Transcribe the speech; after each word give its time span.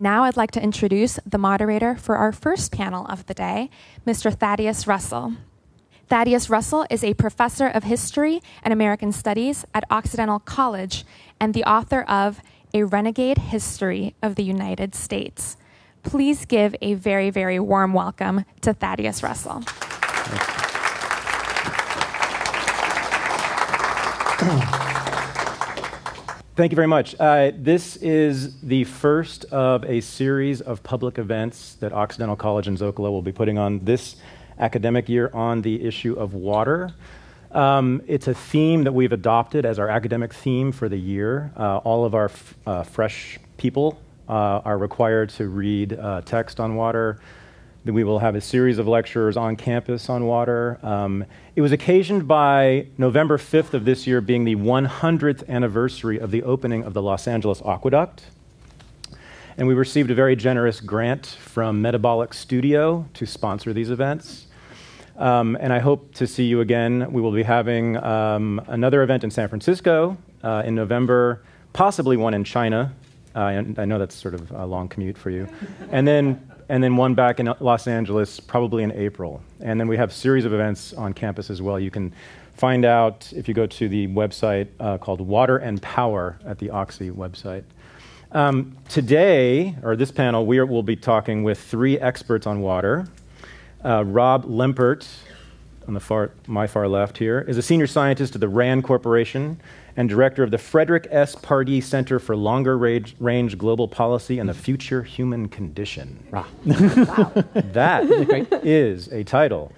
Now 0.00 0.24
I'd 0.24 0.36
like 0.36 0.50
to 0.52 0.62
introduce 0.62 1.20
the 1.24 1.38
moderator 1.38 1.94
for 1.94 2.16
our 2.16 2.32
first 2.32 2.72
panel 2.72 3.06
of 3.06 3.26
the 3.26 3.34
day, 3.34 3.70
Mr. 4.06 4.36
Thaddeus 4.36 4.86
Russell. 4.86 5.34
Thaddeus 6.08 6.50
Russell 6.50 6.84
is 6.90 7.04
a 7.04 7.14
professor 7.14 7.68
of 7.68 7.84
history 7.84 8.40
and 8.62 8.72
American 8.72 9.12
studies 9.12 9.64
at 9.72 9.84
Occidental 9.90 10.40
College 10.40 11.04
and 11.40 11.54
the 11.54 11.64
author 11.64 12.02
of 12.02 12.40
A 12.74 12.82
Renegade 12.82 13.38
History 13.38 14.14
of 14.22 14.34
the 14.34 14.42
United 14.42 14.94
States. 14.94 15.56
Please 16.02 16.44
give 16.44 16.74
a 16.82 16.94
very, 16.94 17.30
very 17.30 17.60
warm 17.60 17.94
welcome 17.94 18.44
to 18.62 18.74
Thaddeus 18.74 19.22
Russell. 19.22 19.62
Thank 26.56 26.70
you 26.70 26.76
very 26.76 26.86
much. 26.86 27.16
Uh, 27.18 27.50
this 27.56 27.96
is 27.96 28.60
the 28.60 28.84
first 28.84 29.44
of 29.46 29.82
a 29.86 30.00
series 30.00 30.60
of 30.60 30.84
public 30.84 31.18
events 31.18 31.74
that 31.80 31.92
Occidental 31.92 32.36
College 32.36 32.68
in 32.68 32.76
Zocalo 32.76 33.10
will 33.10 33.22
be 33.22 33.32
putting 33.32 33.58
on 33.58 33.80
this 33.80 34.14
academic 34.60 35.08
year 35.08 35.32
on 35.34 35.62
the 35.62 35.84
issue 35.84 36.14
of 36.14 36.32
water. 36.32 36.94
Um, 37.50 38.02
it's 38.06 38.28
a 38.28 38.34
theme 38.34 38.84
that 38.84 38.92
we've 38.92 39.10
adopted 39.10 39.66
as 39.66 39.80
our 39.80 39.88
academic 39.88 40.32
theme 40.32 40.70
for 40.70 40.88
the 40.88 40.96
year. 40.96 41.50
Uh, 41.56 41.78
all 41.78 42.04
of 42.04 42.14
our 42.14 42.26
f- 42.26 42.54
uh, 42.64 42.82
fresh 42.84 43.40
people 43.56 44.00
uh, 44.28 44.60
are 44.64 44.78
required 44.78 45.30
to 45.30 45.48
read 45.48 45.94
uh, 45.94 46.20
text 46.20 46.60
on 46.60 46.76
water. 46.76 47.18
We 47.86 48.02
will 48.02 48.18
have 48.18 48.34
a 48.34 48.40
series 48.40 48.78
of 48.78 48.88
lectures 48.88 49.36
on 49.36 49.56
campus 49.56 50.08
on 50.08 50.24
water. 50.24 50.78
Um, 50.82 51.26
it 51.54 51.60
was 51.60 51.70
occasioned 51.70 52.26
by 52.26 52.86
November 52.96 53.36
5th 53.36 53.74
of 53.74 53.84
this 53.84 54.06
year 54.06 54.22
being 54.22 54.44
the 54.44 54.56
100th 54.56 55.46
anniversary 55.50 56.18
of 56.18 56.30
the 56.30 56.42
opening 56.44 56.82
of 56.82 56.94
the 56.94 57.02
Los 57.02 57.28
Angeles 57.28 57.60
Aqueduct. 57.60 58.24
And 59.58 59.68
we 59.68 59.74
received 59.74 60.10
a 60.10 60.14
very 60.14 60.34
generous 60.34 60.80
grant 60.80 61.26
from 61.26 61.82
Metabolic 61.82 62.32
Studio 62.32 63.06
to 63.12 63.26
sponsor 63.26 63.74
these 63.74 63.90
events. 63.90 64.46
Um, 65.18 65.54
and 65.60 65.70
I 65.70 65.80
hope 65.80 66.14
to 66.14 66.26
see 66.26 66.44
you 66.44 66.62
again. 66.62 67.12
We 67.12 67.20
will 67.20 67.32
be 67.32 67.42
having 67.42 68.02
um, 68.02 68.62
another 68.66 69.02
event 69.02 69.24
in 69.24 69.30
San 69.30 69.48
Francisco 69.48 70.16
uh, 70.42 70.62
in 70.64 70.74
November, 70.74 71.42
possibly 71.74 72.16
one 72.16 72.32
in 72.32 72.44
China. 72.44 72.94
Uh, 73.36 73.62
I 73.76 73.84
know 73.84 73.98
that's 73.98 74.14
sort 74.14 74.32
of 74.32 74.50
a 74.52 74.64
long 74.64 74.88
commute 74.88 75.18
for 75.18 75.28
you. 75.28 75.46
And 75.90 76.08
then 76.08 76.50
and 76.68 76.82
then 76.82 76.96
one 76.96 77.14
back 77.14 77.40
in 77.40 77.52
Los 77.60 77.86
Angeles, 77.86 78.40
probably 78.40 78.82
in 78.82 78.92
April. 78.92 79.42
And 79.60 79.78
then 79.78 79.88
we 79.88 79.96
have 79.96 80.10
a 80.10 80.12
series 80.14 80.44
of 80.44 80.52
events 80.52 80.92
on 80.92 81.12
campus 81.12 81.50
as 81.50 81.60
well. 81.60 81.78
You 81.78 81.90
can 81.90 82.12
find 82.54 82.84
out 82.84 83.32
if 83.34 83.48
you 83.48 83.54
go 83.54 83.66
to 83.66 83.88
the 83.88 84.06
website 84.08 84.68
uh, 84.80 84.98
called 84.98 85.20
Water 85.20 85.58
and 85.58 85.80
Power 85.82 86.38
at 86.46 86.58
the 86.58 86.70
Oxy 86.70 87.10
website. 87.10 87.64
Um, 88.32 88.76
today, 88.88 89.76
or 89.82 89.94
this 89.94 90.10
panel, 90.10 90.46
we 90.46 90.60
will 90.60 90.82
be 90.82 90.96
talking 90.96 91.44
with 91.44 91.60
three 91.60 91.98
experts 91.98 92.46
on 92.46 92.60
water. 92.60 93.06
Uh, 93.84 94.04
Rob 94.04 94.44
Lempert, 94.44 95.06
on 95.86 95.94
the 95.94 96.00
far, 96.00 96.32
my 96.46 96.66
far 96.66 96.88
left 96.88 97.18
here, 97.18 97.40
is 97.40 97.58
a 97.58 97.62
senior 97.62 97.86
scientist 97.86 98.34
at 98.34 98.40
the 98.40 98.48
RAND 98.48 98.82
Corporation 98.82 99.60
and 99.96 100.08
director 100.08 100.42
of 100.42 100.50
the 100.50 100.58
Frederick 100.58 101.06
S. 101.10 101.34
Pardee 101.34 101.80
Center 101.80 102.18
for 102.18 102.36
Longer 102.36 102.76
Range, 102.76 103.14
range 103.20 103.56
Global 103.56 103.86
Policy 103.86 104.38
and 104.38 104.48
the 104.48 104.54
Future 104.54 105.02
Human 105.02 105.48
Condition. 105.48 106.24
wow. 106.32 106.46
That 107.54 108.04
is 108.64 109.08
a 109.08 109.24
title. 109.24 109.72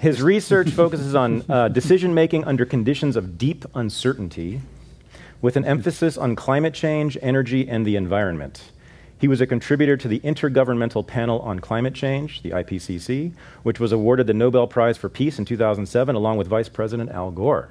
His 0.00 0.20
research 0.20 0.70
focuses 0.70 1.14
on 1.14 1.44
uh, 1.48 1.68
decision 1.68 2.12
making 2.12 2.44
under 2.44 2.64
conditions 2.64 3.16
of 3.16 3.38
deep 3.38 3.64
uncertainty, 3.74 4.60
with 5.40 5.56
an 5.56 5.64
emphasis 5.64 6.16
on 6.16 6.36
climate 6.36 6.74
change, 6.74 7.18
energy, 7.20 7.68
and 7.68 7.86
the 7.86 7.96
environment. 7.96 8.70
He 9.18 9.28
was 9.28 9.40
a 9.40 9.46
contributor 9.46 9.96
to 9.96 10.08
the 10.08 10.18
Intergovernmental 10.20 11.06
Panel 11.06 11.38
on 11.40 11.60
Climate 11.60 11.94
Change, 11.94 12.42
the 12.42 12.50
IPCC, 12.50 13.32
which 13.62 13.78
was 13.78 13.92
awarded 13.92 14.26
the 14.26 14.34
Nobel 14.34 14.66
Prize 14.66 14.96
for 14.96 15.08
Peace 15.08 15.38
in 15.38 15.44
2007, 15.44 16.16
along 16.16 16.38
with 16.38 16.48
Vice 16.48 16.68
President 16.68 17.10
Al 17.10 17.30
Gore. 17.30 17.68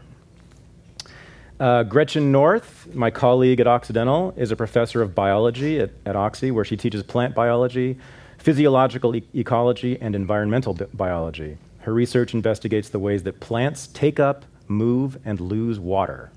Uh, 1.62 1.84
Gretchen 1.84 2.32
North, 2.32 2.88
my 2.96 3.12
colleague 3.12 3.60
at 3.60 3.68
Occidental, 3.68 4.34
is 4.36 4.52
a 4.52 4.56
professor 4.56 5.04
of 5.04 5.14
biology 5.14 5.80
at, 5.80 5.92
at 6.08 6.16
Oxy, 6.16 6.50
where 6.50 6.66
she 6.66 6.76
teaches 6.76 7.04
plant 7.04 7.36
biology, 7.36 8.00
physiological 8.40 9.16
e- 9.16 9.24
ecology, 9.36 9.96
and 10.02 10.16
environmental 10.16 10.74
bi- 10.74 10.88
biology. 10.92 11.60
Her 11.82 11.94
research 11.94 12.34
investigates 12.34 12.90
the 12.90 12.98
ways 12.98 13.22
that 13.24 13.40
plants 13.42 13.86
take 13.86 14.20
up, 14.20 14.44
move, 14.68 15.20
and 15.24 15.40
lose 15.40 15.80
water, 15.80 16.32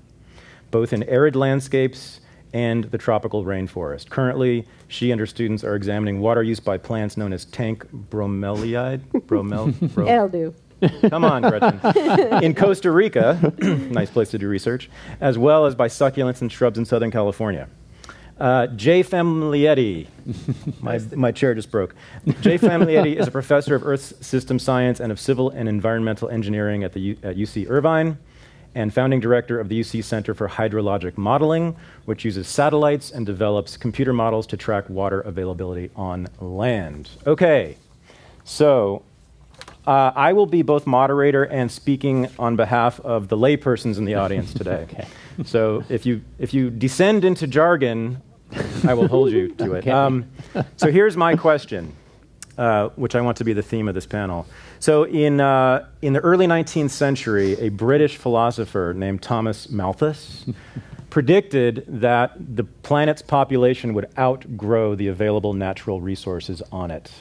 both 0.69 0.93
in 0.93 1.01
arid 1.09 1.35
landscapes 1.35 2.19
and 2.53 2.83
the 2.83 2.97
tropical 2.99 3.43
rainforest. 3.45 4.09
Currently, 4.11 4.67
she 4.87 5.09
and 5.09 5.19
her 5.19 5.25
students 5.25 5.63
are 5.63 5.75
examining 5.75 6.19
water 6.19 6.43
use 6.43 6.59
by 6.59 6.77
plants 6.77 7.17
known 7.17 7.33
as 7.33 7.45
tank 7.45 7.83
bromeliad. 8.11 8.99
Bromel, 9.25 9.73
bro- 9.95 10.07
It'll 10.07 10.29
do. 10.29 10.53
Come 11.09 11.23
on, 11.23 11.41
Gretchen. 11.41 12.43
in 12.43 12.53
Costa 12.53 12.91
Rica, 12.91 13.53
nice 13.59 14.09
place 14.09 14.31
to 14.31 14.37
do 14.37 14.47
research, 14.47 14.89
as 15.21 15.37
well 15.37 15.65
as 15.65 15.75
by 15.75 15.87
succulents 15.87 16.41
and 16.41 16.51
shrubs 16.51 16.77
in 16.77 16.85
Southern 16.85 17.11
California. 17.11 17.67
Uh, 18.39 18.67
Jay 18.67 19.01
Famiglietti, 19.01 20.07
my, 20.81 20.99
my 21.15 21.31
chair 21.31 21.55
just 21.55 21.71
broke. 21.71 21.95
Jay 22.41 22.57
Famiglietti 22.57 23.15
is 23.15 23.27
a 23.27 23.31
professor 23.31 23.75
of 23.75 23.85
Earth 23.85 24.23
System 24.23 24.59
Science 24.59 24.99
and 24.99 25.11
of 25.11 25.19
Civil 25.19 25.51
and 25.51 25.69
Environmental 25.69 26.29
Engineering 26.29 26.83
at, 26.83 26.91
the 26.91 26.99
U- 26.99 27.17
at 27.23 27.37
UC 27.37 27.69
Irvine 27.69 28.17
and 28.75 28.93
founding 28.93 29.21
director 29.21 29.57
of 29.57 29.69
the 29.69 29.79
UC 29.79 30.03
Center 30.03 30.33
for 30.33 30.49
Hydrologic 30.49 31.17
Modeling, 31.17 31.77
which 32.03 32.25
uses 32.25 32.45
satellites 32.45 33.09
and 33.09 33.25
develops 33.25 33.77
computer 33.77 34.11
models 34.11 34.45
to 34.47 34.57
track 34.57 34.89
water 34.89 35.21
availability 35.21 35.89
on 35.95 36.27
land. 36.41 37.09
Okay, 37.25 37.77
so 38.43 39.01
uh, 39.87 40.11
I 40.15 40.33
will 40.33 40.45
be 40.45 40.61
both 40.61 40.87
moderator 40.87 41.43
and 41.43 41.71
speaking 41.71 42.27
on 42.39 42.55
behalf 42.55 42.99
of 43.01 43.27
the 43.27 43.37
laypersons 43.37 43.97
in 43.97 44.05
the 44.05 44.15
audience 44.15 44.53
today. 44.53 44.87
Okay. 44.91 45.07
So 45.43 45.83
if 45.89 46.05
you 46.05 46.21
if 46.39 46.53
you 46.53 46.69
descend 46.69 47.25
into 47.25 47.47
jargon, 47.47 48.21
I 48.87 48.93
will 48.93 49.07
hold 49.07 49.31
you 49.31 49.49
to 49.55 49.73
it. 49.73 49.79
Okay. 49.79 49.91
Um, 49.91 50.29
so 50.77 50.91
here's 50.91 51.17
my 51.17 51.35
question, 51.35 51.93
uh, 52.57 52.89
which 52.95 53.15
I 53.15 53.21
want 53.21 53.37
to 53.37 53.43
be 53.43 53.53
the 53.53 53.61
theme 53.61 53.87
of 53.87 53.95
this 53.95 54.05
panel. 54.05 54.47
So 54.79 55.03
in 55.03 55.41
uh, 55.41 55.87
in 56.01 56.13
the 56.13 56.21
early 56.21 56.47
19th 56.47 56.91
century, 56.91 57.53
a 57.59 57.69
British 57.69 58.17
philosopher 58.17 58.93
named 58.95 59.21
Thomas 59.21 59.69
Malthus 59.69 60.45
predicted 61.09 61.85
that 61.87 62.33
the 62.55 62.63
planet's 62.63 63.21
population 63.21 63.93
would 63.93 64.09
outgrow 64.17 64.95
the 64.95 65.07
available 65.07 65.53
natural 65.53 66.01
resources 66.01 66.61
on 66.71 66.91
it 66.91 67.11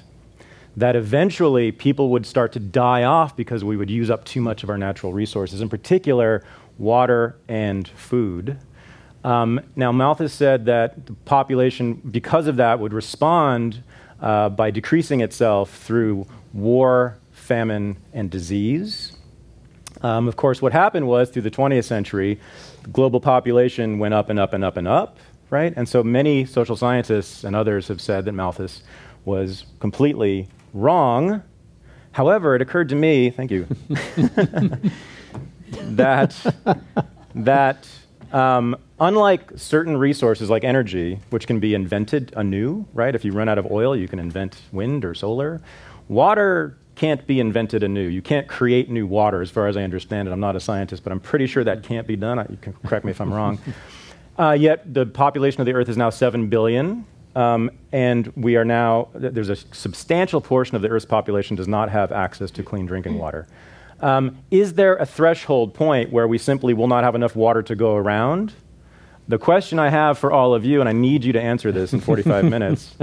that 0.76 0.96
eventually 0.96 1.70
people 1.72 2.10
would 2.10 2.26
start 2.26 2.52
to 2.52 2.60
die 2.60 3.04
off 3.04 3.36
because 3.36 3.62
we 3.64 3.76
would 3.76 3.90
use 3.90 4.10
up 4.10 4.24
too 4.24 4.40
much 4.40 4.62
of 4.62 4.70
our 4.70 4.78
natural 4.78 5.12
resources, 5.12 5.60
in 5.60 5.68
particular, 5.68 6.44
water 6.78 7.36
and 7.48 7.86
food. 7.88 8.58
Um, 9.22 9.60
now, 9.76 9.92
Malthus 9.92 10.32
said 10.32 10.66
that 10.66 11.06
the 11.06 11.14
population, 11.24 11.94
because 11.94 12.46
of 12.46 12.56
that, 12.56 12.80
would 12.80 12.92
respond 12.92 13.82
uh, 14.20 14.48
by 14.48 14.70
decreasing 14.70 15.20
itself 15.20 15.74
through 15.78 16.26
war, 16.52 17.18
famine, 17.32 17.96
and 18.12 18.30
disease. 18.30 19.16
Um, 20.02 20.28
of 20.28 20.36
course, 20.36 20.60
what 20.60 20.72
happened 20.72 21.06
was 21.06 21.30
through 21.30 21.42
the 21.42 21.50
20th 21.50 21.84
century, 21.84 22.38
the 22.82 22.90
global 22.90 23.20
population 23.20 23.98
went 23.98 24.12
up 24.12 24.28
and 24.28 24.38
up 24.38 24.52
and 24.52 24.62
up 24.62 24.76
and 24.76 24.86
up, 24.86 25.18
right? 25.48 25.72
And 25.74 25.88
so 25.88 26.02
many 26.02 26.44
social 26.44 26.76
scientists 26.76 27.44
and 27.44 27.56
others 27.56 27.88
have 27.88 28.00
said 28.00 28.26
that 28.26 28.32
Malthus 28.32 28.82
was 29.24 29.64
completely 29.80 30.48
wrong. 30.74 31.42
However, 32.12 32.54
it 32.54 32.60
occurred 32.60 32.90
to 32.90 32.94
me, 32.94 33.30
thank 33.30 33.50
you, 33.50 33.66
that, 35.70 36.36
that 37.34 37.88
um, 38.32 38.76
unlike 39.00 39.52
certain 39.56 39.96
resources 39.96 40.50
like 40.50 40.64
energy, 40.64 41.20
which 41.30 41.46
can 41.46 41.60
be 41.60 41.74
invented 41.74 42.32
anew, 42.36 42.86
right? 42.92 43.14
If 43.14 43.24
you 43.24 43.32
run 43.32 43.48
out 43.48 43.58
of 43.58 43.70
oil, 43.70 43.96
you 43.96 44.06
can 44.06 44.18
invent 44.18 44.60
wind 44.72 45.04
or 45.04 45.14
solar. 45.14 45.60
Water 46.08 46.76
can't 46.94 47.26
be 47.26 47.40
invented 47.40 47.82
anew. 47.82 48.06
You 48.06 48.22
can't 48.22 48.46
create 48.46 48.90
new 48.90 49.06
water, 49.06 49.42
as 49.42 49.50
far 49.50 49.66
as 49.66 49.76
I 49.76 49.82
understand 49.82 50.28
it. 50.28 50.32
I'm 50.32 50.40
not 50.40 50.54
a 50.54 50.60
scientist, 50.60 51.02
but 51.02 51.12
I'm 51.12 51.20
pretty 51.20 51.46
sure 51.46 51.64
that 51.64 51.82
can't 51.82 52.06
be 52.06 52.16
done. 52.16 52.38
You 52.50 52.58
can 52.60 52.72
correct 52.84 53.04
me 53.04 53.10
if 53.10 53.20
I'm 53.20 53.32
wrong. 53.32 53.58
Uh, 54.36 54.50
yet 54.50 54.92
the 54.92 55.06
population 55.06 55.60
of 55.60 55.66
the 55.66 55.72
Earth 55.72 55.88
is 55.88 55.96
now 55.96 56.10
7 56.10 56.48
billion. 56.48 57.06
Um, 57.34 57.70
and 57.92 58.28
we 58.36 58.56
are 58.56 58.64
now, 58.64 59.08
there's 59.14 59.48
a 59.48 59.56
substantial 59.56 60.40
portion 60.40 60.76
of 60.76 60.82
the 60.82 60.88
Earth's 60.88 61.04
population 61.04 61.56
does 61.56 61.68
not 61.68 61.90
have 61.90 62.12
access 62.12 62.50
to 62.52 62.62
clean 62.62 62.86
drinking 62.86 63.18
water. 63.18 63.46
Um, 64.00 64.38
is 64.50 64.74
there 64.74 64.96
a 64.96 65.06
threshold 65.06 65.74
point 65.74 66.12
where 66.12 66.28
we 66.28 66.38
simply 66.38 66.74
will 66.74 66.88
not 66.88 67.04
have 67.04 67.14
enough 67.14 67.34
water 67.34 67.62
to 67.62 67.74
go 67.74 67.96
around? 67.96 68.52
The 69.26 69.38
question 69.38 69.78
I 69.78 69.88
have 69.88 70.18
for 70.18 70.30
all 70.30 70.54
of 70.54 70.64
you, 70.64 70.80
and 70.80 70.88
I 70.88 70.92
need 70.92 71.24
you 71.24 71.32
to 71.32 71.40
answer 71.40 71.72
this 71.72 71.92
in 71.92 72.00
45 72.00 72.44
minutes 72.50 72.94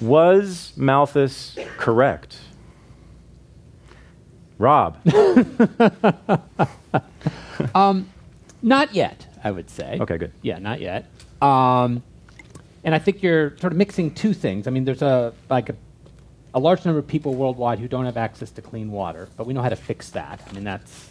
was 0.00 0.72
Malthus 0.76 1.56
correct? 1.78 2.38
Rob. 4.58 4.98
Um, 7.74 8.10
not 8.62 8.94
yet, 8.94 9.26
I 9.42 9.50
would 9.50 9.70
say. 9.70 9.98
Okay, 10.00 10.18
good. 10.18 10.32
Yeah, 10.42 10.58
not 10.58 10.80
yet. 10.80 11.06
Um, 11.40 12.02
and 12.84 12.94
I 12.94 12.98
think 12.98 13.22
you're 13.22 13.56
sort 13.58 13.72
of 13.72 13.78
mixing 13.78 14.14
two 14.14 14.34
things. 14.34 14.66
I 14.66 14.70
mean, 14.70 14.84
there's 14.84 15.02
a 15.02 15.32
like 15.50 15.70
a, 15.70 15.76
a 16.52 16.60
large 16.60 16.84
number 16.84 16.98
of 16.98 17.06
people 17.06 17.34
worldwide 17.34 17.78
who 17.78 17.88
don't 17.88 18.04
have 18.04 18.16
access 18.16 18.50
to 18.52 18.62
clean 18.62 18.90
water, 18.92 19.28
but 19.36 19.46
we 19.46 19.54
know 19.54 19.62
how 19.62 19.70
to 19.70 19.76
fix 19.76 20.10
that. 20.10 20.40
I 20.48 20.52
mean, 20.52 20.64
that's 20.64 21.10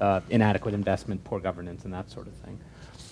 uh, 0.00 0.20
inadequate 0.30 0.74
investment, 0.74 1.22
poor 1.22 1.38
governance, 1.38 1.84
and 1.84 1.92
that 1.92 2.10
sort 2.10 2.26
of 2.26 2.32
thing. 2.34 2.58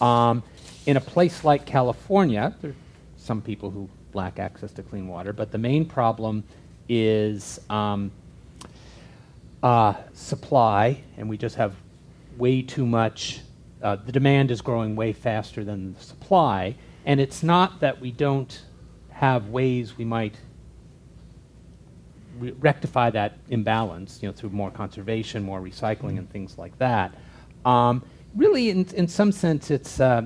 Um, 0.00 0.42
in 0.86 0.96
a 0.96 1.00
place 1.00 1.44
like 1.44 1.66
California, 1.66 2.54
there 2.62 2.70
are 2.70 2.76
some 3.16 3.42
people 3.42 3.70
who 3.70 3.88
lack 4.14 4.38
access 4.38 4.72
to 4.72 4.82
clean 4.82 5.06
water, 5.06 5.32
but 5.32 5.52
the 5.52 5.58
main 5.58 5.84
problem 5.84 6.42
is 6.88 7.60
um, 7.68 8.10
uh, 9.62 9.94
supply, 10.14 11.02
and 11.18 11.28
we 11.28 11.36
just 11.36 11.56
have 11.56 11.74
way 12.38 12.62
too 12.62 12.86
much. 12.86 13.40
Uh, 13.82 13.96
the 13.96 14.12
demand 14.12 14.50
is 14.50 14.62
growing 14.62 14.96
way 14.96 15.12
faster 15.12 15.62
than 15.64 15.94
the 15.94 16.00
supply, 16.00 16.74
and 17.04 17.20
it's 17.20 17.42
not 17.42 17.80
that 17.80 18.00
we 18.00 18.10
don't 18.10 18.62
have 19.10 19.48
ways 19.48 19.96
we 19.96 20.04
might 20.04 20.34
re- 22.38 22.54
rectify 22.58 23.10
that 23.10 23.38
imbalance, 23.48 24.20
you 24.22 24.28
know, 24.28 24.32
through 24.32 24.50
more 24.50 24.70
conservation, 24.70 25.42
more 25.42 25.60
recycling, 25.60 26.18
and 26.18 26.30
things 26.30 26.58
like 26.58 26.76
that. 26.78 27.14
Um, 27.64 28.02
really, 28.34 28.70
in, 28.70 28.86
in 28.94 29.08
some 29.08 29.32
sense, 29.32 29.70
it's 29.70 30.00
uh, 30.00 30.22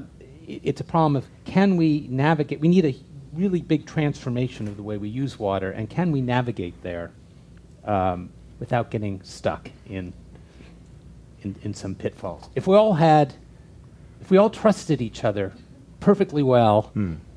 it's 0.46 0.80
a 0.80 0.84
problem 0.84 1.16
of 1.16 1.26
can 1.44 1.76
we 1.76 2.06
navigate? 2.10 2.60
We 2.60 2.68
need 2.68 2.84
a 2.84 2.94
really 3.32 3.60
big 3.60 3.86
transformation 3.86 4.68
of 4.68 4.76
the 4.76 4.82
way 4.82 4.96
we 4.96 5.08
use 5.08 5.38
water, 5.38 5.70
and 5.70 5.88
can 5.90 6.12
we 6.12 6.20
navigate 6.20 6.80
there 6.82 7.10
um, 7.84 8.30
without 8.58 8.90
getting 8.90 9.22
stuck 9.22 9.70
in, 9.88 10.12
in 11.42 11.56
in 11.62 11.74
some 11.74 11.94
pitfalls? 11.94 12.48
If 12.54 12.66
we 12.66 12.76
all 12.76 12.94
had, 12.94 13.34
if 14.20 14.30
we 14.30 14.36
all 14.36 14.50
trusted 14.50 15.00
each 15.02 15.24
other 15.24 15.52
perfectly 16.04 16.42
well 16.42 16.92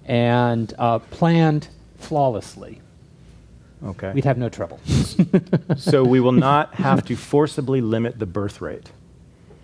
and 0.06 0.74
uh, 0.78 1.00
planned 1.00 1.70
flawlessly, 2.00 2.82
Okay. 3.84 4.12
we'd 4.14 4.26
have 4.26 4.38
no 4.38 4.50
trouble. 4.50 4.80
so 5.78 6.04
we 6.04 6.20
will 6.20 6.32
not 6.34 6.74
have 6.76 7.06
to 7.06 7.16
forcibly 7.34 7.80
limit 7.82 8.20
the 8.20 8.26
birth 8.26 8.60
rate. 8.62 8.92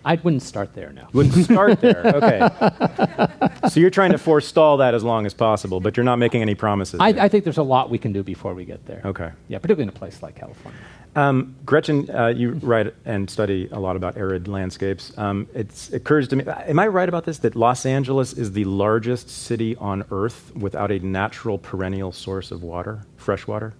I 0.04 0.16
wouldn't 0.16 0.42
start 0.42 0.74
there 0.74 0.92
now. 0.92 1.08
You 1.12 1.18
wouldn't 1.18 1.44
start 1.50 1.80
there. 1.80 2.02
Okay. 2.06 3.68
so 3.70 3.80
you're 3.80 3.90
trying 3.90 4.12
to 4.12 4.18
forestall 4.18 4.76
that 4.78 4.94
as 4.94 5.02
long 5.02 5.26
as 5.26 5.34
possible, 5.34 5.80
but 5.80 5.96
you're 5.96 6.04
not 6.04 6.16
making 6.16 6.42
any 6.42 6.54
promises. 6.54 7.00
I. 7.00 7.08
I 7.24 7.28
think 7.28 7.44
there's 7.44 7.58
a 7.58 7.62
lot 7.62 7.88
we 7.88 7.98
can 7.98 8.12
do 8.12 8.22
before 8.22 8.52
we 8.54 8.64
get 8.66 8.84
there. 8.84 9.00
Okay. 9.04 9.30
Yeah, 9.48 9.58
particularly 9.58 9.84
in 9.84 9.88
a 9.88 9.98
place 9.98 10.22
like 10.22 10.34
California. 10.34 10.78
Um, 11.16 11.54
Gretchen, 11.64 12.10
uh, 12.10 12.26
you 12.26 12.52
write 12.54 12.92
and 13.04 13.30
study 13.30 13.68
a 13.70 13.78
lot 13.78 13.94
about 13.96 14.16
arid 14.16 14.48
landscapes. 14.48 15.16
Um, 15.16 15.48
it 15.54 15.90
occurs 15.92 16.26
to 16.28 16.36
me, 16.36 16.44
am 16.46 16.78
I 16.78 16.88
right 16.88 17.08
about 17.08 17.24
this, 17.24 17.38
that 17.38 17.54
Los 17.54 17.86
Angeles 17.86 18.32
is 18.32 18.52
the 18.52 18.64
largest 18.64 19.30
city 19.30 19.76
on 19.76 20.04
Earth 20.10 20.52
without 20.56 20.90
a 20.90 20.98
natural 20.98 21.56
perennial 21.56 22.10
source 22.10 22.50
of 22.50 22.62
water, 22.62 23.06
fresh 23.16 23.46
water? 23.46 23.74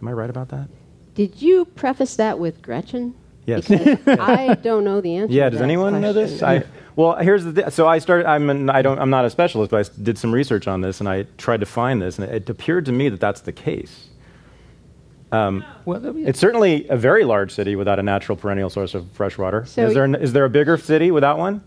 Am 0.00 0.08
I 0.08 0.12
right 0.12 0.30
about 0.30 0.48
that? 0.48 0.68
Did 1.14 1.42
you 1.42 1.66
preface 1.66 2.16
that 2.16 2.38
with 2.38 2.62
Gretchen? 2.62 3.14
Yes. 3.46 3.70
I 4.06 4.54
don't 4.62 4.84
know 4.84 5.00
the 5.00 5.16
answer. 5.16 5.32
Yeah. 5.34 5.48
Does 5.50 5.58
that 5.58 5.64
anyone 5.64 6.00
know 6.00 6.12
this? 6.12 6.42
I, 6.42 6.64
well, 6.94 7.16
here's 7.16 7.44
the. 7.44 7.52
Th- 7.52 7.70
so 7.72 7.88
I 7.88 7.98
started. 7.98 8.26
I'm. 8.26 8.48
An, 8.50 8.70
I 8.70 8.82
don't. 8.82 8.98
I'm 8.98 9.10
not 9.10 9.24
a 9.24 9.30
specialist, 9.30 9.70
but 9.70 9.84
I 9.86 10.02
did 10.02 10.16
some 10.18 10.32
research 10.32 10.68
on 10.68 10.80
this, 10.80 11.00
and 11.00 11.08
I 11.08 11.24
tried 11.38 11.60
to 11.60 11.66
find 11.66 12.00
this, 12.00 12.18
and 12.18 12.30
it, 12.30 12.48
appeared 12.48 12.86
to 12.86 12.92
me 12.92 13.08
that 13.08 13.18
that's 13.20 13.40
the 13.40 13.52
case. 13.52 14.08
Um, 15.32 15.64
Well, 15.86 16.14
it's 16.18 16.38
certainly 16.38 16.86
a 16.88 16.96
very 16.96 17.24
large 17.24 17.52
city 17.52 17.74
without 17.74 17.98
a 17.98 18.02
natural 18.02 18.36
perennial 18.36 18.68
source 18.68 18.94
of 18.94 19.10
fresh 19.12 19.38
water. 19.38 19.64
So- 19.64 19.86
is 19.86 19.94
there? 19.94 20.04
an- 20.04 20.14
Is 20.14 20.32
there 20.34 20.44
a 20.44 20.50
bigger 20.50 20.76
city 20.76 21.10
without 21.10 21.38
one? 21.38 21.62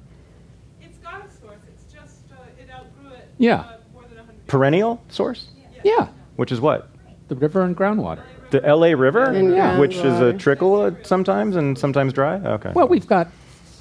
It's 0.82 0.98
got 1.00 1.26
a 1.26 1.32
source. 1.42 1.58
It's 1.68 1.92
just 1.92 2.18
uh, 2.32 2.36
it 2.62 2.70
outgrew 2.72 3.12
it. 3.16 3.28
Yeah. 3.40 3.62
Uh, 3.62 3.78
more 3.92 4.04
than 4.04 4.18
100 4.18 4.48
Perennial 4.48 5.02
source, 5.10 5.48
yeah, 5.84 6.10
which 6.36 6.52
is 6.52 6.62
what 6.62 6.90
the 7.28 7.36
river 7.36 7.64
and 7.64 7.76
groundwater. 7.76 8.22
The 8.60 8.66
L.A. 8.66 8.96
River, 8.96 9.24
And 9.26 9.54
Yeah. 9.54 9.78
which 9.78 9.96
is 9.98 10.20
a 10.20 10.34
trickle 10.34 10.82
uh, 10.82 10.92
sometimes 11.04 11.56
and 11.56 11.78
sometimes 11.78 12.14
dry. 12.14 12.36
Okay. 12.36 12.72
Well, 12.74 12.88
we've 12.88 13.08
got 13.08 13.28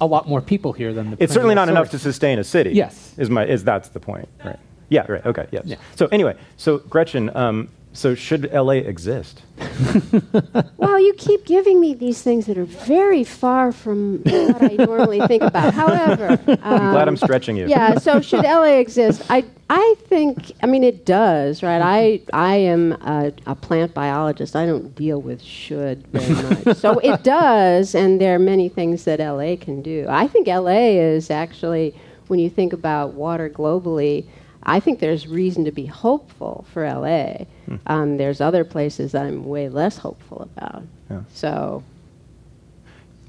a 0.01 0.05
lot 0.05 0.27
more 0.27 0.41
people 0.41 0.73
here 0.73 0.93
than 0.93 1.11
the. 1.11 1.17
it's 1.23 1.33
certainly 1.33 1.55
not 1.55 1.67
perennial 1.67 1.83
enough 1.83 1.91
to 1.91 1.99
sustain 1.99 2.39
a 2.39 2.43
city. 2.43 2.71
Yes. 2.71 3.13
is 3.17 3.29
my 3.29 3.45
is 3.45 3.63
that's 3.63 3.89
the 3.89 3.99
point, 3.99 4.27
right? 4.43 4.59
Yeah, 4.89 5.05
right. 5.09 5.25
Okay, 5.25 5.47
yes. 5.51 5.63
Yeah. 5.65 5.77
So 5.95 6.07
anyway, 6.07 6.35
so 6.57 6.77
Gretchen, 6.77 7.35
um, 7.35 7.69
so 7.95 8.15
should 8.15 8.51
LA 8.51 8.73
exist? 8.73 9.41
Well, 10.77 10.99
you 10.99 11.13
keep 11.13 11.45
giving 11.45 11.81
me 11.81 11.93
these 11.93 12.21
things 12.21 12.45
that 12.45 12.57
are 12.57 12.65
very 12.65 13.23
far 13.23 13.71
from 13.71 14.19
what 14.19 14.61
I 14.61 14.75
normally 14.85 15.19
think 15.27 15.43
about. 15.43 15.73
However, 15.73 16.39
I'm 16.47 16.91
glad 16.91 17.07
I'm 17.07 17.09
um, 17.09 17.17
stretching 17.17 17.57
you. 17.57 17.67
yeah. 17.67 17.97
So 17.97 18.21
should 18.21 18.43
LA 18.43 18.77
exist? 18.77 19.21
I 19.29 19.43
I 19.69 19.95
think. 20.03 20.53
I 20.63 20.67
mean, 20.67 20.83
it 20.83 21.05
does, 21.05 21.63
right? 21.63 21.81
I 21.81 22.21
I 22.31 22.55
am 22.55 22.93
a, 22.93 23.33
a 23.45 23.55
plant 23.55 23.93
biologist. 23.93 24.55
I 24.55 24.65
don't 24.65 24.95
deal 24.95 25.21
with 25.21 25.41
should 25.41 26.05
very 26.07 26.63
much. 26.65 26.77
so 26.77 26.99
it 26.99 27.23
does, 27.23 27.95
and 27.95 28.21
there 28.21 28.35
are 28.35 28.39
many 28.39 28.69
things 28.69 29.03
that 29.05 29.19
LA 29.19 29.55
can 29.57 29.81
do. 29.81 30.05
I 30.07 30.27
think 30.27 30.47
LA 30.47 30.95
is 30.95 31.29
actually, 31.29 31.95
when 32.27 32.39
you 32.39 32.49
think 32.49 32.73
about 32.73 33.13
water 33.13 33.49
globally. 33.49 34.25
I 34.65 34.79
think 34.79 34.99
there's 34.99 35.27
reason 35.27 35.65
to 35.65 35.71
be 35.71 35.85
hopeful 35.85 36.65
for 36.71 36.85
LA. 36.85 37.45
Um, 37.87 38.17
there's 38.17 38.41
other 38.41 38.63
places 38.63 39.11
that 39.11 39.25
I'm 39.25 39.45
way 39.45 39.69
less 39.69 39.97
hopeful 39.97 40.41
about. 40.41 40.83
Yeah. 41.09 41.21
So 41.33 41.83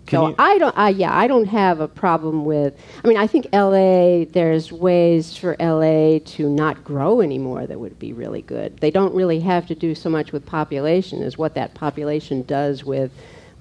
Can 0.06 0.20
so 0.20 0.34
I 0.38 0.58
don't. 0.58 0.76
I 0.78 0.90
yeah, 0.90 1.16
I 1.16 1.26
don't 1.26 1.46
have 1.46 1.80
a 1.80 1.88
problem 1.88 2.44
with. 2.44 2.78
I 3.04 3.08
mean, 3.08 3.16
I 3.18 3.26
think 3.26 3.48
L.A. 3.52 4.26
There's 4.32 4.72
ways 4.72 5.36
for 5.36 5.56
L.A. 5.60 6.20
to 6.20 6.48
not 6.48 6.84
grow 6.84 7.20
anymore 7.20 7.66
that 7.66 7.78
would 7.78 7.98
be 7.98 8.12
really 8.12 8.42
good. 8.42 8.78
They 8.78 8.90
don't 8.90 9.14
really 9.14 9.40
have 9.40 9.66
to 9.66 9.74
do 9.74 9.94
so 9.94 10.08
much 10.08 10.32
with 10.32 10.46
population 10.46 11.22
as 11.22 11.36
what 11.36 11.54
that 11.54 11.74
population 11.74 12.42
does 12.42 12.84
with 12.84 13.12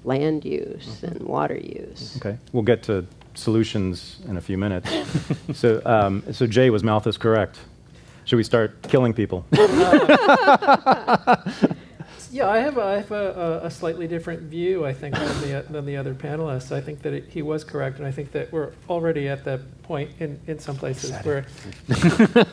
land 0.04 0.44
use 0.44 1.02
and 1.02 1.20
water 1.22 1.56
use. 1.58 2.16
Okay, 2.18 2.38
we'll 2.52 2.62
get 2.62 2.82
to 2.84 3.06
solutions 3.36 4.18
in 4.28 4.36
a 4.36 4.40
few 4.40 4.58
minutes. 4.58 4.90
so, 5.54 5.80
um, 5.84 6.22
so 6.32 6.46
Jay 6.46 6.70
was 6.70 6.82
Malthus 6.82 7.16
correct? 7.16 7.58
Should 8.24 8.36
we 8.36 8.44
start 8.44 8.82
killing 8.82 9.14
people? 9.14 9.44
Yeah, 12.32 12.48
I 12.48 12.58
have, 12.58 12.76
a, 12.76 12.82
I 12.82 12.94
have 12.96 13.10
a, 13.12 13.60
a 13.64 13.70
slightly 13.70 14.08
different 14.08 14.42
view, 14.42 14.84
I 14.84 14.92
think, 14.92 15.14
than 15.14 15.40
the, 15.40 15.64
than 15.70 15.86
the 15.86 15.96
other 15.96 16.14
panelists. 16.14 16.72
I 16.72 16.80
think 16.80 17.02
that 17.02 17.12
it, 17.12 17.28
he 17.28 17.42
was 17.42 17.64
correct, 17.64 17.98
and 17.98 18.06
I 18.06 18.10
think 18.10 18.32
that 18.32 18.52
we're 18.52 18.72
already 18.88 19.28
at 19.28 19.44
that 19.44 19.60
point 19.82 20.10
in, 20.18 20.40
in 20.46 20.58
some 20.58 20.76
places 20.76 21.12
where, 21.24 21.42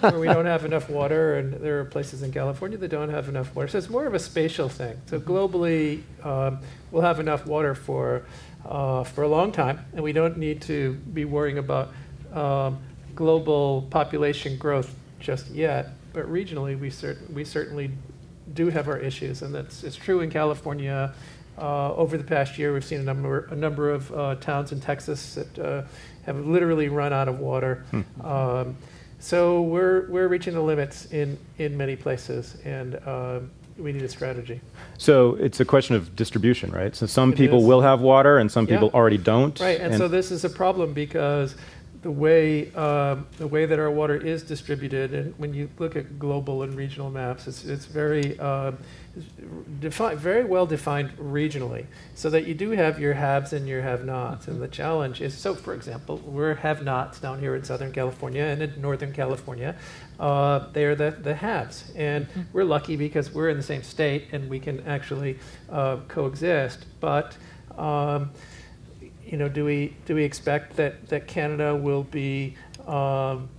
where 0.02 0.20
we 0.20 0.28
don't 0.28 0.46
have 0.46 0.66
enough 0.66 0.90
water, 1.00 1.38
and 1.38 1.54
there 1.54 1.80
are 1.80 1.86
places 1.86 2.24
in 2.24 2.32
California 2.32 2.78
that 2.78 2.90
don't 2.90 3.10
have 3.10 3.30
enough 3.30 3.54
water. 3.56 3.68
So 3.68 3.78
it's 3.78 3.90
more 3.90 4.06
of 4.06 4.14
a 4.14 4.20
spatial 4.20 4.70
thing. 4.70 5.00
So 5.08 5.20
globally, 5.20 6.02
um, 6.24 6.60
we'll 6.92 7.04
have 7.04 7.20
enough 7.20 7.46
water 7.46 7.74
for, 7.76 8.26
uh, 8.66 9.04
for 9.04 9.24
a 9.24 9.28
long 9.28 9.52
time, 9.52 9.86
and 9.94 10.04
we 10.04 10.14
don't 10.14 10.38
need 10.38 10.62
to 10.64 10.94
be 11.14 11.26
worrying 11.26 11.58
about 11.58 11.92
um, 12.34 12.80
global 13.16 13.88
population 13.90 14.58
growth 14.58 14.94
just 15.20 15.50
yet. 15.50 15.90
But 16.14 16.32
regionally, 16.32 16.80
we, 16.80 16.92
cer- 16.92 17.18
we 17.34 17.44
certainly 17.44 17.92
do 18.54 18.70
have 18.70 18.88
our 18.88 18.98
issues, 18.98 19.42
and 19.42 19.54
that's 19.54 19.84
it's 19.84 19.96
true 19.96 20.22
in 20.22 20.30
California. 20.30 21.14
Uh, 21.58 21.94
over 21.94 22.18
the 22.18 22.24
past 22.24 22.58
year, 22.58 22.74
we've 22.74 22.84
seen 22.84 23.00
a 23.00 23.04
number 23.04 23.48
a 23.52 23.56
number 23.56 23.92
of 23.92 24.12
uh, 24.12 24.36
towns 24.36 24.72
in 24.72 24.82
Texas 24.82 25.36
that 25.36 25.60
uh, 25.60 25.84
have 26.26 26.46
literally 26.46 26.90
run 26.90 27.14
out 27.14 27.28
of 27.28 27.40
water. 27.40 27.86
Um, 28.24 28.76
so 29.20 29.62
we're 29.62 30.10
we're 30.10 30.28
reaching 30.28 30.54
the 30.54 30.62
limits 30.62 31.06
in 31.14 31.38
in 31.60 31.78
many 31.78 31.96
places, 31.96 32.58
and 32.66 32.96
um, 33.08 33.52
we 33.78 33.94
need 33.94 34.02
a 34.02 34.10
strategy. 34.10 34.60
So 34.98 35.36
it's 35.36 35.60
a 35.60 35.66
question 35.66 35.96
of 35.96 36.16
distribution, 36.16 36.72
right? 36.72 36.96
So 36.96 37.06
some 37.06 37.34
It 37.34 37.38
people 37.38 37.60
is. 37.60 37.66
will 37.66 37.82
have 37.82 38.02
water 38.02 38.38
and 38.38 38.52
some 38.52 38.66
Yeah. 38.66 38.76
people 38.76 38.92
already 38.94 39.18
don't. 39.18 39.60
Right, 39.60 39.80
and, 39.80 39.96
so 39.96 40.08
this 40.08 40.32
is 40.32 40.44
a 40.44 40.50
problem 40.50 40.94
because 40.94 41.56
the 42.04 42.12
way 42.12 42.72
um, 42.74 43.26
the 43.38 43.48
way 43.48 43.66
that 43.66 43.80
our 43.80 43.90
water 43.90 44.16
is 44.16 44.44
distributed, 44.44 45.14
and 45.14 45.34
when 45.40 45.54
you 45.54 45.70
look 45.80 45.96
at 45.96 46.20
global 46.20 46.64
and 46.64 46.76
regional 46.76 47.10
maps, 47.10 47.48
it's 47.48 47.64
it's 47.64 47.86
very 47.86 48.38
um, 48.40 48.78
defined, 49.80 50.20
very 50.20 50.44
well 50.44 50.66
defined 50.66 51.12
regionally, 51.18 51.86
so 52.14 52.30
that 52.30 52.46
you 52.46 52.54
do 52.54 52.72
have 52.72 53.00
your 53.00 53.14
haves 53.14 53.54
and 53.54 53.68
your 53.68 53.82
have-nots. 53.82 54.48
And 54.50 54.62
the 54.62 54.68
challenge 54.68 55.22
is, 55.22 55.34
so 55.34 55.56
for 55.56 55.74
example, 55.74 56.18
we're 56.18 56.56
have-nots 56.56 57.20
down 57.20 57.40
here 57.40 57.56
in 57.56 57.64
Southern 57.64 57.94
California 57.94 58.44
and 58.44 58.62
in 58.62 58.82
Northern 58.82 59.14
California. 59.14 59.76
Uh, 60.20 60.68
they're 60.74 60.96
the, 60.96 61.12
the 61.12 61.34
haves, 61.34 61.92
and 61.96 62.28
we're 62.52 62.66
lucky 62.66 62.98
because 62.98 63.32
we're 63.34 63.50
in 63.50 63.58
the 63.58 63.64
same 63.64 63.82
state 63.82 64.28
and 64.34 64.50
we 64.50 64.60
can 64.60 64.86
actually 64.86 65.40
uh, 65.70 65.98
coexist. 66.10 66.86
But 67.00 67.38
um, 67.78 68.32
you 69.34 69.40
know, 69.40 69.50
do 69.50 69.66
we 69.66 69.96
do 70.06 70.14
we 70.14 70.24
expect 70.24 70.76
that, 70.76 71.08
that 71.08 71.26
Canada 71.26 71.76
will 71.76 72.04
be 72.04 72.56
um, 72.86 73.50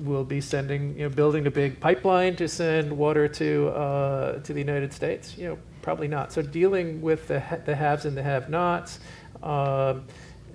will 0.00 0.24
be 0.24 0.42
sending 0.42 0.94
you 0.94 1.04
know 1.04 1.08
building 1.08 1.46
a 1.46 1.50
big 1.50 1.80
pipeline 1.80 2.36
to 2.36 2.46
send 2.46 2.92
water 2.92 3.26
to 3.28 3.68
uh, 3.68 4.40
to 4.40 4.52
the 4.52 4.60
United 4.60 4.92
States? 4.92 5.38
You 5.38 5.48
know, 5.48 5.58
probably 5.80 6.06
not. 6.06 6.34
So 6.34 6.42
dealing 6.42 7.00
with 7.00 7.28
the 7.28 7.40
ha- 7.40 7.60
the 7.64 7.74
haves 7.74 8.04
and 8.04 8.14
the 8.14 8.22
have-nots, 8.22 8.98
um, 9.42 10.04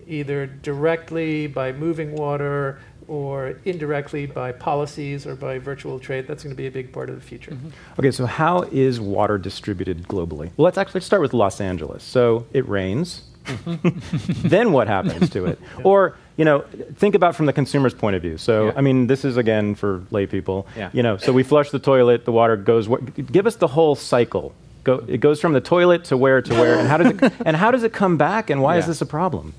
either 0.05 0.45
directly 0.45 1.47
by 1.47 1.71
moving 1.71 2.13
water 2.13 2.81
or 3.07 3.57
indirectly 3.65 4.27
by 4.27 4.51
policies 4.51 5.25
or 5.25 5.35
by 5.35 5.57
virtual 5.57 5.97
trade. 5.97 6.27
That's 6.27 6.43
going 6.43 6.55
to 6.55 6.61
be 6.61 6.67
a 6.67 6.71
big 6.71 6.93
part 6.93 7.09
of 7.09 7.15
the 7.15 7.21
future. 7.21 7.57
Okay, 7.97 8.11
so 8.11 8.27
how 8.27 8.61
is 8.71 9.01
water 9.01 9.39
distributed 9.39 10.07
globally? 10.07 10.51
Well, 10.55 10.65
let's 10.65 10.77
actually 10.77 11.01
start 11.01 11.23
with 11.23 11.33
Los 11.33 11.59
Angeles. 11.59 12.03
So 12.03 12.45
it 12.53 12.69
rains. 12.69 13.23
then 14.43 14.71
what 14.71 14.87
happens 14.87 15.29
to 15.31 15.45
it? 15.45 15.59
Or, 15.83 16.15
you 16.37 16.45
know, 16.45 16.61
think 16.95 17.15
about 17.15 17.35
from 17.35 17.45
the 17.45 17.53
consumer's 17.53 17.93
point 17.93 18.15
of 18.15 18.21
view. 18.21 18.37
So, 18.37 18.67
Yeah. 18.67 18.73
I 18.77 18.81
mean, 18.81 19.07
this 19.07 19.25
is 19.25 19.37
again 19.37 19.75
for 19.75 20.03
lay 20.11 20.25
people. 20.25 20.65
Yeah. 20.77 20.89
You 20.93 21.03
know, 21.03 21.17
so 21.17 21.33
we 21.33 21.43
flush 21.43 21.69
the 21.71 21.79
toilet, 21.79 22.25
the 22.25 22.31
water 22.31 22.55
goes. 22.57 22.87
Give 23.31 23.45
us 23.47 23.55
the 23.57 23.67
whole 23.67 23.95
cycle. 23.95 24.53
Go, 24.83 25.03
it 25.07 25.19
goes 25.19 25.39
from 25.39 25.53
the 25.53 25.61
toilet 25.61 26.03
to 26.05 26.17
where 26.17 26.41
to 26.41 26.53
where, 26.53 26.77
and 26.77 26.87
how 26.87 26.97
does 26.97 27.11
it 27.11 27.33
and 27.45 27.55
how 27.55 27.71
does 27.71 27.83
it 27.83 27.93
come 27.93 28.17
back, 28.17 28.49
and 28.49 28.61
why 28.61 28.77
is 28.77 28.85
this 28.85 28.99
a 29.01 29.05
problem? 29.05 29.53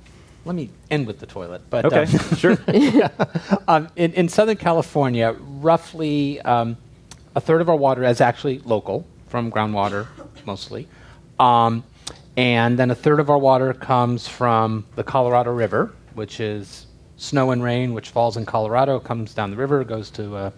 Let 0.45 0.55
me 0.55 0.69
end 0.91 1.07
with 1.07 1.19
the 1.21 1.27
toilet. 1.27 1.63
But 1.71 1.87
Okay, 1.87 2.03
um, 2.03 2.37
sure. 2.37 2.59
um, 3.67 3.89
in, 3.97 4.13
in 4.13 4.29
Southern 4.29 4.57
California, 4.59 5.35
roughly 5.41 6.41
um, 6.43 6.77
a 7.35 7.41
third 7.41 7.63
of 7.63 7.71
our 7.71 7.77
water 7.77 8.05
is 8.05 8.21
actually 8.21 8.59
local, 8.59 9.07
from 9.29 9.51
groundwater 9.51 10.07
mostly. 10.45 10.87
Um, 11.41 11.83
and 12.37 12.79
then 12.79 12.91
a 12.91 12.95
third 12.95 13.21
of 13.21 13.31
our 13.31 13.39
water 13.39 13.73
comes 13.73 14.27
from 14.27 14.87
the 14.97 15.05
Colorado 15.05 15.53
River, 15.53 15.93
which 16.15 16.41
is 16.41 16.87
snow 17.17 17.53
and 17.53 17.63
rain, 17.63 17.95
which 17.95 18.11
falls 18.11 18.37
in 18.37 18.45
Colorado, 18.45 18.99
comes 18.99 19.35
down 19.35 19.51
the 19.51 19.57
river, 19.57 19.85
goes 19.85 20.11
to 20.11 20.37
uh, 20.37 20.51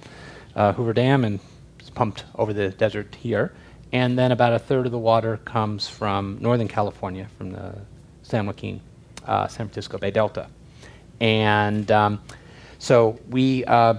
uh, 0.55 0.73
Hoover 0.73 0.93
Dam, 0.93 1.25
and 1.25 1.39
is 1.81 1.91
pumped 1.91 2.25
over 2.37 2.53
the 2.53 2.71
desert 2.71 3.15
here. 3.15 3.53
And 3.93 4.19
then 4.19 4.33
about 4.33 4.53
a 4.53 4.59
third 4.59 4.87
of 4.87 4.93
the 4.93 4.99
water 4.99 5.37
comes 5.39 5.89
from 5.89 6.39
Northern 6.41 6.69
California, 6.69 7.29
from 7.39 7.53
the 7.53 7.75
San 8.23 8.47
Joaquin, 8.47 8.81
uh, 9.27 9.47
San 9.47 9.67
Francisco 9.67 9.99
Bay 9.99 10.11
Delta. 10.11 10.49
And 11.21 11.91
um, 11.91 12.21
so 12.79 13.19
we 13.29 13.65
uh, 13.65 13.95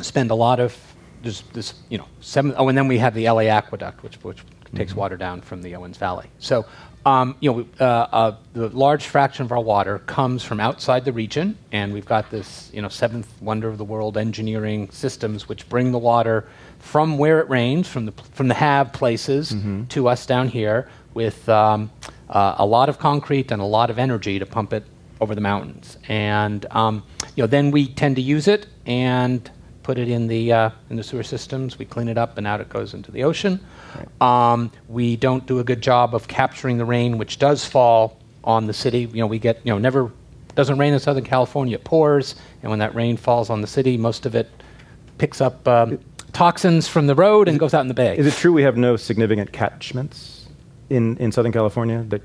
spend 0.00 0.30
a 0.30 0.34
lot 0.34 0.60
of 0.60 0.76
there's 1.22 1.42
this 1.52 1.74
you 1.88 1.98
know 1.98 2.06
seven 2.20 2.54
oh 2.56 2.68
and 2.68 2.76
then 2.76 2.86
we 2.86 2.98
have 2.98 3.14
the 3.14 3.28
LA 3.28 3.42
aqueduct 3.42 4.02
which 4.02 4.16
which 4.22 4.38
takes 4.76 4.94
water 4.94 5.16
down 5.16 5.40
from 5.40 5.62
the 5.62 5.74
Owens 5.74 5.96
Valley. 5.96 6.26
So 6.38 6.64
um, 7.04 7.36
you 7.40 7.52
know 7.52 7.66
uh, 7.80 7.84
uh, 7.84 8.36
the 8.52 8.68
large 8.68 9.04
fraction 9.06 9.44
of 9.44 9.52
our 9.52 9.60
water 9.60 10.00
comes 10.00 10.42
from 10.42 10.60
outside 10.60 11.04
the 11.04 11.12
region, 11.12 11.56
and 11.72 11.92
we've 11.92 12.06
got 12.06 12.30
this 12.30 12.70
you 12.72 12.82
know 12.82 12.88
seventh 12.88 13.28
wonder 13.40 13.68
of 13.68 13.78
the 13.78 13.84
world 13.84 14.16
engineering 14.16 14.90
systems 14.90 15.48
which 15.48 15.68
bring 15.68 15.92
the 15.92 15.98
water 15.98 16.46
from 16.78 17.18
where 17.18 17.40
it 17.40 17.48
rains 17.48 17.88
from 17.88 18.06
the 18.06 18.12
from 18.32 18.48
the 18.48 18.54
have 18.54 18.92
places 18.92 19.50
to 19.88 20.08
us 20.08 20.26
down 20.26 20.48
here 20.48 20.88
with 21.14 21.48
um, 21.48 21.90
uh, 22.28 22.56
a 22.58 22.66
lot 22.66 22.88
of 22.88 22.98
concrete 22.98 23.50
and 23.50 23.62
a 23.62 23.64
lot 23.64 23.88
of 23.88 23.98
energy 23.98 24.38
to 24.38 24.46
pump 24.46 24.72
it 24.72 24.84
over 25.20 25.34
the 25.34 25.40
mountains. 25.40 25.96
And 26.08 26.66
um, 26.70 27.02
you 27.34 27.42
know, 27.42 27.46
then 27.46 27.70
we 27.70 27.88
tend 27.88 28.16
to 28.16 28.22
use 28.22 28.48
it 28.48 28.66
and 28.84 29.50
put 29.86 29.98
it 29.98 30.08
in 30.08 30.26
the 30.26 30.52
uh, 30.52 30.70
in 30.90 30.96
the 30.96 31.02
sewer 31.04 31.22
systems. 31.22 31.78
We 31.78 31.84
clean 31.84 32.08
it 32.08 32.18
up, 32.18 32.36
and 32.38 32.46
out 32.46 32.60
it 32.60 32.68
goes 32.68 32.92
into 32.92 33.12
the 33.12 33.22
ocean. 33.22 33.60
Um, 34.20 34.72
we 34.88 35.14
don't 35.14 35.46
do 35.46 35.60
a 35.60 35.64
good 35.64 35.80
job 35.80 36.12
of 36.12 36.26
capturing 36.26 36.76
the 36.76 36.84
rain, 36.84 37.18
which 37.18 37.38
does 37.38 37.64
fall 37.64 38.18
on 38.42 38.66
the 38.66 38.72
city. 38.72 39.08
You 39.12 39.20
know, 39.20 39.28
we 39.28 39.38
get 39.38 39.60
you 39.62 39.72
know 39.72 39.78
never 39.78 40.10
doesn't 40.56 40.76
rain 40.76 40.92
in 40.92 40.98
Southern 40.98 41.22
California. 41.22 41.76
It 41.76 41.84
pours, 41.84 42.34
and 42.62 42.70
when 42.70 42.80
that 42.80 42.96
rain 42.96 43.16
falls 43.16 43.48
on 43.48 43.60
the 43.60 43.68
city, 43.68 43.96
most 43.96 44.26
of 44.26 44.34
it 44.34 44.50
picks 45.18 45.40
up 45.40 45.66
um, 45.68 46.00
toxins 46.32 46.88
from 46.88 47.06
the 47.06 47.14
road 47.14 47.46
and 47.46 47.56
goes 47.56 47.72
out 47.72 47.82
in 47.82 47.88
the 47.88 47.94
bay. 47.94 48.18
Is 48.18 48.26
it 48.26 48.34
true 48.34 48.52
we 48.52 48.64
have 48.64 48.76
no 48.76 48.96
significant 48.96 49.52
catchments 49.52 50.48
in, 50.90 51.16
in 51.18 51.30
Southern 51.30 51.52
California 51.52 52.04
that 52.08 52.22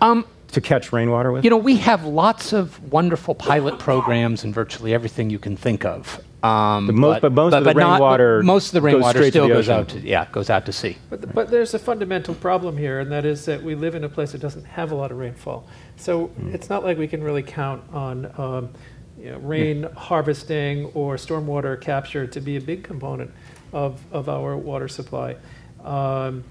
um, 0.00 0.24
to 0.52 0.60
catch 0.60 0.92
rainwater 0.92 1.32
with? 1.32 1.42
You 1.42 1.50
know, 1.50 1.56
we 1.56 1.78
have 1.78 2.04
lots 2.04 2.52
of 2.52 2.92
wonderful 2.92 3.34
pilot 3.34 3.80
programs 3.80 4.44
and 4.44 4.54
virtually 4.54 4.94
everything 4.94 5.30
you 5.30 5.40
can 5.40 5.56
think 5.56 5.84
of. 5.84 6.22
Um, 6.42 6.86
But 6.86 6.94
most- 6.94 7.20
but 7.22 7.32
most 7.32 7.52
of 7.54 7.64
the 7.64 7.74
not- 7.74 7.92
rainwater 7.92 8.42
most 8.42 8.68
of 8.68 8.72
the 8.72 8.80
goes 8.80 8.94
rainwater 8.94 9.18
straight 9.18 9.26
to 9.26 9.30
still 9.32 9.48
the 9.48 9.54
goes 9.54 9.68
ocean. 9.68 9.80
out 9.80 9.88
to 9.88 10.00
yeah 10.00 10.26
goes 10.32 10.48
out 10.48 10.64
to 10.66 10.72
sea. 10.72 10.96
But, 11.10 11.34
but 11.34 11.50
there's 11.50 11.74
a 11.74 11.78
fundamental 11.78 12.34
problem 12.34 12.76
here, 12.78 12.98
and 13.00 13.12
that 13.12 13.24
is 13.26 13.44
that 13.44 13.62
we 13.62 13.74
live 13.74 13.94
in 13.94 14.04
a 14.04 14.08
place 14.08 14.32
that 14.32 14.40
doesn't 14.40 14.64
have 14.64 14.90
a 14.90 14.94
lot 14.94 15.10
of 15.10 15.18
rainfall. 15.18 15.66
So 15.96 16.30
it's 16.52 16.70
not 16.70 16.82
like 16.82 16.96
we 16.96 17.06
can 17.08 17.22
really 17.22 17.42
count 17.42 17.82
on 17.92 18.32
um, 18.38 18.70
you 19.18 19.30
know, 19.32 19.38
rain 19.38 19.82
harvesting 19.96 20.86
or 20.94 21.16
stormwater 21.16 21.78
capture 21.78 22.26
to 22.26 22.40
be 22.40 22.56
a 22.56 22.60
big 22.60 22.82
component 22.84 23.30
of, 23.74 24.00
of 24.10 24.30
our 24.30 24.56
water 24.56 24.88
supply. 24.88 25.36
Um, 25.84 26.44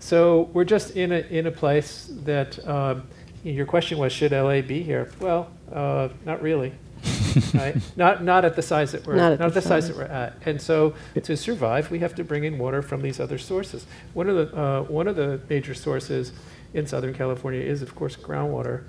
so 0.00 0.50
we're 0.52 0.64
just 0.64 0.96
in 0.96 1.12
a, 1.12 1.18
in 1.30 1.46
a 1.46 1.50
place 1.50 2.10
that 2.24 2.58
um, 2.68 3.04
your 3.42 3.64
question 3.64 3.96
was, 3.96 4.12
should 4.12 4.32
LA 4.32 4.60
be 4.60 4.82
here? 4.82 5.10
Well, 5.18 5.48
uh, 5.72 6.08
not 6.26 6.42
really. 6.42 6.72
right? 7.54 7.76
Not 7.96 8.22
not 8.24 8.44
at 8.44 8.56
the 8.56 8.62
size 8.62 8.92
that 8.92 9.06
we're 9.06 9.14
Not 9.16 9.30
not 9.30 9.32
at 9.32 9.40
at, 9.40 9.54
the 9.54 9.60
the 9.60 9.66
size 9.68 9.88
that 9.88 9.96
we're 9.96 10.04
at. 10.04 10.36
And 10.44 10.60
so 10.60 10.94
to 11.22 11.36
survive, 11.36 11.90
we 11.90 12.00
have 12.00 12.14
to 12.16 12.24
bring 12.24 12.44
in 12.44 12.58
water 12.58 12.82
from 12.82 13.02
these 13.02 13.20
other 13.20 13.38
sources. 13.38 13.86
One 14.14 14.28
of 14.28 14.36
the 14.36 14.56
uh, 14.56 14.82
one 14.82 15.06
of 15.08 15.16
the 15.16 15.40
major 15.48 15.74
sources 15.74 16.32
in 16.74 16.86
Southern 16.86 17.14
California 17.14 17.60
is, 17.60 17.82
of 17.82 17.94
course, 17.94 18.16
groundwater, 18.16 18.84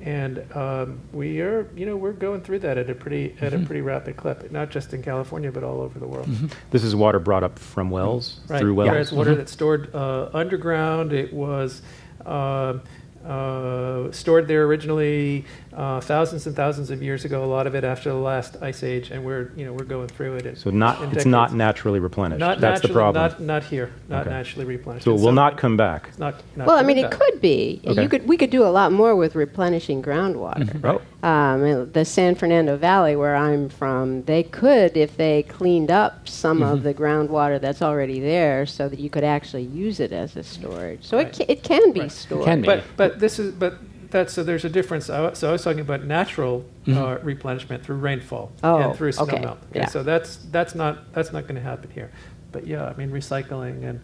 and 0.00 0.44
um, 0.54 1.00
we 1.12 1.40
are 1.40 1.68
you 1.76 1.86
know 1.86 1.96
we're 1.96 2.12
going 2.12 2.40
through 2.42 2.58
that 2.60 2.78
at 2.78 2.88
a 2.90 2.94
pretty 2.94 3.34
at 3.40 3.52
a 3.54 3.58
pretty 3.58 3.80
rapid 3.80 4.16
clip, 4.16 4.50
not 4.52 4.70
just 4.70 4.92
in 4.94 5.02
California 5.02 5.50
but 5.50 5.64
all 5.64 5.80
over 5.80 5.98
the 5.98 6.06
world. 6.06 6.28
This 6.70 6.84
is 6.84 6.94
water 6.94 7.18
brought 7.18 7.42
up 7.44 7.58
from 7.58 7.90
wells, 7.90 8.40
Right. 8.48 8.60
through 8.60 8.74
wells. 8.74 8.88
Yeah, 8.94 9.00
it's 9.00 9.12
water 9.12 9.34
that's 9.34 9.52
stored 9.52 9.94
uh, 9.94 10.28
underground. 10.34 11.12
It 11.12 11.32
was 11.32 11.82
uh, 12.24 12.78
uh, 13.26 14.10
stored 14.12 14.46
there 14.48 14.64
originally 14.64 15.44
uh, 15.76 16.00
thousands 16.00 16.46
and 16.46 16.56
thousands 16.56 16.90
of 16.90 17.02
years 17.02 17.26
ago. 17.26 17.44
A 17.44 17.46
lot 17.46 17.66
of 17.66 17.74
it 17.74 17.84
after 17.84 18.08
the 18.08 18.16
last 18.16 18.56
ice 18.62 18.82
age, 18.82 19.10
and 19.10 19.22
we're 19.24 19.50
you 19.56 19.66
know 19.66 19.72
we're 19.74 19.84
going 19.84 20.08
through 20.08 20.36
it. 20.36 20.46
in- 20.46 20.56
So 20.56 20.70
not, 20.70 21.02
in 21.02 21.12
it's 21.12 21.26
not 21.26 21.52
naturally 21.52 22.00
replenished. 22.00 22.40
Not 22.40 22.60
That's 22.60 22.80
the 22.80 22.88
problem. 22.88 23.22
Not 23.22 23.40
not 23.40 23.62
here. 23.64 23.90
Not 24.08 24.22
Okay. 24.26 24.30
naturally 24.30 24.64
replenished. 24.64 25.04
so 25.04 25.10
it 25.10 25.14
And 25.16 25.24
will 25.24 25.32
not 25.32 25.58
come 25.58 25.76
back. 25.76 26.18
Not, 26.18 26.34
not 26.56 26.66
Well, 26.66 26.76
I 26.76 26.80
coming 26.80 26.96
mean, 26.96 27.04
it 27.04 27.10
could 27.10 27.40
be. 27.42 27.82
Okay. 27.86 28.02
You 28.02 28.08
could. 28.08 28.26
We 28.26 28.38
could 28.38 28.50
do 28.50 28.64
a 28.64 28.72
lot 28.72 28.90
more 28.92 29.14
with 29.14 29.34
replenishing 29.34 30.02
groundwater. 30.02 30.80
Oh, 30.82 31.28
Um, 31.28 31.90
the 31.92 32.04
San 32.04 32.34
Fernando 32.36 32.76
Valley, 32.76 33.14
where 33.16 33.36
I'm 33.36 33.68
from, 33.68 34.22
they 34.24 34.44
could, 34.44 34.96
if 34.96 35.16
they 35.16 35.42
cleaned 35.42 35.90
up 35.90 36.26
some 36.28 36.60
Mm-hmm. 36.60 36.72
of 36.72 36.82
the 36.84 36.94
groundwater 36.94 37.60
that's 37.60 37.82
already 37.82 38.18
there, 38.20 38.64
so 38.64 38.88
that 38.88 38.98
you 38.98 39.10
could 39.10 39.24
actually 39.24 39.64
use 39.64 40.00
it 40.00 40.12
as 40.12 40.36
a 40.36 40.42
storage. 40.42 41.04
So 41.04 41.18
Right. 41.18 41.26
it, 41.26 41.36
ca- 41.36 41.52
it 41.52 41.62
can 41.62 41.92
be 41.92 42.00
Right. 42.00 42.06
It 42.06 42.12
stored. 42.12 42.44
can 42.44 42.60
be. 42.62 42.66
But 42.66 42.82
but 42.96 43.18
this 43.20 43.38
is 43.38 43.52
but 43.52 43.74
that's 44.10 44.32
so 44.32 44.42
there's 44.42 44.64
a 44.64 44.68
difference. 44.68 45.08
I 45.10 45.32
So 45.34 45.48
I 45.48 45.52
was 45.52 45.62
talking 45.62 45.80
about 45.80 46.04
natural 46.04 46.64
uh, 46.88 47.18
replenishment 47.22 47.84
through 47.84 47.96
rainfall 47.96 48.52
Oh, 48.62 48.78
and 48.78 48.96
through 48.96 49.08
okay. 49.18 49.38
snowmelt. 49.38 49.58
Yeah. 49.74 49.86
So 49.86 50.02
that's 50.02 50.36
that's 50.50 50.74
not 50.74 51.12
that's 51.12 51.32
not 51.32 51.42
going 51.44 51.56
to 51.56 51.60
happen 51.60 51.90
here. 51.90 52.10
But 52.52 52.66
yeah, 52.66 52.86
I 52.86 52.94
mean 52.94 53.10
recycling 53.10 53.84
and 53.88 54.00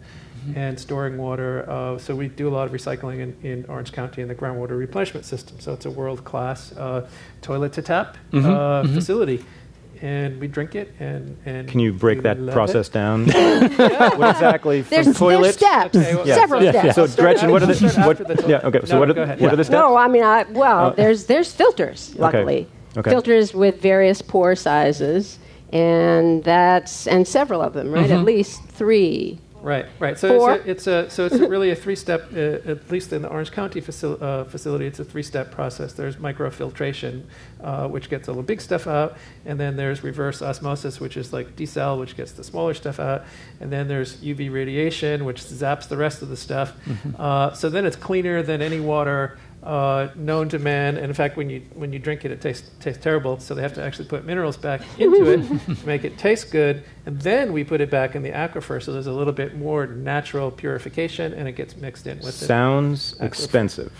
and 0.55 0.77
storing 0.79 1.17
water. 1.17 1.65
Uh, 1.69 1.97
so 1.97 2.13
we 2.15 2.27
do 2.27 2.49
a 2.49 2.53
lot 2.57 2.65
of 2.67 2.73
recycling 2.73 3.19
in, 3.19 3.37
in 3.43 3.65
Orange 3.69 3.93
County 3.93 4.21
in 4.21 4.27
the 4.27 4.35
groundwater 4.35 4.77
replenishment 4.77 5.25
system. 5.25 5.59
So 5.61 5.71
it's 5.73 5.85
a 5.85 5.89
world 5.91 6.25
class 6.25 6.73
uh, 6.75 7.07
toilet 7.41 7.71
to 7.73 7.81
tap 7.81 8.17
uh, 8.33 8.83
facility. 8.87 9.45
And 10.03 10.37
we 10.41 10.47
drink 10.49 10.75
it, 10.75 10.93
and, 10.99 11.37
and 11.45 11.65
can 11.69 11.79
you 11.79 11.93
break 11.93 12.23
that 12.23 12.35
process 12.51 12.89
it. 12.89 12.91
down? 12.93 13.25
what 13.31 14.31
exactly? 14.31 14.81
From 14.81 14.89
There's, 14.89 15.05
there's 15.05 15.17
toilet? 15.17 15.53
steps, 15.53 15.95
Okay, 15.95 16.13
well- 16.15 16.27
Yeah. 16.27 16.35
several 16.35 16.61
Yeah, 16.61 16.71
steps. 16.71 16.85
yeah. 16.97 17.05
So 17.05 17.21
Gretchen, 17.21 17.51
what 17.51 17.63
are 17.63 17.67
the 17.67 17.75
Start 17.89 18.19
what, 18.19 18.27
the 18.27 18.45
yeah? 18.49 18.59
Okay. 18.67 18.81
So 18.83 18.95
No, 18.95 18.99
what 18.99 19.09
are 19.09 19.13
go 19.13 19.21
the 19.21 19.23
ahead. 19.23 19.39
what 19.39 19.53
are 19.53 19.55
the 19.55 19.63
steps? 19.63 19.71
No, 19.79 19.95
I 19.95 20.09
mean, 20.09 20.23
I, 20.23 20.43
well, 20.51 20.87
Uh, 20.87 20.89
there's 20.89 21.25
there's 21.27 21.53
filters. 21.53 22.13
Luckily, 22.17 22.67
Okay. 22.97 23.09
filters 23.11 23.53
with 23.53 23.79
various 23.81 24.21
pore 24.21 24.55
sizes, 24.55 25.39
and 25.71 26.43
that's 26.43 27.07
and 27.07 27.25
several 27.25 27.61
of 27.61 27.71
them, 27.73 27.89
right? 27.89 28.11
At 28.11 28.25
least 28.25 28.61
three. 28.65 29.39
Right, 29.63 29.85
right. 29.97 30.19
So 30.19 30.37
Four. 30.37 30.55
it's 30.55 30.87
a, 30.87 30.99
it's 31.05 31.13
a 31.13 31.15
so 31.15 31.25
it's 31.25 31.39
really 31.39 31.71
a 31.71 31.75
three-step. 31.75 32.33
Uh, 32.33 32.69
at 32.71 32.91
least 32.91 33.13
in 33.13 33.21
the 33.21 33.29
Orange 33.29 33.53
County 33.53 33.79
facil- 33.79 34.21
uh, 34.21 34.43
facility, 34.43 34.85
it's 34.85 34.99
a 34.99 35.05
three-step 35.05 35.51
process. 35.51 35.93
There's 35.93 36.17
microfiltration, 36.17 37.23
uh, 37.63 37.87
which 37.87 38.09
gets 38.09 38.27
all 38.27 38.35
the 38.35 38.43
big 38.43 38.59
stuff 38.59 38.87
out, 38.87 39.17
and 39.45 39.57
then 39.57 39.77
there's 39.77 40.03
reverse 40.03 40.41
osmosis, 40.41 40.99
which 40.99 41.15
is 41.15 41.31
like 41.31 41.55
desal, 41.55 41.97
which 41.97 42.17
gets 42.17 42.33
the 42.33 42.43
smaller 42.43 42.73
stuff 42.73 42.99
out, 42.99 43.23
and 43.61 43.71
then 43.71 43.87
there's 43.87 44.17
UV 44.17 44.51
radiation, 44.51 45.23
which 45.23 45.41
zaps 45.41 45.87
the 45.87 45.95
rest 45.97 46.21
of 46.21 46.27
the 46.27 46.37
stuff. 46.37 46.73
Uh, 47.17 47.53
so 47.53 47.69
then 47.69 47.85
it's 47.85 47.95
cleaner 47.95 48.43
than 48.43 48.61
any 48.61 48.81
water 48.81 49.37
uh, 49.63 50.09
known 50.15 50.49
to 50.49 50.59
man. 50.59 50.97
And 50.97 51.05
in 51.05 51.13
fact, 51.13 51.37
when 51.37 51.49
you 51.49 51.61
when 51.73 51.93
you 51.93 51.99
drink 51.99 52.25
it, 52.25 52.31
it 52.31 52.41
tastes 52.41 52.69
tastes 52.79 53.01
terrible. 53.01 53.39
So 53.39 53.55
they 53.55 53.61
have 53.61 53.73
to 53.75 53.83
actually 53.83 54.07
put 54.07 54.25
minerals 54.25 54.57
back 54.57 54.81
into 54.99 55.31
it 55.31 55.77
to 55.79 55.85
make 55.87 56.03
it 56.03 56.17
taste 56.17 56.51
good, 56.51 56.83
and 57.05 57.19
then 57.21 57.53
we 57.53 57.63
put 57.63 57.79
it 57.81 57.89
back 57.89 58.15
in 58.15 58.23
the 58.23 58.31
aquifer. 58.31 58.81
So 58.83 58.91
there's 58.91 59.07
a 59.07 59.11
little 59.11 59.33
bit 59.33 59.55
more 59.57 59.87
natural 59.87 60.51
purification, 60.51 61.33
and 61.33 61.47
it 61.47 61.53
gets 61.53 61.77
mixed 61.77 62.07
in 62.07 62.17
with 62.17 62.29
it. 62.29 62.45
Sounds 62.45 63.13
Aquifer. 63.15 63.23
expensive. 63.23 63.93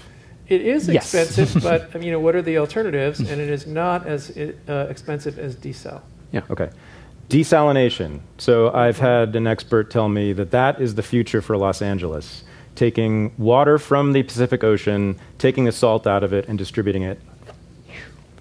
It 0.50 0.62
is 0.62 0.90
Yes. 0.90 1.14
expensive, 1.14 1.64
but 1.70 1.90
I 1.96 1.98
mean, 1.98 2.08
you 2.08 2.12
know, 2.12 2.20
what 2.20 2.36
are 2.36 2.42
the 2.42 2.58
alternatives? 2.58 3.20
And 3.22 3.40
it 3.40 3.50
is 3.50 3.66
not 3.66 4.06
as 4.06 4.38
uh, 4.68 4.88
expensive 4.90 5.40
as 5.40 5.56
desal. 5.56 6.02
Yeah. 6.34 6.42
Okay. 6.50 6.70
Desalination. 7.30 8.20
So 8.38 8.72
I've 8.74 9.00
had 9.00 9.36
an 9.36 9.48
expert 9.48 9.90
tell 9.90 10.10
me 10.10 10.34
that 10.34 10.52
that 10.52 10.82
is 10.82 10.96
the 10.96 11.04
future 11.04 11.42
for 11.42 11.58
Los 11.58 11.82
Angeles. 11.82 12.44
Taking 12.76 13.32
water 13.38 13.78
from 13.78 14.14
the 14.14 14.24
Pacific 14.24 14.64
Ocean, 14.64 15.20
taking 15.38 15.66
the 15.66 15.72
salt 15.72 16.08
out 16.08 16.24
of 16.24 16.34
it, 16.34 16.48
and 16.48 16.58
distributing 16.58 17.04
it 17.04 17.20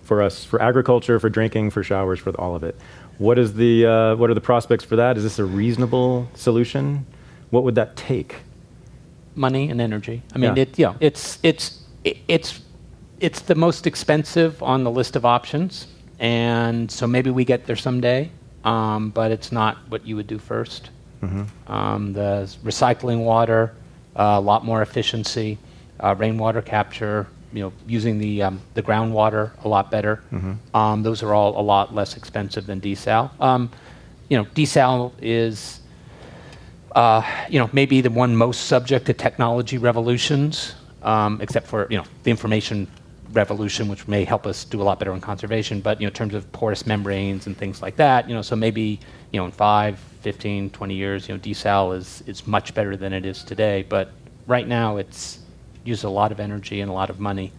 for 0.02 0.22
us 0.22 0.44
for 0.44 0.60
agriculture, 0.60 1.20
for 1.20 1.28
drinking, 1.28 1.70
for 1.70 1.82
showers, 1.82 2.18
for 2.18 2.30
all 2.40 2.54
of 2.56 2.62
it. 2.64 2.74
What 3.18 3.38
is 3.38 3.54
the 3.54 3.86
uh, 3.86 4.16
what 4.16 4.30
are 4.30 4.34
the 4.34 4.40
prospects 4.40 4.84
for 4.84 4.96
that? 4.96 5.16
Is 5.18 5.22
this 5.22 5.38
a 5.38 5.44
reasonable 5.44 6.28
solution? 6.34 7.04
What 7.50 7.62
would 7.64 7.74
that 7.74 7.94
take? 7.94 8.36
Money 9.34 9.68
and 9.70 9.80
energy. 9.80 10.22
I 10.34 10.38
mean, 10.38 10.56
Yeah. 10.56 10.62
it 10.62 10.78
yeah, 10.78 10.94
it's 11.00 11.38
it's 11.42 11.80
it- 12.04 12.18
it's 12.26 12.60
it's 13.20 13.40
the 13.42 13.54
most 13.54 13.86
expensive 13.86 14.62
on 14.62 14.82
the 14.82 14.90
list 14.90 15.14
of 15.14 15.24
options, 15.26 15.86
and 16.18 16.90
so 16.90 17.06
maybe 17.06 17.30
we 17.30 17.44
get 17.44 17.66
there 17.66 17.76
someday. 17.76 18.30
Um, 18.64 19.10
but 19.10 19.30
it's 19.30 19.50
not 19.52 19.76
what 19.88 20.06
you 20.06 20.14
would 20.16 20.26
do 20.28 20.38
1st 20.38 20.90
Um, 21.66 22.12
the 22.14 22.48
recycling 22.64 23.24
water, 23.24 23.72
a 24.16 24.40
lot 24.40 24.64
more 24.64 24.82
efficiency, 24.82 25.58
uh, 26.00 26.14
rainwater 26.18 26.62
capture. 26.62 27.26
You 27.54 27.64
know, 27.64 27.72
using 27.86 28.16
the 28.18 28.42
um, 28.44 28.62
the 28.72 28.82
groundwater 28.82 29.50
a 29.62 29.68
lot 29.68 29.90
better. 29.90 30.22
Um, 30.74 31.02
those 31.02 31.22
are 31.22 31.34
all 31.34 31.60
a 31.60 31.60
lot 31.60 31.94
less 31.94 32.16
expensive 32.16 32.64
than 32.66 32.80
desal. 32.80 33.28
Um, 33.38 33.70
you 34.30 34.38
know, 34.38 34.46
desal 34.46 35.12
is 35.20 35.80
uh, 36.94 37.22
you 37.48 37.58
know, 37.58 37.70
maybe 37.72 38.00
the 38.00 38.10
one 38.10 38.36
most 38.36 38.66
subject 38.66 39.06
to 39.06 39.12
technology 39.12 39.78
revolutions, 39.78 40.74
um, 41.02 41.40
except 41.40 41.66
for 41.66 41.86
you 41.90 41.96
know 41.96 42.04
the 42.22 42.30
information 42.30 42.86
revolution, 43.32 43.88
which 43.88 44.06
may 44.08 44.24
help 44.24 44.46
us 44.46 44.64
do 44.64 44.80
a 44.82 44.84
lot 44.84 44.98
better 44.98 45.12
in 45.12 45.20
conservation. 45.20 45.80
But 45.80 46.00
you 46.00 46.06
know, 46.06 46.08
in 46.08 46.14
terms 46.14 46.34
of 46.34 46.50
porous 46.52 46.86
membranes 46.86 47.46
and 47.46 47.56
things 47.56 47.82
like 47.82 47.96
that, 47.96 48.28
you 48.28 48.34
know, 48.34 48.42
so 48.42 48.56
maybe 48.56 49.00
you 49.30 49.40
know 49.40 49.46
in 49.46 49.52
5, 49.52 49.98
15, 49.98 50.70
20 50.70 50.94
years, 50.94 51.28
you 51.28 51.34
know, 51.34 51.40
desal 51.40 51.96
is 51.96 52.22
is 52.26 52.46
much 52.46 52.74
better 52.74 52.96
than 52.96 53.12
it 53.12 53.24
is 53.26 53.42
today. 53.44 53.84
But 53.88 54.12
right 54.46 54.66
now, 54.66 54.96
it's 54.96 55.38
uses 55.84 56.04
a 56.04 56.10
lot 56.10 56.30
of 56.30 56.38
energy 56.38 56.80
and 56.80 56.90
a 56.90 56.94
lot 56.94 57.10
of 57.10 57.18
money. 57.18 57.52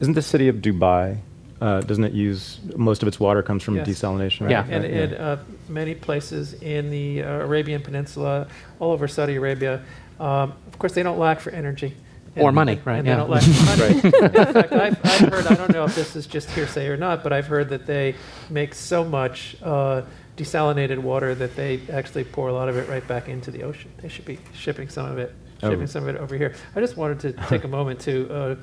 Isn't 0.00 0.14
the 0.14 0.22
city 0.22 0.48
of 0.48 0.56
Dubai? 0.56 1.18
Uh, 1.60 1.80
doesn't 1.82 2.04
it 2.04 2.12
use 2.12 2.58
most 2.76 3.02
of 3.02 3.08
its 3.08 3.20
water 3.20 3.42
comes 3.42 3.62
from 3.62 3.76
Yes. 3.76 3.86
desalination? 3.86 4.42
right? 4.42 4.50
Yeah. 4.50 4.66
And 4.68 4.82
Right, 4.84 4.92
in 4.92 5.14
uh, 5.14 5.36
many 5.68 5.94
places 5.94 6.54
in 6.54 6.90
the 6.90 7.22
uh, 7.22 7.44
Arabian 7.44 7.82
Peninsula, 7.82 8.48
all 8.78 8.92
over 8.92 9.06
Saudi 9.06 9.36
Arabia, 9.36 9.82
um, 10.18 10.54
of 10.66 10.78
course, 10.78 10.94
they 10.94 11.02
don't 11.02 11.18
lack 11.18 11.40
for 11.40 11.50
energy. 11.50 11.94
Or 12.36 12.52
money, 12.52 12.80
right, 12.84 12.98
And 12.98 13.06
yeah. 13.06 13.14
they 13.14 13.20
don't 13.20 13.30
lack 13.30 13.42
for 13.42 13.64
money. 13.64 13.94
In 14.02 14.52
fact, 14.52 14.72
I've, 14.72 15.04
I've 15.04 15.32
heard, 15.32 15.46
I 15.46 15.54
don't 15.54 15.72
know 15.72 15.84
if 15.84 15.94
this 15.96 16.14
is 16.14 16.26
just 16.26 16.48
hearsay 16.50 16.86
or 16.86 16.96
not, 16.96 17.24
but 17.24 17.32
I've 17.32 17.46
heard 17.46 17.68
that 17.70 17.86
they 17.86 18.14
make 18.48 18.74
so 18.74 19.04
much 19.04 19.56
uh, 19.62 20.02
desalinated 20.36 20.98
water 20.98 21.34
that 21.34 21.56
they 21.56 21.80
actually 21.92 22.24
pour 22.24 22.48
a 22.48 22.52
lot 22.52 22.68
of 22.68 22.76
it 22.76 22.88
right 22.88 23.06
back 23.06 23.28
into 23.28 23.50
the 23.50 23.64
ocean. 23.64 23.90
They 24.00 24.08
should 24.08 24.24
be 24.24 24.38
shipping 24.54 24.88
some 24.88 25.10
of 25.10 25.18
it. 25.18 25.34
Oh. 25.62 25.70
Shipping 25.70 25.86
some 25.88 26.04
of 26.04 26.14
it 26.14 26.18
over 26.18 26.36
here. 26.36 26.54
I 26.74 26.80
just 26.80 26.96
wanted 26.96 27.20
to 27.20 27.32
take 27.48 27.64
a 27.64 27.68
moment 27.78 28.00
to 28.00 28.32
uh, 28.32 28.56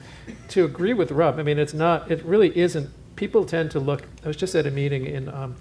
to 0.50 0.66
agree 0.66 0.94
with 0.94 1.12
Rob. 1.12 1.38
I 1.38 1.44
mean, 1.44 1.60
it's 1.60 1.74
not. 1.74 2.10
It 2.10 2.24
really 2.24 2.58
isn't. 2.58 2.90
People 3.16 3.46
tend 3.46 3.70
to 3.72 3.80
look. 3.80 4.04
I 4.24 4.28
was 4.28 4.38
just 4.38 4.56
at 4.56 4.66
a 4.66 4.72
meeting 4.72 5.06
in 5.06 5.30
um, 5.30 5.56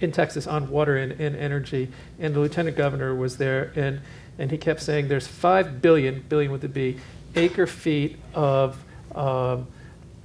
in 0.00 0.10
Texas 0.10 0.48
on 0.48 0.68
water 0.68 0.96
and, 0.96 1.12
and 1.20 1.36
energy, 1.36 1.92
and 2.18 2.34
the 2.34 2.40
lieutenant 2.40 2.76
governor 2.76 3.14
was 3.14 3.36
there, 3.36 3.72
and 3.76 4.00
and 4.38 4.50
he 4.50 4.58
kept 4.58 4.82
saying 4.82 5.06
there's 5.06 5.28
five 5.28 5.80
billion 5.80 6.24
billion 6.28 6.50
with 6.50 6.64
a 6.64 6.68
B 6.68 6.98
acre 7.34 7.66
feet 7.66 8.18
of 8.34 8.82
um, 9.14 9.66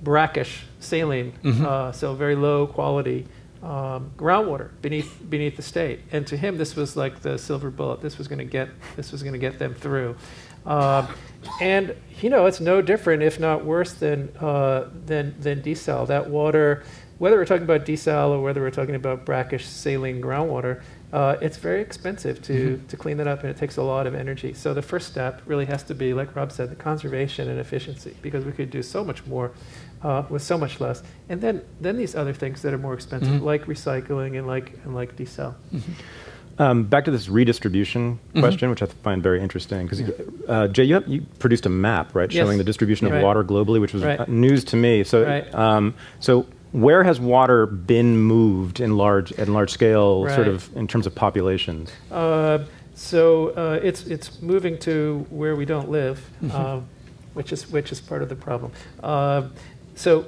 brackish 0.02 0.64
saline, 0.80 1.34
uh, 1.46 1.92
so 1.92 2.14
very 2.14 2.36
low 2.36 2.68
quality 2.68 3.26
um, 3.64 4.12
groundwater 4.18 4.70
beneath 4.82 5.20
beneath 5.30 5.56
the 5.56 5.62
state. 5.62 6.02
And 6.12 6.26
to 6.28 6.38
him, 6.38 6.58
this 6.58 6.76
was 6.76 6.96
like 6.96 7.22
the 7.22 7.38
silver 7.38 7.70
bullet. 7.70 8.02
This 8.02 8.18
was 8.18 8.28
going 8.28 8.40
to 8.40 8.46
get 8.46 8.70
this 8.96 9.12
was 9.12 9.24
going 9.24 9.34
to 9.34 9.40
get 9.40 9.60
them 9.60 9.74
through. 9.74 10.16
Um, 10.66 11.08
and 11.62 11.96
you 12.22 12.30
know, 12.30 12.46
it's 12.46 12.60
no 12.60 12.82
different, 12.82 13.24
if 13.24 13.40
not 13.40 13.66
worse, 13.66 13.94
than 13.94 14.30
uh, 14.38 14.90
than 15.06 15.36
than 15.40 15.62
desal. 15.62 16.08
That 16.08 16.30
water, 16.30 16.84
whether 17.18 17.38
we're 17.38 17.46
talking 17.46 17.64
about 17.64 17.86
desal 17.86 18.30
or 18.30 18.42
whether 18.42 18.62
we're 18.62 18.70
talking 18.72 18.96
about 18.96 19.26
brackish 19.26 19.66
saline 19.66 20.22
groundwater, 20.22 20.82
uh, 21.14 21.36
it's 21.42 21.58
very 21.58 21.82
expensive 21.82 22.42
to, 22.44 22.82
to 22.90 22.98
clean 22.98 23.18
that 23.18 23.28
up, 23.28 23.42
and 23.42 23.50
it 23.50 23.58
takes 23.58 23.78
a 23.78 23.82
lot 23.82 24.06
of 24.06 24.14
energy. 24.14 24.54
So 24.54 24.74
the 24.74 24.82
first 24.82 25.08
step 25.08 25.42
really 25.46 25.66
has 25.66 25.82
to 25.84 25.96
be, 25.96 26.14
like 26.14 26.36
Rob 26.36 26.52
said, 26.52 26.70
the 26.70 26.76
conservation 26.76 27.50
and 27.50 27.60
efficiency, 27.60 28.16
because 28.22 28.44
we 28.46 28.52
could 28.52 28.70
do 28.70 28.84
so 28.84 29.04
much 29.04 29.26
more 29.26 29.52
uh, 30.04 30.24
with 30.30 30.44
so 30.44 30.58
much 30.60 30.80
less. 30.80 31.02
And 31.30 31.42
then 31.42 31.62
then 31.82 31.98
these 31.98 32.14
other 32.16 32.34
things 32.34 32.62
that 32.62 32.72
are 32.74 32.78
more 32.78 32.94
expensive, 32.94 33.42
Mhm. 33.42 33.42
like 33.42 33.66
recycling 33.66 34.38
and 34.38 34.46
like 34.46 34.74
and 34.84 34.94
like 34.94 35.16
desal. 35.16 35.56
Um, 36.60 36.84
back 36.86 37.06
to 37.06 37.12
this 37.12 37.30
redistribution 37.30 38.14
Mm-hmm. 38.30 38.40
question, 38.40 38.70
which 38.70 38.82
I 38.82 38.88
find 38.88 39.22
very 39.24 39.42
interesting, 39.42 39.86
because 39.88 40.02
uh, 40.48 40.68
Jay, 40.68 40.84
you, 40.84 40.96
have, 40.96 41.08
you 41.08 41.22
produced 41.40 41.66
a 41.66 41.70
map, 41.70 42.16
right, 42.16 42.32
Yes. 42.32 42.44
showing 42.44 42.58
the 42.58 42.64
distribution 42.64 43.06
of 43.08 43.14
Right. 43.14 43.24
water 43.24 43.44
globally, 43.44 43.80
which 43.80 43.94
was 43.94 44.04
Right. 44.04 44.20
uh, 44.20 44.26
news 44.28 44.64
to 44.66 44.76
me. 44.76 45.04
So, 45.04 45.24
Right. 45.24 45.54
um, 45.56 45.94
so 46.20 46.46
where 46.72 47.04
has 47.04 47.20
water 47.20 47.66
been 47.66 48.18
moved 48.18 48.80
in 48.80 48.98
large, 48.98 49.32
in 49.34 49.54
large 49.54 49.72
scale, 49.72 50.28
sort 50.30 50.48
of 50.48 50.76
in 50.76 50.88
terms 50.88 51.08
of 51.08 51.16
populations? 51.16 51.92
Uh, 52.12 52.60
so 52.96 53.50
uh, 53.50 53.80
it's 53.84 54.08
it's 54.08 54.42
moving 54.42 54.78
to 54.80 55.26
where 55.30 55.56
we 55.56 55.66
don't 55.66 55.90
live, 55.90 56.30
um, 56.52 56.88
which 57.34 57.52
is 57.52 57.70
which 57.70 57.92
is 57.92 58.02
part 58.02 58.22
of 58.22 58.30
the 58.30 58.36
problem. 58.36 58.72
Uh, 59.02 59.50
so 59.96 60.26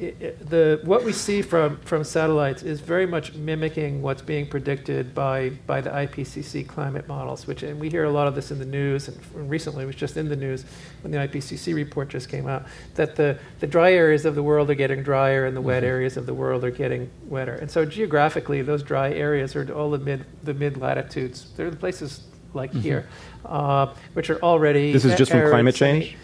the 0.00 0.80
what 0.84 1.04
we 1.04 1.12
see 1.12 1.42
from 1.42 1.76
from 1.78 2.04
satellites 2.04 2.62
is 2.62 2.80
very 2.80 3.04
much 3.04 3.34
mimicking 3.34 4.00
what's 4.00 4.22
being 4.22 4.46
predicted 4.46 5.14
by 5.14 5.50
by 5.66 5.82
the 5.82 5.90
IPCC 5.90 6.66
climate 6.66 7.06
models, 7.06 7.46
which 7.46 7.62
and 7.62 7.78
we 7.78 7.90
hear 7.90 8.04
a 8.04 8.10
lot 8.10 8.26
of 8.26 8.34
this 8.34 8.50
in 8.50 8.58
the 8.58 8.64
news, 8.64 9.08
and 9.08 9.50
recently 9.50 9.84
it 9.84 9.86
was 9.86 9.96
just 9.96 10.16
in 10.16 10.30
the 10.30 10.36
news 10.36 10.64
when 11.02 11.12
the 11.12 11.18
IPCC 11.18 11.74
report 11.74 12.08
just 12.08 12.30
came 12.30 12.46
out 12.46 12.64
that 12.94 13.14
the 13.14 13.38
the 13.58 13.66
dry 13.66 13.92
areas 13.92 14.24
of 14.24 14.34
the 14.34 14.42
world 14.42 14.70
are 14.70 14.74
getting 14.74 15.02
drier 15.02 15.44
and 15.44 15.54
the 15.54 15.60
wet 15.60 15.84
areas 15.84 16.16
of 16.16 16.24
the 16.24 16.34
world 16.34 16.64
are 16.64 16.70
getting 16.70 17.10
wetter, 17.26 17.56
and 17.56 17.70
so 17.70 17.84
geographically 17.84 18.62
those 18.62 18.82
dry 18.82 19.12
areas 19.12 19.54
are 19.54 19.70
all 19.74 19.90
the 19.90 19.98
mid 19.98 20.24
the 20.44 20.54
mid 20.54 20.78
latitudes. 20.78 21.50
They're 21.56 21.70
the 21.70 21.76
places 21.76 22.22
like 22.54 22.72
here, 22.72 23.06
uh, 23.44 23.94
which 24.14 24.30
are 24.30 24.40
already 24.42 24.92
This 24.92 25.04
is 25.04 25.14
just 25.14 25.30
from 25.30 25.46
climate 25.48 25.74
change? 25.74 26.16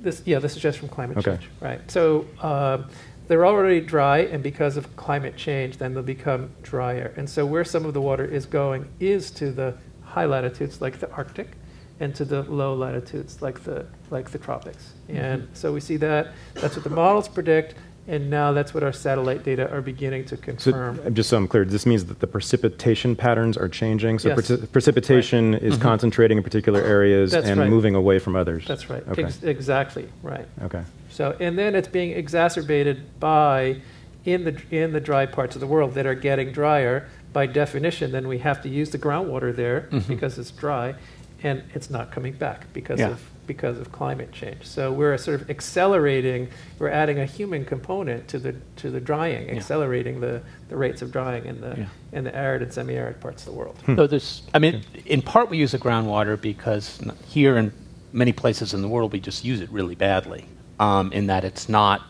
this, 0.00 0.22
yeah, 0.24 0.38
this 0.38 0.56
is 0.56 0.62
just 0.62 0.78
from 0.78 0.88
climate 0.88 1.18
Okay. 1.18 1.32
change, 1.32 1.48
right? 1.60 1.90
So 1.90 2.26
um, 2.40 2.86
they're 3.28 3.46
already 3.46 3.80
dry, 3.80 4.18
and 4.20 4.42
because 4.42 4.76
of 4.76 4.96
climate 4.96 5.36
change, 5.36 5.76
then 5.76 5.94
they'll 5.94 6.02
become 6.02 6.50
drier. 6.62 7.12
And 7.16 7.28
so 7.28 7.46
where 7.46 7.64
some 7.64 7.84
of 7.84 7.94
the 7.94 8.00
water 8.00 8.24
is 8.24 8.46
going 8.46 8.88
is 8.98 9.30
to 9.32 9.52
the 9.52 9.76
high 10.02 10.24
latitudes, 10.24 10.80
like 10.80 10.98
the 10.98 11.10
Arctic, 11.12 11.56
and 12.00 12.14
to 12.14 12.24
the 12.24 12.42
low 12.42 12.74
latitudes, 12.74 13.42
like 13.42 13.62
the 13.64 13.86
like 14.10 14.30
the 14.30 14.38
tropics. 14.38 14.94
And 15.08 15.42
mm-hmm. 15.42 15.54
so 15.54 15.72
we 15.72 15.80
see 15.80 15.96
that. 15.98 16.32
That's 16.54 16.74
what 16.76 16.84
the 16.84 16.90
models 16.90 17.28
predict, 17.28 17.74
and 18.08 18.30
now 18.30 18.52
that's 18.52 18.72
what 18.72 18.82
our 18.82 18.92
satellite 18.92 19.44
data 19.44 19.70
are 19.70 19.82
beginning 19.82 20.24
to 20.24 20.36
So, 20.36 20.42
confirm. 20.42 21.00
uh, 21.06 21.10
just 21.10 21.28
so 21.28 21.36
I'm 21.36 21.46
clear, 21.46 21.64
this 21.66 21.84
means 21.86 22.06
that 22.06 22.20
the 22.20 22.26
precipitation 22.26 23.14
patterns 23.14 23.56
are 23.58 23.68
changing. 23.68 24.18
So, 24.18 24.30
Yes. 24.30 24.38
preci- 24.50 24.72
precipitation 24.72 25.54
is 25.54 25.76
concentrating 25.76 26.38
in 26.38 26.42
particular 26.42 26.80
areas 26.80 27.32
That's 27.32 27.46
and 27.46 27.60
right. 27.60 27.68
moving 27.68 27.94
away 27.94 28.18
from 28.18 28.34
others. 28.34 28.64
That's 28.66 28.88
right. 28.88 29.06
Okay. 29.08 29.24
Ex- 29.24 29.42
exactly 29.42 30.08
right. 30.22 30.46
Okay. 30.62 30.82
So, 31.10 31.36
and 31.38 31.58
then 31.58 31.74
it's 31.74 31.88
being 31.88 32.12
exacerbated 32.12 33.02
by 33.20 33.76
in 34.24 34.44
the 34.44 34.56
in 34.70 34.92
the 34.92 35.00
dry 35.00 35.26
parts 35.26 35.54
of 35.54 35.60
the 35.60 35.66
world 35.66 35.94
that 35.94 36.06
are 36.06 36.14
getting 36.14 36.50
drier. 36.52 37.06
By 37.34 37.46
definition, 37.46 38.10
then 38.10 38.26
we 38.26 38.38
have 38.38 38.62
to 38.62 38.68
use 38.70 38.88
the 38.90 38.98
groundwater 38.98 39.54
there 39.54 39.86
because 40.08 40.38
it's 40.38 40.50
dry, 40.50 40.94
and 41.42 41.62
it's 41.74 41.90
not 41.90 42.10
coming 42.10 42.32
back 42.32 42.66
because 42.72 42.98
Yeah. 43.00 43.10
of 43.10 43.22
because 43.48 43.78
of 43.80 43.90
climate 43.90 44.30
change. 44.30 44.64
So 44.64 44.92
we're 44.92 45.18
sort 45.18 45.40
of 45.40 45.50
accelerating. 45.50 46.48
We're 46.78 46.90
adding 46.90 47.18
a 47.18 47.26
human 47.26 47.64
component 47.64 48.28
to 48.28 48.38
the 48.38 48.54
to 48.76 48.90
the 48.90 49.00
drying, 49.00 49.50
accelerating 49.50 50.20
the, 50.20 50.40
the 50.68 50.76
rates 50.76 51.02
of 51.02 51.10
drying 51.10 51.46
in 51.46 51.60
the 51.60 51.74
Yeah. 51.76 51.86
in 52.12 52.22
the 52.24 52.34
arid 52.36 52.62
and 52.62 52.72
semi-arid 52.72 53.20
parts 53.20 53.44
of 53.44 53.52
the 53.52 53.58
world. 53.58 53.76
So 53.86 54.06
there's, 54.06 54.42
I 54.54 54.60
mean, 54.60 54.82
in 55.06 55.22
part 55.22 55.50
we 55.50 55.58
use 55.58 55.72
the 55.72 55.78
groundwater 55.78 56.40
because 56.40 57.00
here 57.26 57.56
and 57.56 57.72
many 58.12 58.32
places 58.32 58.72
in 58.74 58.82
the 58.82 58.88
world 58.88 59.12
we 59.12 59.18
just 59.20 59.44
use 59.44 59.60
it 59.60 59.70
really 59.70 59.96
badly. 59.96 60.44
Um, 60.78 61.12
in 61.12 61.26
that 61.26 61.42
it's 61.44 61.68
not, 61.68 62.02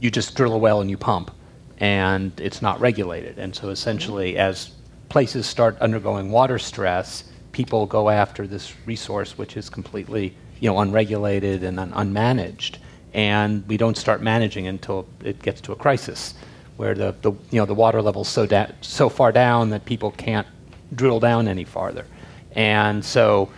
you 0.00 0.10
just 0.10 0.36
drill 0.36 0.52
a 0.52 0.58
well 0.58 0.82
and 0.82 0.90
you 0.90 0.98
pump, 0.98 1.30
and 1.78 2.38
it's 2.38 2.60
not 2.60 2.78
regulated. 2.78 3.38
And 3.38 3.54
so 3.56 3.70
essentially, 3.70 4.36
as 4.36 4.70
places 5.08 5.46
start 5.46 5.78
undergoing 5.80 6.30
water 6.30 6.58
stress, 6.58 7.24
people 7.52 7.86
go 7.86 8.10
after 8.10 8.46
this 8.46 8.74
resource 8.84 9.38
which 9.38 9.56
is 9.56 9.70
completely, 9.70 10.36
you 10.60 10.70
know, 10.70 10.78
unregulated 10.78 11.62
and 11.62 11.78
un- 11.78 11.92
unmanaged, 11.92 12.78
and 13.14 13.66
we 13.68 13.76
don't 13.76 13.96
start 13.96 14.22
managing 14.22 14.66
until 14.66 15.06
it 15.24 15.40
gets 15.42 15.60
to 15.62 15.72
a 15.72 15.76
crisis 15.76 16.34
where 16.76 16.94
the, 16.94 17.14
the 17.22 17.32
you 17.50 17.58
know 17.58 17.66
the 17.66 17.74
water 17.74 18.02
level's 18.02 18.28
so 18.28 18.46
da- 18.46 18.70
so 18.80 19.08
far 19.08 19.32
down 19.32 19.70
that 19.70 19.84
people 19.84 20.10
can't 20.12 20.46
drill 20.94 21.20
down 21.20 21.48
any 21.48 21.64
farther, 21.64 22.06
and 22.52 23.04
so 23.04 23.50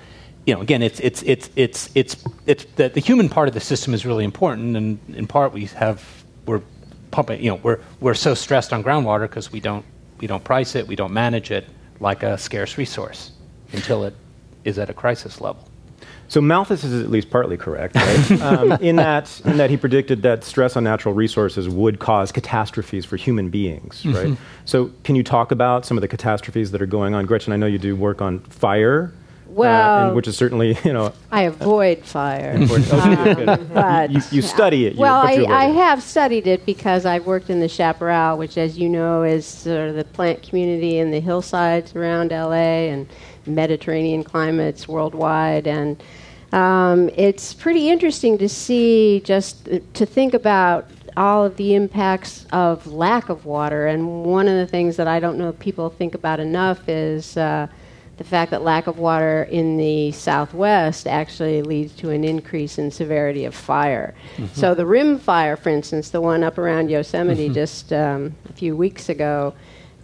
you 0.46 0.54
know 0.54 0.60
again 0.60 0.82
it's 0.82 1.00
it's 1.00 1.22
it's 1.22 1.50
it's 1.56 1.90
it's 1.94 2.24
it's 2.46 2.64
the, 2.76 2.88
the 2.88 3.00
human 3.00 3.28
part 3.28 3.48
of 3.48 3.54
the 3.54 3.60
system 3.60 3.94
is 3.94 4.06
really 4.06 4.24
important, 4.24 4.76
and 4.76 4.98
in 5.14 5.26
part 5.26 5.52
we 5.52 5.66
have 5.66 6.04
we're 6.46 6.62
pumping 7.10 7.42
you 7.42 7.50
know 7.50 7.60
we're 7.62 7.80
we're 8.00 8.14
so 8.14 8.34
stressed 8.34 8.72
on 8.72 8.82
groundwater 8.84 9.22
because 9.22 9.50
we 9.50 9.60
don't 9.60 9.84
we 10.18 10.26
don't 10.26 10.44
price 10.44 10.74
it 10.74 10.86
we 10.86 10.96
don't 10.96 11.12
manage 11.12 11.50
it 11.50 11.66
like 12.00 12.22
a 12.22 12.36
scarce 12.38 12.78
resource 12.78 13.32
until 13.72 14.04
it 14.04 14.14
is 14.64 14.78
at 14.78 14.90
a 14.90 14.94
crisis 14.94 15.40
level. 15.40 15.68
So 16.28 16.40
Malthus 16.42 16.84
is 16.84 17.02
at 17.02 17.10
least 17.10 17.30
partly 17.30 17.56
correct, 17.56 17.94
right? 17.94 18.30
um, 18.42 18.72
in 18.82 18.96
that 18.96 19.40
in 19.46 19.56
that 19.56 19.70
he 19.70 19.76
predicted 19.76 20.22
that 20.22 20.44
stress 20.44 20.76
on 20.76 20.84
natural 20.84 21.14
resources 21.14 21.68
would 21.68 21.98
cause 21.98 22.30
catastrophes 22.32 23.04
for 23.06 23.16
human 23.16 23.48
beings, 23.48 24.02
Mm-hmm. 24.02 24.14
right? 24.32 24.38
So 24.66 24.90
can 25.04 25.16
you 25.16 25.22
talk 25.22 25.50
about 25.52 25.86
some 25.86 25.96
of 25.96 26.02
the 26.02 26.08
catastrophes 26.08 26.70
that 26.72 26.82
are 26.82 26.86
going 26.86 27.14
on? 27.14 27.24
Gretchen, 27.26 27.52
I 27.52 27.56
know 27.56 27.66
you 27.66 27.78
do 27.78 27.96
work 27.96 28.20
on 28.20 28.40
fire, 28.40 29.10
uh, 29.56 29.62
and 29.62 30.14
which 30.16 30.28
is 30.28 30.36
certainly 30.36 30.76
you 30.84 30.92
know. 30.92 31.14
I 31.32 31.42
avoid 31.42 32.04
fire. 32.04 32.52
important. 32.52 32.92
Okay, 32.92 33.34
good. 33.34 33.48
Um, 33.48 33.66
but 33.72 34.10
You- 34.10 34.20
you 34.30 34.42
study 34.42 34.84
it, 34.86 34.94
you- 34.94 35.00
well, 35.00 35.22
I, 35.26 35.44
I 35.46 35.64
have 35.66 36.02
studied 36.02 36.46
it 36.46 36.66
because 36.66 37.06
I've 37.06 37.24
worked 37.24 37.48
in 37.48 37.60
the 37.60 37.68
chaparral, 37.68 38.36
which, 38.36 38.58
as 38.58 38.76
you 38.78 38.90
know, 38.90 39.22
is 39.22 39.46
sort 39.46 39.88
of 39.88 39.94
the 39.96 40.04
plant 40.04 40.42
community 40.42 40.98
in 40.98 41.10
the 41.10 41.20
hillsides 41.20 41.96
around 41.96 42.30
LA 42.32 42.90
and 42.92 43.06
Mediterranean 43.46 44.22
climates 44.24 44.86
worldwide, 44.86 45.66
and 45.66 46.02
um, 46.52 47.10
it's 47.14 47.54
pretty 47.54 47.88
interesting 47.90 48.38
to 48.38 48.48
see 48.48 49.20
just 49.24 49.68
to 49.94 50.06
think 50.06 50.34
about 50.34 50.88
all 51.16 51.44
of 51.44 51.56
the 51.56 51.74
impacts 51.74 52.46
of 52.52 52.86
lack 52.86 53.28
of 53.28 53.44
water. 53.44 53.86
And 53.86 54.24
one 54.24 54.46
of 54.46 54.54
the 54.54 54.66
things 54.66 54.96
that 54.96 55.08
I 55.08 55.20
don't 55.20 55.36
know 55.36 55.52
people 55.52 55.90
think 55.90 56.14
about 56.14 56.40
enough 56.40 56.88
is. 56.88 57.36
Uh, 57.36 57.66
the 58.18 58.24
fact 58.24 58.50
that 58.50 58.62
lack 58.62 58.88
of 58.88 58.98
water 58.98 59.44
in 59.44 59.76
the 59.76 60.10
southwest 60.10 61.06
actually 61.06 61.62
leads 61.62 61.94
to 61.94 62.10
an 62.10 62.24
increase 62.24 62.76
in 62.76 62.90
severity 62.90 63.44
of 63.44 63.54
fire. 63.54 64.12
So 64.54 64.74
the 64.74 64.84
rim 64.84 65.20
fire, 65.20 65.56
for 65.56 65.68
instance, 65.68 66.10
the 66.10 66.20
one 66.20 66.42
up 66.42 66.58
around 66.58 66.90
Yosemite 66.90 67.48
just 67.48 67.92
um, 67.92 68.34
a 68.48 68.52
few 68.52 68.76
weeks 68.76 69.08
ago, 69.08 69.54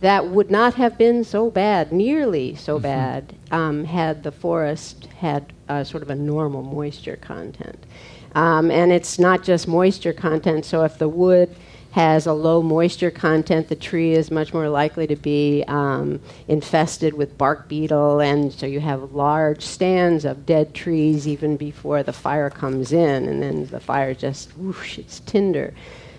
that 0.05 0.27
would 0.29 0.51
not 0.51 0.75
have 0.75 0.99
been 0.99 1.25
so 1.25 1.51
bad, 1.51 1.90
nearly 1.90 2.55
so 2.55 2.79
bad, 2.79 3.35
um, 3.51 3.85
had 3.85 4.23
the 4.23 4.31
forest 4.31 5.07
had 5.19 5.51
uh, 5.71 5.83
sort 5.83 6.03
of 6.03 6.11
a 6.11 6.14
normal 6.14 6.62
moisture 6.62 7.17
content. 7.17 7.87
Um, 8.35 8.71
and 8.71 8.93
it's 8.93 9.19
not 9.19 9.43
just 9.43 9.67
moisture 9.67 10.12
content, 10.12 10.67
so 10.67 10.85
if 10.85 10.99
the 10.99 11.09
wood 11.09 11.57
has 11.93 12.27
a 12.27 12.35
low 12.35 12.61
moisture 12.61 13.11
content, 13.11 13.69
the 13.69 13.77
tree 13.77 14.12
is 14.12 14.31
much 14.31 14.53
more 14.53 14.69
likely 14.69 15.07
to 15.07 15.17
be 15.17 15.64
um, 15.69 16.21
infested 16.49 17.14
with 17.14 17.38
bark 17.38 17.67
beetle, 17.67 18.21
and 18.21 18.53
so 18.53 18.67
you 18.67 18.81
have 18.81 19.12
large 19.12 19.62
stands 19.62 20.27
of 20.27 20.45
dead 20.45 20.75
trees 20.75 21.27
even 21.27 21.57
before 21.57 22.03
the 22.03 22.12
fire 22.12 22.51
comes 22.51 22.93
in, 22.93 23.27
and 23.27 23.43
then 23.43 23.64
the 23.69 23.81
fire 23.81 24.12
just 24.12 24.55
whoosh, 24.59 24.99
it's 24.99 25.21
tinder. 25.21 25.73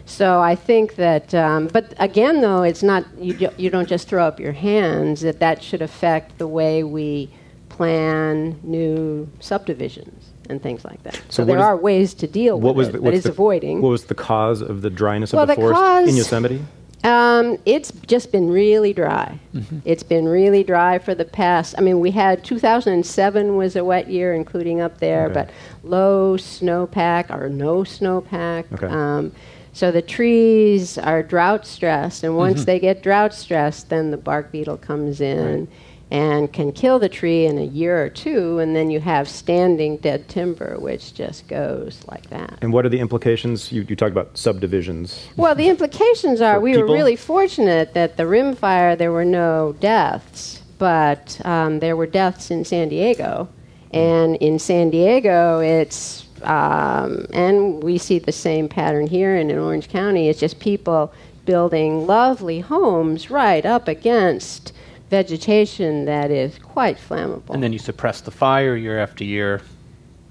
So 0.05 0.39
I 0.39 0.55
think 0.55 0.95
that, 0.95 1.33
um, 1.33 1.67
but 1.67 1.93
again, 1.97 2.41
though, 2.41 2.61
it's 2.63 2.83
not 2.83 3.05
you. 3.19 3.33
do- 3.33 3.49
You 3.57 3.69
don't 3.69 3.87
just 3.87 4.07
throw 4.07 4.23
up 4.25 4.39
your 4.39 4.51
hands. 4.53 5.21
That 5.21 5.39
that 5.39 5.63
should 5.63 5.81
affect 5.81 6.37
the 6.37 6.47
way 6.47 6.83
we 6.83 7.29
plan 7.69 8.59
new 8.63 9.27
subdivisions 9.39 10.29
and 10.49 10.61
things 10.61 10.85
like 10.85 11.01
that. 11.03 11.19
So, 11.29 11.43
what 11.43 11.47
there 11.47 11.57
is- 11.57 11.63
are 11.63 11.75
ways 11.77 12.13
to 12.15 12.27
deal 12.27 12.59
What 12.59 12.75
with 12.75 12.91
the, 12.91 12.97
it, 12.97 13.01
what's 13.03 13.11
but 13.11 13.13
it's 13.15 13.23
the- 13.25 13.31
avoiding. 13.31 13.81
What 13.81 13.89
was 13.89 14.05
the 14.05 14.15
cause 14.15 14.61
of 14.61 14.81
the 14.83 14.89
dryness 14.89 15.33
Well, 15.33 15.41
of 15.43 15.47
the, 15.49 15.55
the 15.55 15.61
forest 15.61 15.81
cause- 15.81 16.07
in 16.09 16.15
Yosemite? 16.15 16.61
Um, 17.03 17.57
it's 17.65 17.91
just 18.07 18.31
been 18.31 18.49
really 18.49 18.91
dry. 18.91 19.37
It's 19.85 20.01
been 20.01 20.27
really 20.27 20.63
dry 20.63 20.97
for 20.97 21.13
the 21.13 21.25
past. 21.25 21.75
I 21.77 21.81
mean, 21.81 21.99
we 21.99 22.09
had 22.09 22.43
2007 22.43 23.57
was 23.57 23.75
a 23.75 23.83
wet 23.83 24.09
year, 24.09 24.33
including 24.33 24.81
up 24.81 24.97
there, 24.99 25.25
Okay. 25.25 25.33
but 25.35 25.49
low 25.83 26.35
snowpack 26.35 27.29
or 27.29 27.47
no 27.47 27.83
snowpack. 27.83 28.65
Okay. 28.73 28.87
Um, 28.87 29.33
so 29.75 29.91
the 29.91 30.01
trees 30.01 30.97
are 30.97 31.21
drought 31.21 31.67
stressed, 31.67 32.23
and 32.23 32.37
once 32.37 32.63
they 32.63 32.79
get 32.79 33.03
drought 33.03 33.33
stressed, 33.33 33.89
then 33.89 34.09
the 34.09 34.15
bark 34.15 34.49
beetle 34.49 34.77
comes 34.77 35.19
in. 35.19 35.67
And 36.11 36.53
can 36.53 36.71
kill 36.71 36.99
the 36.99 37.09
tree 37.09 37.47
in 37.47 37.57
a 37.57 37.65
year 37.65 38.01
or 38.01 38.09
two, 38.09 38.59
and 38.59 38.75
then 38.75 38.91
you 38.91 38.99
have 38.99 39.27
standing 39.27 39.97
dead 39.97 40.29
timber, 40.29 40.77
which 40.79 41.15
just 41.15 41.47
goes 41.47 41.99
like 42.07 42.29
that. 42.29 42.59
And 42.61 42.71
what 42.71 42.85
are 42.85 42.89
the 42.89 42.99
implications? 42.99 43.71
You, 43.71 43.81
you 43.89 43.95
talked 43.95 44.11
about 44.11 44.37
subdivisions. 44.37 45.27
Well, 45.35 45.55
the 45.55 45.67
implications 45.67 46.41
are 46.41 46.59
we 46.61 46.73
people? 46.73 46.87
were 46.87 46.93
really 46.93 47.15
fortunate 47.15 47.95
that 47.95 48.17
the 48.17 48.27
rim 48.27 48.55
fire 48.55 48.95
there 48.95 49.11
were 49.11 49.25
no 49.25 49.75
deaths, 49.79 50.61
but 50.77 51.41
um, 51.43 51.79
there 51.79 51.97
were 51.97 52.07
deaths 52.07 52.51
in 52.51 52.63
San 52.63 52.87
Diego, 52.89 53.49
and 53.91 54.35
in 54.37 54.59
San 54.59 54.91
Diego 54.91 55.59
it's 55.59 56.24
um, 56.45 57.25
and 57.33 57.83
we 57.83 57.97
see 57.97 58.19
the 58.19 58.31
same 58.31 58.67
pattern 58.69 59.07
here 59.07 59.35
and 59.35 59.51
in 59.51 59.57
Orange 59.57 59.89
County. 59.89 60.29
It's 60.29 60.39
just 60.39 60.59
people 60.59 61.13
building 61.45 62.07
lovely 62.07 62.59
homes 62.59 63.29
right 63.29 63.65
up 63.65 63.87
against 63.87 64.73
vegetation 65.09 66.05
that 66.05 66.31
is 66.31 66.57
quite 66.59 66.97
flammable. 66.97 67.51
And 67.51 67.61
then 67.63 67.71
you 67.73 67.79
suppress 67.79 68.21
the 68.21 68.31
fire 68.31 68.75
year 68.75 68.99
after 68.99 69.23
year 69.23 69.61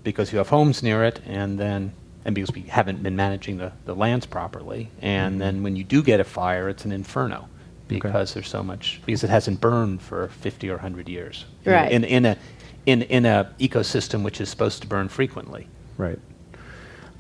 because 0.03 0.33
you 0.33 0.39
have 0.39 0.49
homes 0.49 0.83
near 0.83 1.05
it, 1.05 1.21
and 1.27 1.59
then 1.59 1.93
and 2.27 2.35
because 2.35 2.53
we 2.53 2.63
haven't 2.63 3.03
been 3.03 3.17
managing 3.17 3.59
the, 3.59 3.71
the 3.85 3.95
lands 3.95 4.25
properly, 4.27 4.91
and 5.03 5.41
then 5.41 5.63
when 5.63 5.77
you 5.77 5.85
do 5.85 6.03
get 6.03 6.21
a 6.21 6.25
fire, 6.25 6.69
it's 6.69 6.85
an 6.85 6.93
inferno 6.93 7.49
because 7.87 8.33
there's 8.35 8.49
so 8.49 8.63
much 8.63 9.01
because 9.07 9.23
it 9.25 9.31
hasn't 9.31 9.61
burned 9.61 10.01
for 10.01 10.29
50 10.29 10.69
or 10.71 10.75
100 10.75 11.09
years. 11.09 11.45
In 11.65 11.73
a- 11.73 11.77
In, 11.91 12.05
in 12.05 12.25
a 12.27 12.37
in 12.87 13.03
in 13.03 13.25
a 13.27 13.51
ecosystem 13.61 14.23
which 14.23 14.41
is 14.41 14.49
supposed 14.51 14.83
to 14.83 14.89
burn 14.89 15.09
frequently. 15.09 15.67
Right. 15.99 16.19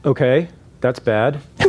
Okay, 0.04 0.48
that's 0.80 0.98
bad. 0.98 1.40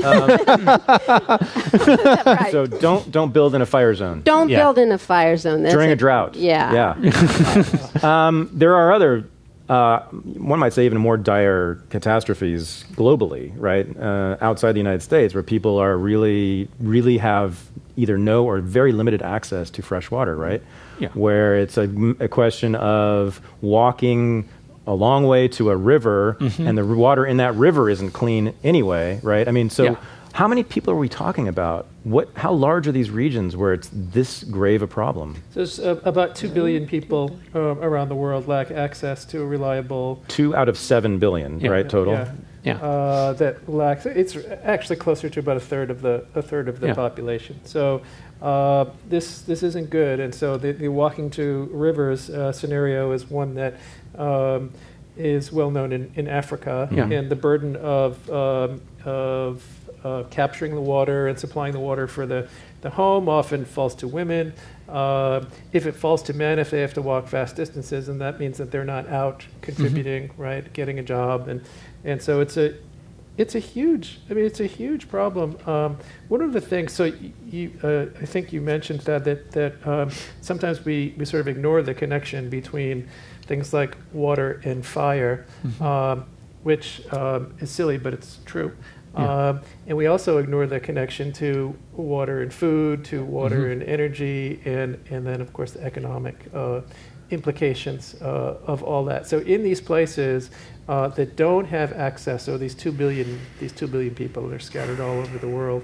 Right. 2.25 2.51
So 2.51 2.65
don't 2.65 3.11
don't 3.11 3.31
build 3.33 3.55
in 3.55 3.61
a 3.61 3.65
fire 3.65 3.93
zone 3.95 4.21
Don't 4.23 4.49
Yeah. 4.49 4.59
build 4.63 4.77
in 4.77 4.91
a 4.91 4.97
fire 4.97 5.37
zone 5.37 5.63
That's 5.63 5.73
during 5.73 5.91
a 5.91 5.95
drought. 5.95 6.35
Yeah. 6.35 6.95
Yeah. 6.99 7.63
um, 8.27 8.49
there 8.53 8.75
are 8.75 8.91
other. 8.91 9.25
Uh, 9.67 9.99
one 10.37 10.59
might 10.59 10.73
say 10.73 10.85
even 10.85 10.99
more 10.99 11.17
dire 11.17 11.75
catastrophes 11.89 12.85
globally, 12.93 13.51
right? 13.57 13.87
Uh, 13.97 14.37
outside 14.39 14.73
the 14.73 14.77
United 14.79 15.01
States, 15.01 15.33
where 15.33 15.41
people 15.41 15.79
are 15.79 15.97
really, 15.97 16.67
really 16.79 17.17
have 17.17 17.67
either 17.97 18.15
no 18.15 18.45
or 18.45 18.59
very 18.59 18.91
limited 18.91 19.23
access 19.23 19.71
to 19.71 19.81
fresh 19.81 20.11
water, 20.11 20.35
right? 20.35 20.61
Yeah. 20.99 21.07
Where 21.15 21.57
it's 21.57 21.77
a, 21.79 21.89
a 22.19 22.27
question 22.27 22.75
of 22.75 23.41
walking 23.61 24.47
a 24.87 24.93
long 24.93 25.25
way 25.25 25.47
to 25.49 25.69
a 25.71 25.75
river, 25.75 26.37
and 26.59 26.77
the 26.77 26.85
water 26.85 27.25
in 27.25 27.37
that 27.37 27.55
river 27.55 27.89
isn't 27.89 28.11
clean 28.11 28.53
anyway, 28.63 29.19
right? 29.23 29.47
I 29.47 29.51
mean, 29.51 29.69
so 29.69 29.83
Yeah. 29.83 29.95
how 30.33 30.47
many 30.47 30.63
people 30.63 30.93
are 30.93 30.97
we 30.97 31.09
talking 31.09 31.47
about? 31.47 31.87
What? 32.03 32.29
How 32.35 32.51
large 32.53 32.87
are 32.87 32.91
these 32.91 33.09
regions 33.09 33.55
where 33.57 33.73
it's 33.73 33.89
this 33.91 34.43
grave 34.43 34.81
a 34.83 34.87
problem? 34.87 35.35
So 35.51 35.59
there's 35.59 35.79
uh, 35.79 35.99
about 36.05 36.35
2 36.35 36.49
billion 36.49 36.85
people 36.85 37.37
uh, 37.55 37.59
around 37.59 38.09
the 38.09 38.15
world 38.15 38.47
lack 38.47 38.69
access 38.69 39.25
to 39.25 39.41
a 39.41 39.45
reliable 39.45 40.23
Two 40.27 40.55
out 40.55 40.69
of 40.69 40.77
seven 40.77 41.17
billion, 41.19 41.59
Yeah. 41.59 41.71
right? 41.71 41.89
Total. 41.89 42.13
Yeah. 42.13 42.31
Yeah. 42.63 42.77
Uh, 42.77 43.33
that 43.33 43.69
lacks. 43.69 44.05
It's 44.07 44.35
actually 44.63 44.95
closer 44.95 45.29
to 45.29 45.39
about 45.39 45.57
a 45.57 45.59
third 45.59 45.91
of 45.91 46.01
the 46.01 46.25
a 46.33 46.41
third 46.41 46.67
of 46.67 46.79
the 46.79 46.87
Yeah. 46.87 46.93
population. 46.95 47.59
So 47.63 48.01
uh, 48.41 48.85
this 49.09 49.41
this 49.41 49.63
isn't 49.63 49.89
good. 49.89 50.19
And 50.19 50.33
so 50.33 50.57
the, 50.57 50.71
the 50.71 50.87
walking 50.87 51.29
to 51.31 51.69
rivers 51.71 52.29
uh, 52.29 52.51
scenario 52.51 53.11
is 53.11 53.29
one 53.29 53.55
that 53.55 53.75
um, 54.17 54.71
is 55.17 55.51
well 55.51 55.71
known 55.71 55.91
in, 55.91 56.11
in 56.15 56.27
Africa. 56.27 56.89
Yeah. 56.91 57.09
And 57.09 57.29
the 57.29 57.35
burden 57.35 57.75
of 57.77 58.29
um, 58.29 58.81
of 59.05 59.63
uh, 60.05 60.23
capturing 60.29 60.75
the 60.75 60.81
water 60.81 61.27
and 61.27 61.39
supplying 61.39 61.73
the 61.73 61.79
water 61.79 62.07
for 62.07 62.27
the, 62.27 62.47
the 62.81 62.89
home 62.91 63.27
often 63.27 63.65
falls 63.65 63.95
to 63.95 64.07
women. 64.07 64.53
Uh, 64.87 65.43
if 65.73 65.87
it 65.87 65.95
falls 65.95 66.21
to 66.21 66.33
men, 66.33 66.59
if 66.59 66.69
they 66.69 66.81
have 66.81 66.93
to 66.93 67.01
walk 67.01 67.27
vast 67.27 67.55
distances, 67.55 68.07
and 68.07 68.21
that 68.21 68.39
means 68.39 68.59
that 68.59 68.69
they're 68.69 68.85
not 68.85 69.09
out 69.09 69.43
contributing, 69.61 70.29
right, 70.37 70.71
getting 70.73 70.99
a 70.99 71.03
job, 71.03 71.47
and 71.47 71.61
and 72.03 72.21
so 72.21 72.39
it's 72.39 72.55
a 72.55 72.75
it's 73.37 73.55
a 73.55 73.59
huge. 73.59 74.19
I 74.29 74.33
mean, 74.33 74.45
it's 74.45 74.59
a 74.61 74.65
huge 74.67 75.09
problem. 75.09 75.57
Um, 75.67 75.97
one 76.29 76.41
of 76.41 76.53
the 76.53 76.61
things. 76.61 76.93
So 76.93 77.11
you, 77.45 77.71
uh, 77.83 78.05
I 78.21 78.25
think 78.25 78.53
you 78.53 78.61
mentioned 78.61 79.01
that 79.01 79.23
that 79.25 79.51
that 79.51 79.87
um, 79.87 80.09
sometimes 80.41 80.85
we 80.85 81.13
we 81.17 81.25
sort 81.25 81.41
of 81.41 81.47
ignore 81.47 81.81
the 81.81 81.93
connection 81.93 82.49
between 82.49 83.07
things 83.45 83.73
like 83.73 83.97
water 84.13 84.61
and 84.63 84.85
fire, 84.85 85.45
um, 85.81 86.25
which 86.63 87.01
um, 87.13 87.53
is 87.59 87.69
silly, 87.69 87.97
but 87.97 88.13
it's 88.13 88.39
true. 88.45 88.71
Yeah. 89.17 89.47
Um, 89.49 89.61
and 89.87 89.95
we 89.97 90.07
also 90.07 90.39
ignore 90.39 90.65
the 90.67 90.79
connection 90.79 91.31
to 91.33 91.73
water 91.93 92.41
and 92.41 92.53
food, 92.53 93.05
to 93.05 93.23
water 93.23 93.61
Mhm. 93.67 93.71
and 93.71 93.83
energy, 93.83 94.59
and, 94.65 94.97
and 95.09 95.25
then, 95.25 95.39
of 95.39 95.53
course, 95.53 95.71
the 95.71 95.81
economic 95.85 96.35
uh, 96.53 96.81
implications 97.29 98.15
uh, 98.21 98.57
of 98.67 98.83
all 98.83 99.05
that. 99.05 99.25
So, 99.27 99.39
in 99.39 99.63
these 99.63 99.79
places 99.79 100.49
uh, 100.87 101.07
that 101.09 101.35
don't 101.35 101.65
have 101.65 101.93
access, 101.93 102.43
so 102.43 102.57
these 102.57 102.75
two 102.75 102.91
billion, 102.91 103.39
these 103.59 103.71
two 103.71 103.87
billion 103.87 104.13
people 104.13 104.47
that 104.47 104.55
are 104.55 104.59
scattered 104.59 104.99
all 104.99 105.17
over 105.19 105.37
the 105.37 105.47
world, 105.47 105.83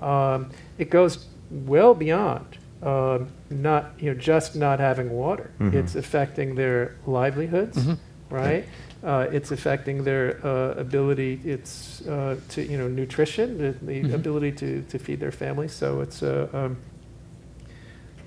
um, 0.00 0.50
it 0.78 0.90
goes 0.90 1.26
well 1.50 1.94
beyond 1.94 2.46
um, 2.82 3.28
not, 3.50 3.92
you 3.98 4.10
know, 4.12 4.18
just 4.18 4.56
not 4.56 4.80
having 4.80 5.10
water. 5.10 5.50
Mhm. 5.60 5.74
It's 5.74 5.96
affecting 5.96 6.54
their 6.54 6.94
livelihoods, 7.06 7.76
Mhm. 7.76 7.98
right? 8.30 8.64
Uh, 9.04 9.26
it's 9.30 9.50
affecting 9.50 10.02
their 10.04 10.38
uh, 10.44 10.72
ability. 10.78 11.40
It's 11.44 12.00
uh, 12.06 12.36
to 12.50 12.62
you 12.62 12.78
know 12.78 12.88
nutrition, 12.88 13.58
the, 13.58 13.74
the 13.84 14.02
Mhm. 14.04 14.14
ability 14.14 14.52
to, 14.52 14.82
to 14.88 14.98
feed 14.98 15.20
their 15.20 15.30
families. 15.32 15.72
So 15.72 16.00
it's 16.00 16.22
a 16.22 16.48
um, 16.56 16.76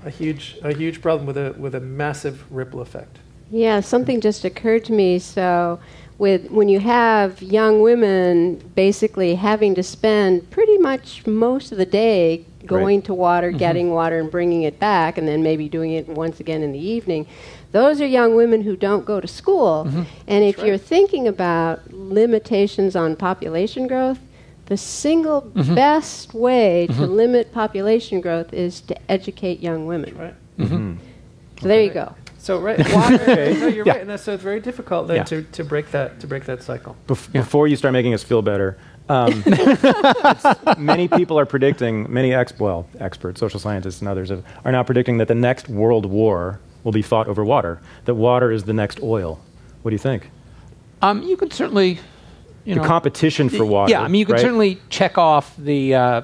a 0.05 0.09
huge 0.09 0.57
a 0.63 0.73
huge 0.73 1.01
problem 1.01 1.25
with 1.25 1.37
a 1.37 1.55
with 1.57 1.75
a 1.75 1.79
massive 1.79 2.43
ripple 2.51 2.81
effect. 2.81 3.17
Yeah, 3.51 3.81
something 3.81 4.19
just 4.21 4.45
occurred 4.45 4.83
to 4.85 4.93
me. 4.93 5.19
So, 5.19 5.79
with 6.17 6.49
when 6.51 6.69
you 6.69 6.79
have 6.79 7.41
young 7.41 7.81
women 7.81 8.57
basically 8.75 9.35
having 9.35 9.75
to 9.75 9.83
spend 9.83 10.49
pretty 10.51 10.77
much 10.77 11.25
most 11.25 11.71
of 11.71 11.77
the 11.77 11.85
day 11.85 12.45
going 12.65 12.99
Right. 12.99 13.05
to 13.05 13.13
water, 13.13 13.49
mm-hmm. 13.49 13.57
getting 13.57 13.91
water, 13.91 14.19
and 14.19 14.31
bringing 14.31 14.63
it 14.63 14.79
back, 14.79 15.17
and 15.17 15.27
then 15.27 15.43
maybe 15.43 15.67
doing 15.67 15.91
it 15.91 16.07
once 16.07 16.39
again 16.39 16.63
in 16.63 16.71
the 16.71 16.79
evening. 16.79 17.27
Those 17.71 17.99
are 17.99 18.05
young 18.05 18.35
women 18.35 18.61
who 18.61 18.75
don't 18.75 19.05
go 19.05 19.19
to 19.19 19.27
school. 19.27 19.85
Mm-hmm. 19.85 20.03
And 20.27 20.43
if 20.43 20.59
you're 20.59 20.77
thinking 20.77 21.27
about 21.27 21.91
limitations 21.91 22.95
on 22.95 23.15
population 23.15 23.87
growth, 23.87 24.19
the 24.67 24.77
single 24.77 25.41
mm-hmm. 25.41 25.75
best 25.75 26.33
way 26.33 26.87
to 26.87 27.05
limit 27.05 27.51
population 27.51 28.21
growth 28.21 28.53
is 28.53 28.79
to 28.81 29.11
educate 29.11 29.59
young 29.59 29.85
women. 29.85 30.15
Right. 30.17 30.35
So 31.61 31.67
there 31.67 31.81
you 31.81 31.91
go. 31.91 32.15
So 32.43 32.59
right, 32.59 32.77
water. 32.93 33.17
no, 33.25 33.67
you're 33.67 33.85
Yeah. 33.85 33.93
right, 33.93 34.01
and 34.01 34.09
that's, 34.09 34.23
so 34.23 34.33
it's 34.33 34.43
very 34.43 34.59
difficult 34.59 35.07
then 35.07 35.15
Yeah. 35.17 35.23
to, 35.23 35.43
to 35.43 35.63
break 35.63 35.91
that 35.91 36.19
to 36.19 36.27
break 36.27 36.43
that 36.43 36.61
cycle. 36.61 36.97
Bef- 37.07 37.31
Before 37.31 37.69
you 37.69 37.77
start 37.77 37.93
making 37.93 38.13
us 38.13 38.21
feel 38.21 38.41
better, 38.41 38.77
um, 39.07 39.43
many 40.77 41.07
people 41.07 41.39
are 41.39 41.45
predicting, 41.45 42.11
many 42.11 42.33
ex- 42.33 42.59
well, 42.59 42.85
experts, 42.99 43.39
social 43.39 43.61
scientists, 43.61 44.01
and 44.01 44.09
others 44.09 44.27
have, 44.29 44.43
are 44.65 44.73
now 44.73 44.83
predicting 44.83 45.19
that 45.19 45.29
the 45.29 45.35
next 45.35 45.69
world 45.69 46.05
war 46.05 46.59
will 46.83 46.91
be 46.91 47.01
fought 47.01 47.29
over 47.29 47.45
water. 47.45 47.79
That 48.05 48.15
water 48.15 48.51
is 48.51 48.65
the 48.65 48.73
next 48.73 49.01
oil. 49.01 49.39
What 49.83 49.91
do 49.91 49.95
you 49.95 49.99
think? 49.99 50.29
Um, 51.01 51.23
you 51.23 51.37
could 51.37 51.53
certainly, 51.53 51.99
you 52.65 52.75
the 52.75 52.81
know, 52.81 52.87
competition 52.87 53.47
for 53.47 53.63
water. 53.65 53.89
Yeah, 53.91 54.01
I 54.01 54.09
mean, 54.09 54.19
you 54.19 54.25
could 54.25 54.33
right? 54.33 54.41
certainly 54.41 54.81
check 54.89 55.17
off 55.17 55.55
the, 55.57 55.95
uh, 55.95 56.21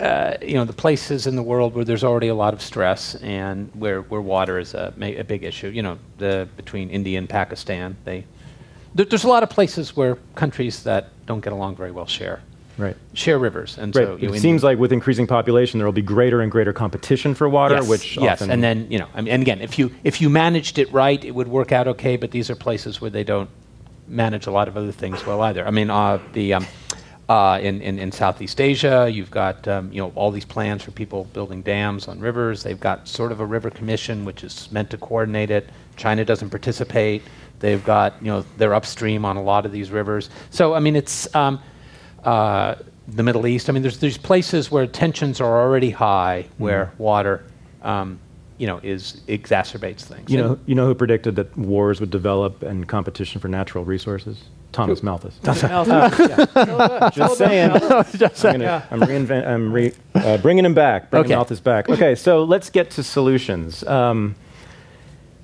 uh, 0.00 0.36
you 0.42 0.54
know, 0.54 0.64
the 0.64 0.72
places 0.72 1.26
in 1.26 1.36
the 1.36 1.42
world 1.42 1.74
where 1.74 1.84
there's 1.84 2.04
already 2.04 2.28
a 2.28 2.34
lot 2.34 2.54
of 2.54 2.62
stress 2.62 3.14
and 3.16 3.70
where, 3.74 4.02
where 4.02 4.20
water 4.20 4.58
is 4.58 4.74
a, 4.74 4.92
ma- 4.96 5.06
a 5.06 5.22
big 5.22 5.44
issue. 5.44 5.68
You 5.68 5.82
know, 5.82 5.98
the 6.18 6.48
between 6.56 6.90
India 6.90 7.18
and 7.18 7.28
Pakistan, 7.28 7.96
they 8.04 8.24
there, 8.94 9.06
there's 9.06 9.24
a 9.24 9.28
lot 9.28 9.42
of 9.42 9.50
places 9.50 9.96
where 9.96 10.16
countries 10.34 10.82
that 10.84 11.08
don't 11.26 11.40
get 11.40 11.52
along 11.52 11.76
very 11.76 11.90
well 11.92 12.06
share 12.06 12.42
Right. 12.78 12.96
share 13.12 13.38
rivers, 13.38 13.76
and 13.76 13.94
Right. 13.94 14.06
so 14.06 14.16
you 14.16 14.32
it 14.32 14.40
seems 14.40 14.64
like 14.64 14.78
with 14.78 14.92
increasing 14.92 15.26
population, 15.26 15.78
there 15.78 15.86
will 15.86 15.92
be 15.92 16.00
greater 16.00 16.40
and 16.40 16.50
greater 16.50 16.72
competition 16.72 17.34
for 17.34 17.46
water, 17.48 17.74
yes, 17.74 17.88
which 17.88 18.16
yes, 18.16 18.40
often 18.40 18.50
and 18.50 18.62
then 18.64 18.86
you 18.90 18.98
know, 18.98 19.08
I 19.14 19.20
mean, 19.20 19.32
and 19.34 19.42
again, 19.42 19.60
if 19.60 19.78
you 19.78 19.90
if 20.04 20.22
you 20.22 20.30
managed 20.30 20.78
it 20.78 20.90
right, 20.90 21.22
it 21.22 21.32
would 21.32 21.48
work 21.48 21.70
out 21.70 21.86
okay. 21.86 22.16
But 22.16 22.30
these 22.30 22.48
are 22.50 22.56
places 22.56 22.98
where 23.00 23.10
they 23.10 23.24
don't 23.24 23.50
manage 24.08 24.46
a 24.46 24.50
lot 24.50 24.68
of 24.68 24.76
other 24.76 24.90
things 24.90 25.24
well 25.26 25.42
either. 25.42 25.66
I 25.66 25.70
mean, 25.70 25.90
uh, 25.90 26.18
the 26.32 26.54
um, 26.54 26.66
uh, 27.28 27.58
in, 27.62 27.80
in 27.80 27.98
in 27.98 28.12
Southeast 28.12 28.60
Asia, 28.60 29.08
you've 29.10 29.30
got 29.30 29.66
um, 29.68 29.90
you 29.92 30.02
know 30.02 30.12
all 30.14 30.30
these 30.30 30.44
plans 30.44 30.82
for 30.82 30.90
people 30.90 31.24
building 31.32 31.62
dams 31.62 32.08
on 32.08 32.20
rivers. 32.20 32.62
They've 32.62 32.80
got 32.80 33.08
sort 33.08 33.32
of 33.32 33.40
a 33.40 33.46
river 33.46 33.70
commission 33.70 34.24
which 34.24 34.44
is 34.44 34.70
meant 34.72 34.90
to 34.90 34.98
coordinate 34.98 35.50
it. 35.50 35.70
China 35.96 36.24
doesn't 36.24 36.50
participate. 36.50 37.22
They've 37.60 37.84
got 37.84 38.14
you 38.20 38.26
know 38.28 38.44
they're 38.56 38.74
upstream 38.74 39.24
on 39.24 39.36
a 39.36 39.42
lot 39.42 39.64
of 39.64 39.72
these 39.72 39.90
rivers. 39.90 40.30
So 40.50 40.74
I 40.74 40.80
mean, 40.80 40.96
it's 40.96 41.32
um, 41.34 41.60
uh, 42.24 42.74
the 43.08 43.22
Middle 43.22 43.46
East. 43.46 43.68
I 43.68 43.72
mean, 43.72 43.82
there's 43.82 43.98
there's 43.98 44.18
places 44.18 44.70
where 44.70 44.86
tensions 44.86 45.40
are 45.40 45.60
already 45.60 45.90
high, 45.90 46.46
where 46.58 46.86
Mm-hmm. 46.86 47.02
water, 47.02 47.44
um, 47.82 48.18
you 48.58 48.66
know, 48.66 48.80
is 48.82 49.20
exacerbates 49.28 50.02
things. 50.02 50.30
you 50.30 50.38
know, 50.38 50.58
you 50.66 50.74
know 50.74 50.86
who 50.86 50.94
predicted 50.94 51.36
that 51.36 51.56
wars 51.56 52.00
would 52.00 52.10
develop 52.10 52.62
and 52.62 52.88
competition 52.88 53.40
for 53.40 53.48
natural 53.48 53.84
resources? 53.84 54.44
Thomas 54.72 55.02
Malthus. 55.02 55.38
Just 57.12 57.36
saying. 57.36 57.70
I'm, 57.72 57.80
gonna, 58.58 58.86
I'm, 58.90 59.00
reinvent, 59.00 59.46
I'm 59.46 59.72
re, 59.72 59.92
uh, 60.14 60.38
bringing 60.38 60.64
him 60.64 60.74
back, 60.74 61.10
bringing 61.10 61.26
Okay. 61.26 61.34
Malthus 61.34 61.60
back. 61.60 61.88
Okay, 61.88 62.14
so 62.14 62.44
let's 62.44 62.70
get 62.70 62.90
to 62.92 63.02
solutions. 63.02 63.84
Um, 63.84 64.34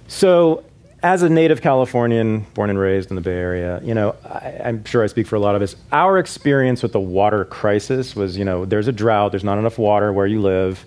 so, 0.08 0.64
as 1.02 1.22
a 1.22 1.28
native 1.28 1.60
Californian, 1.60 2.40
born 2.54 2.70
and 2.70 2.78
raised 2.78 3.10
in 3.10 3.16
the 3.16 3.20
Bay 3.20 3.36
Area, 3.36 3.80
you 3.84 3.94
know, 3.94 4.16
I, 4.24 4.60
I'm 4.64 4.84
sure 4.84 5.04
I 5.04 5.06
speak 5.06 5.26
for 5.26 5.36
a 5.36 5.40
lot 5.40 5.54
of 5.54 5.62
us. 5.62 5.76
Our 5.92 6.18
experience 6.18 6.82
with 6.82 6.92
the 6.92 7.00
water 7.00 7.44
crisis 7.44 8.16
was, 8.16 8.36
you 8.36 8.44
know, 8.44 8.64
there's 8.64 8.88
a 8.88 8.92
drought, 8.92 9.32
there's 9.32 9.44
not 9.44 9.58
enough 9.58 9.78
water 9.78 10.12
where 10.12 10.26
you 10.26 10.40
live. 10.40 10.84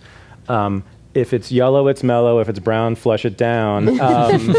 Um, 0.50 0.84
if 1.14 1.34
it's 1.34 1.52
yellow, 1.52 1.88
it's 1.88 2.04
mellow. 2.04 2.40
If 2.40 2.48
it's 2.50 2.60
brown, 2.60 2.96
flush 2.96 3.26
it 3.26 3.38
down. 3.38 4.00
Um, 4.00 4.56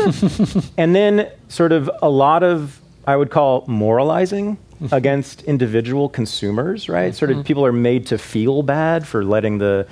and 0.76 0.94
then, 0.94 1.30
sort 1.48 1.72
of, 1.72 1.90
a 2.02 2.10
lot 2.10 2.42
of 2.42 2.78
I 3.06 3.16
would 3.16 3.30
call 3.30 3.64
moralizing 3.66 4.56
mm-hmm. 4.56 4.94
against 4.94 5.42
individual 5.42 6.08
consumers. 6.08 6.88
Right? 6.88 7.14
Sort 7.14 7.30
of, 7.30 7.38
mm-hmm. 7.38 7.46
people 7.46 7.66
are 7.66 7.72
made 7.72 8.06
to 8.08 8.18
feel 8.18 8.62
bad 8.62 9.06
for 9.06 9.24
letting 9.24 9.58
the 9.58 9.86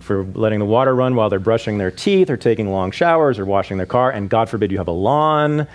for 0.00 0.24
letting 0.24 0.58
the 0.58 0.66
water 0.66 0.94
run 0.94 1.14
while 1.14 1.30
they're 1.30 1.38
brushing 1.38 1.78
their 1.78 1.90
teeth 1.90 2.28
or 2.28 2.36
taking 2.36 2.70
long 2.70 2.90
showers 2.90 3.38
or 3.38 3.46
washing 3.46 3.78
their 3.78 3.86
car, 3.86 4.10
and 4.10 4.28
God 4.28 4.48
forbid 4.50 4.70
you 4.70 4.78
have 4.78 4.88
a 4.88 4.92
lawn. 4.92 5.66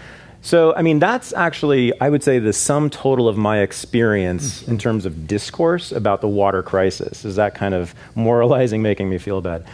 So, 0.44 0.76
I 0.76 0.82
mean, 0.82 1.00
that's 1.00 1.32
actually, 1.32 2.00
I 2.02 2.10
would 2.10 2.22
say, 2.22 2.38
the 2.38 2.52
sum 2.52 2.90
total 2.90 3.30
of 3.30 3.38
my 3.38 3.62
experience 3.62 4.62
mm-hmm. 4.62 4.72
in 4.72 4.78
terms 4.78 5.06
of 5.06 5.26
discourse 5.26 5.94
about 5.94 6.20
the 6.20 6.28
water 6.28 6.62
crisis. 6.62 7.24
Is 7.24 7.38
that 7.38 7.56
kind 7.56 7.74
of 7.74 7.96
moralizing 8.14 8.82
making 8.82 9.10
me 9.10 9.18
feel 9.18 9.40
bad? 9.40 9.66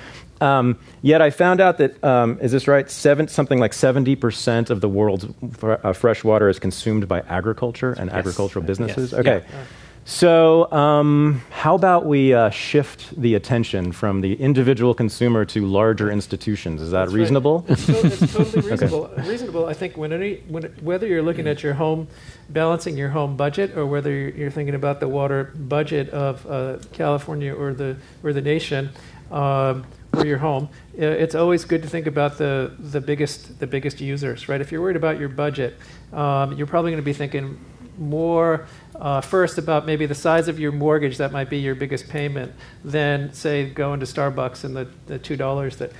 Um, 0.41 0.79
yet 1.01 1.21
I 1.21 1.29
found 1.29 1.59
out 1.61 1.77
that, 1.79 2.01
um, 2.03 2.37
is 2.41 2.51
this 2.51 2.67
right? 2.67 2.89
Seven, 2.89 3.27
something 3.27 3.59
like 3.59 3.71
70% 3.71 4.69
of 4.69 4.81
the 4.81 4.89
world's 4.89 5.25
fr- 5.57 5.73
uh, 5.83 5.93
fresh 5.93 6.23
water 6.23 6.49
is 6.49 6.59
consumed 6.59 7.07
by 7.07 7.19
agriculture 7.21 7.93
and 7.93 8.09
agricultural 8.09 8.63
businesses. 8.65 9.11
Yes. 9.11 9.19
Okay. 9.19 9.43
Yeah. 9.49 9.63
So, 10.05 10.71
um, 10.71 11.41
how 11.51 11.75
about 11.75 12.05
we 12.07 12.33
uh, 12.33 12.49
shift 12.49 13.15
the 13.21 13.35
attention 13.35 13.91
from 13.91 14.21
the 14.21 14.33
individual 14.41 14.95
consumer 14.95 15.45
to 15.45 15.67
larger 15.67 16.09
institutions? 16.09 16.81
Is 16.81 16.89
that 16.91 16.99
That's 17.01 17.11
right. 17.11 17.19
reasonable? 17.19 17.65
It's, 17.67 17.85
to- 17.85 18.05
it's 18.07 18.33
totally 18.33 18.61
reasonable. 18.71 19.11
Reasonable. 19.17 19.65
I 19.67 19.73
think 19.73 19.97
when 19.97 20.11
any, 20.11 20.37
when, 20.47 20.63
whether 20.81 21.05
you're 21.05 21.21
looking 21.21 21.47
at 21.47 21.61
your 21.61 21.73
home, 21.75 22.07
balancing 22.49 22.97
your 22.97 23.09
home 23.09 23.37
budget, 23.37 23.77
or 23.77 23.85
whether 23.85 24.09
you're, 24.11 24.29
you're 24.31 24.51
thinking 24.51 24.73
about 24.73 24.99
the 24.99 25.07
water 25.07 25.51
budget 25.55 26.09
of 26.09 26.43
uh, 26.47 26.77
California 26.91 27.53
or 27.53 27.73
the 27.75 27.95
or 28.23 28.33
the 28.33 28.41
nation, 28.41 28.89
um, 29.31 29.85
or 30.13 30.25
your 30.25 30.37
home, 30.39 30.69
it's 30.95 31.35
always 31.35 31.65
good 31.65 31.83
to 31.83 31.89
think 31.89 32.07
about 32.07 32.37
the 32.37 32.73
the 32.79 33.01
biggest 33.01 33.59
the 33.59 33.67
biggest 33.67 34.01
users, 34.01 34.49
right? 34.49 34.59
If 34.61 34.71
you're 34.71 34.81
worried 34.81 34.95
about 34.95 35.19
your 35.19 35.29
budget, 35.29 35.77
um, 36.13 36.53
you're 36.53 36.67
probably 36.67 36.91
going 36.91 37.01
to 37.01 37.05
be 37.05 37.13
thinking 37.13 37.59
more 37.97 38.65
uh, 38.95 39.21
first 39.21 39.57
about 39.57 39.85
maybe 39.85 40.05
the 40.05 40.15
size 40.15 40.47
of 40.47 40.59
your 40.59 40.71
mortgage 40.71 41.17
that 41.17 41.31
might 41.31 41.49
be 41.49 41.57
your 41.57 41.75
biggest 41.75 42.07
payment 42.09 42.53
than 42.83 43.33
say 43.33 43.69
going 43.69 43.99
to 43.99 44.05
Starbucks 44.05 44.63
and 44.63 44.75
the, 44.75 44.87
the 45.07 45.19
two 45.19 45.35
dollars 45.35 45.77
that 45.77 45.91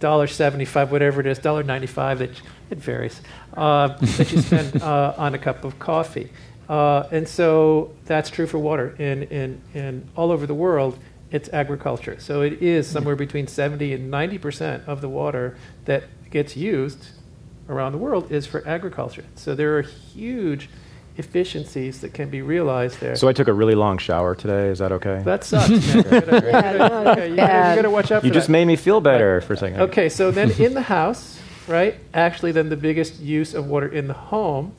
dollar 0.00 0.26
seventy 0.26 0.64
five 0.64 0.92
whatever 0.92 1.20
it 1.20 1.26
is 1.26 1.38
dollar 1.38 1.62
ninety 1.62 1.86
five 1.86 2.18
that 2.18 2.30
it 2.70 2.78
varies 2.78 3.20
uh, 3.54 3.88
that 3.88 4.32
you 4.32 4.40
spend 4.40 4.82
uh, 4.82 5.14
on 5.16 5.34
a 5.34 5.38
cup 5.38 5.64
of 5.64 5.78
coffee 5.78 6.30
uh, 6.70 7.08
and 7.10 7.26
so 7.26 7.92
that's 8.04 8.30
true 8.30 8.46
for 8.46 8.58
water 8.58 8.94
in, 9.00 9.24
in, 9.24 9.60
in 9.74 10.08
all 10.14 10.30
over 10.30 10.46
the 10.46 10.54
world 10.54 10.96
it's 11.30 11.48
agriculture 11.52 12.16
so 12.18 12.42
it 12.42 12.54
is 12.62 12.86
somewhere 12.88 13.16
between 13.16 13.46
70 13.46 13.92
and 13.94 14.10
90 14.10 14.38
percent 14.38 14.82
of 14.86 15.00
the 15.00 15.08
water 15.08 15.56
that 15.84 16.04
gets 16.30 16.56
used 16.56 17.08
around 17.68 17.92
the 17.92 17.98
world 17.98 18.30
is 18.32 18.46
for 18.46 18.66
agriculture 18.66 19.24
so 19.36 19.54
there 19.54 19.76
are 19.78 19.82
huge 19.82 20.68
efficiencies 21.16 22.00
that 22.00 22.14
can 22.14 22.30
be 22.30 22.40
realized 22.40 22.98
there 23.00 23.14
so, 23.14 23.28
I 23.28 23.32
took 23.32 23.48
a 23.48 23.52
really 23.52 23.74
long 23.74 23.98
shower 23.98 24.34
today. 24.34 24.68
Is 24.68 24.78
that 24.78 24.90
okay? 24.92 25.22
that 25.24 25.44
sucks. 25.44 25.68
You 25.94 26.02
gotta- 26.02 26.16
you 26.16 26.20
gotta- 26.22 26.46
Yeah, 26.50 26.76
no, 26.88 27.10
okay, 27.12 27.30
you 27.30 27.36
gotta- 27.36 27.52
bad. 27.52 27.70
you 27.70 27.76
gotta 27.82 27.90
watch 27.90 28.10
out 28.12 28.20
for 28.22 28.26
you 28.26 28.32
just 28.32 28.46
that. 28.46 28.52
made 28.52 28.64
me 28.64 28.76
feel 28.76 29.00
better 29.00 29.40
for 29.42 29.52
a 29.52 29.56
second. 29.56 29.80
Okay, 29.82 30.08
so 30.08 30.30
then 30.30 30.50
in 30.52 30.72
the 30.74 30.80
house, 30.82 31.38
right? 31.68 31.96
Actually, 32.14 32.52
then 32.52 32.68
the 32.70 32.76
biggest 32.76 33.20
use 33.20 33.54
of 33.54 33.66
water 33.66 33.88
in 33.88 34.06
the 34.06 34.14
home 34.14 34.72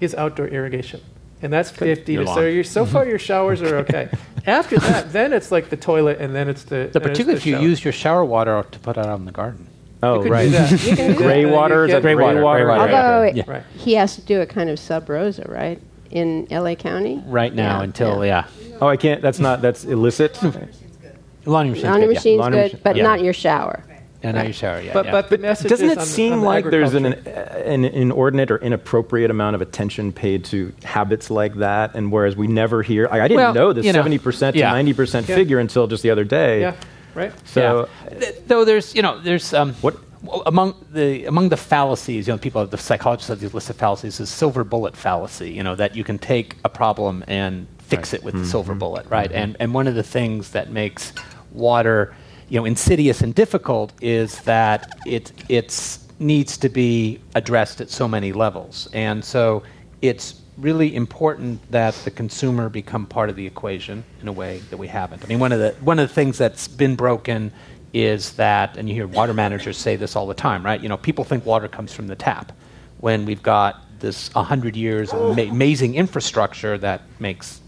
is 0.00 0.14
outdoor 0.14 0.46
irrigation, 0.48 1.00
and 1.42 1.52
that's 1.52 1.70
fifty. 1.70 2.14
Your 2.14 2.24
to, 2.24 2.34
so 2.34 2.40
you're, 2.46 2.64
so 2.64 2.86
far 2.86 3.06
your 3.06 3.18
showers 3.18 3.62
are 3.62 3.76
okay. 3.78 4.08
After 4.46 4.78
that, 4.78 5.12
then 5.12 5.32
it's 5.32 5.50
like 5.50 5.70
the 5.70 5.76
toilet, 5.76 6.18
and 6.20 6.34
then 6.34 6.48
it's 6.48 6.62
the. 6.64 6.90
So 6.92 6.98
then 7.00 7.10
it's 7.10 7.18
particularly 7.18 7.34
the 7.34 7.38
if 7.40 7.46
you 7.46 7.54
shower. 7.54 7.62
use 7.62 7.84
your 7.84 7.92
shower 7.92 8.24
water 8.24 8.64
to 8.70 8.78
put 8.78 8.96
out 8.96 9.08
on 9.08 9.24
the 9.24 9.32
garden. 9.32 9.66
Oh, 10.02 10.22
You 10.22 10.30
right. 10.30 10.44
do 10.44 10.50
that. 10.50 10.84
You 10.84 10.94
do 10.96 11.14
Gray 11.16 11.44
that. 11.44 11.52
water? 11.52 11.78
You 11.80 11.84
Is 11.86 11.92
that 11.92 12.02
gray 12.02 12.14
water? 12.14 12.34
Gray 12.40 12.42
water, 12.42 12.70
Although 12.70 13.22
yeah. 13.34 13.42
Right. 13.46 13.62
he 13.76 13.94
has 13.94 14.14
to 14.16 14.20
do 14.22 14.40
a 14.42 14.46
kind 14.46 14.68
of 14.70 14.78
sub 14.78 15.08
rosa, 15.08 15.44
right? 15.48 15.80
In 16.10 16.46
LA 16.50 16.74
County? 16.76 17.22
Right 17.26 17.52
now 17.54 17.78
Yeah, 17.78 17.84
until 17.84 18.24
yeah. 18.24 18.46
yeah, 18.60 18.76
Oh, 18.80 18.86
I 18.88 18.96
can't. 18.96 19.20
That's 19.22 19.40
not. 19.40 19.62
That's 19.62 19.84
illicit. 19.84 20.40
laundry 20.42 20.60
machine's 20.66 21.46
Laundry 21.46 21.72
good, 21.74 21.84
yeah. 21.84 22.06
machine's 22.14 22.38
Laundry 22.40 22.60
good, 22.60 22.64
machine- 22.64 22.80
but 22.84 22.96
yeah. 22.96 23.02
not 23.02 23.20
your 23.22 23.32
shower. 23.32 23.82
And 24.22 24.36
not 24.36 24.44
your 24.44 24.52
shower, 24.52 24.80
yeah. 24.80 24.92
But 24.92 25.06
yeah. 25.06 25.12
but 25.12 25.30
the 25.30 25.38
message 25.38 25.68
Doesn't 25.68 25.90
it 25.90 25.98
on 25.98 26.06
seem 26.06 26.32
on 26.32 26.40
the 26.40 26.46
like 26.46 26.64
there's 26.70 26.94
an, 26.94 27.06
uh, 27.06 27.62
an 27.64 27.84
inordinate 27.84 28.50
or 28.50 28.58
inappropriate 28.58 29.30
amount 29.30 29.54
of 29.54 29.62
attention 29.62 30.12
paid 30.12 30.44
to 30.46 30.72
habits 30.82 31.30
like 31.30 31.54
that? 31.56 31.94
And 31.94 32.10
whereas 32.10 32.36
we 32.36 32.46
never 32.46 32.82
hear, 32.82 33.08
I, 33.10 33.20
I 33.20 33.28
didn't 33.28 33.36
Well, 33.36 33.54
know 33.54 33.72
the 33.72 33.82
you 33.82 33.92
know, 33.92 34.02
70% 34.02 34.52
to 34.52 34.58
yeah. 34.58 34.72
90% 34.72 35.28
Yeah. 35.28 35.34
figure 35.34 35.58
until 35.58 35.86
just 35.86 36.02
the 36.02 36.10
other 36.10 36.24
day. 36.24 36.60
yeah 36.60 36.74
right. 37.16 37.32
So, 37.48 37.88
Yeah. 38.04 38.18
Th- 38.18 38.34
though 38.46 38.64
there's 38.64 38.94
you 38.94 39.02
know 39.02 39.18
there's 39.20 39.52
um, 39.52 39.74
What- 39.80 39.96
among 40.44 40.74
the 40.92 41.24
among 41.24 41.50
the 41.50 41.56
fallacies 41.56 42.26
you 42.26 42.32
know 42.32 42.38
people 42.38 42.66
the 42.66 42.78
psychologists 42.78 43.28
have 43.28 43.38
these 43.38 43.54
list 43.54 43.70
of 43.70 43.76
fallacies 43.76 44.18
is 44.18 44.28
silver 44.28 44.64
bullet 44.64 44.96
fallacy 44.96 45.50
you 45.52 45.62
know 45.62 45.76
that 45.76 45.94
you 45.94 46.02
can 46.02 46.18
take 46.18 46.56
a 46.64 46.68
problem 46.68 47.22
and 47.28 47.66
fix 47.78 48.12
it 48.12 48.24
with 48.24 48.34
the 48.34 48.40
mm-hmm. 48.40 48.50
silver 48.50 48.74
bullet 48.74 49.06
right 49.08 49.28
mm-hmm. 49.28 49.38
and 49.38 49.56
and 49.60 49.74
one 49.74 49.86
of 49.86 49.94
the 49.94 50.02
things 50.02 50.50
that 50.50 50.70
makes 50.70 51.12
water 51.52 52.14
you 52.48 52.60
know 52.60 52.64
insidious 52.64 53.20
and 53.22 53.34
difficult 53.34 53.92
is 54.00 54.40
that 54.40 54.98
it 55.06 55.32
it's 55.48 56.06
needs 56.18 56.56
to 56.58 56.68
be 56.68 57.20
addressed 57.34 57.80
at 57.80 57.90
so 57.90 58.08
many 58.08 58.32
levels. 58.32 58.88
And 58.92 59.24
so 59.24 59.62
it's 60.02 60.40
really 60.56 60.94
important 60.94 61.60
that 61.70 61.94
the 62.04 62.10
consumer 62.10 62.68
become 62.68 63.06
part 63.06 63.28
of 63.28 63.36
the 63.36 63.46
equation 63.46 64.04
in 64.22 64.28
a 64.28 64.32
way 64.32 64.58
that 64.70 64.76
we 64.78 64.88
haven't. 64.88 65.22
I 65.22 65.26
mean, 65.26 65.38
one 65.38 65.52
of 65.52 65.58
the, 65.58 65.72
one 65.82 65.98
of 65.98 66.08
the 66.08 66.14
things 66.14 66.38
that's 66.38 66.68
been 66.68 66.96
broken 66.96 67.52
is 67.92 68.32
that, 68.32 68.76
and 68.76 68.88
you 68.88 68.94
hear 68.94 69.06
water 69.06 69.34
managers 69.34 69.76
say 69.76 69.96
this 69.96 70.16
all 70.16 70.26
the 70.26 70.34
time, 70.34 70.64
right? 70.64 70.80
You 70.80 70.88
know, 70.88 70.96
people 70.96 71.24
think 71.24 71.44
water 71.44 71.68
comes 71.68 71.92
from 71.92 72.06
the 72.06 72.16
tap 72.16 72.52
when 73.00 73.26
we've 73.26 73.42
got 73.42 73.82
this 74.00 74.34
100 74.34 74.76
years 74.76 75.12
of 75.12 75.38
ama- 75.38 75.50
amazing 75.50 75.94
infrastructure 75.94 76.78
that 76.78 77.02
makes 77.18 77.60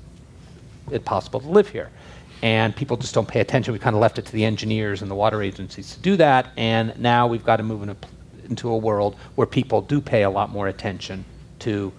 it 0.90 1.04
possible 1.04 1.40
to 1.40 1.48
live 1.48 1.68
here. 1.68 1.90
And 2.42 2.74
people 2.74 2.96
just 2.96 3.14
don't 3.14 3.26
pay 3.26 3.40
attention. 3.40 3.72
We 3.72 3.78
kind 3.78 3.96
of 3.96 4.00
left 4.00 4.18
it 4.18 4.26
to 4.26 4.32
the 4.32 4.44
engineers 4.44 5.02
and 5.02 5.10
the 5.10 5.14
water 5.14 5.42
agencies 5.42 5.94
to 5.94 6.00
do 6.00 6.16
that. 6.16 6.52
And 6.56 6.98
now 6.98 7.26
we've 7.26 7.44
got 7.44 7.56
to 7.56 7.62
move 7.62 7.82
in 7.82 7.90
a, 7.90 7.96
into 8.48 8.68
a 8.68 8.76
world 8.76 9.16
where 9.34 9.46
people 9.46 9.82
do 9.82 10.00
pay 10.00 10.22
a 10.22 10.30
lot 10.30 10.50
more 10.50 10.68
attention 10.68 11.24
to 11.60 11.92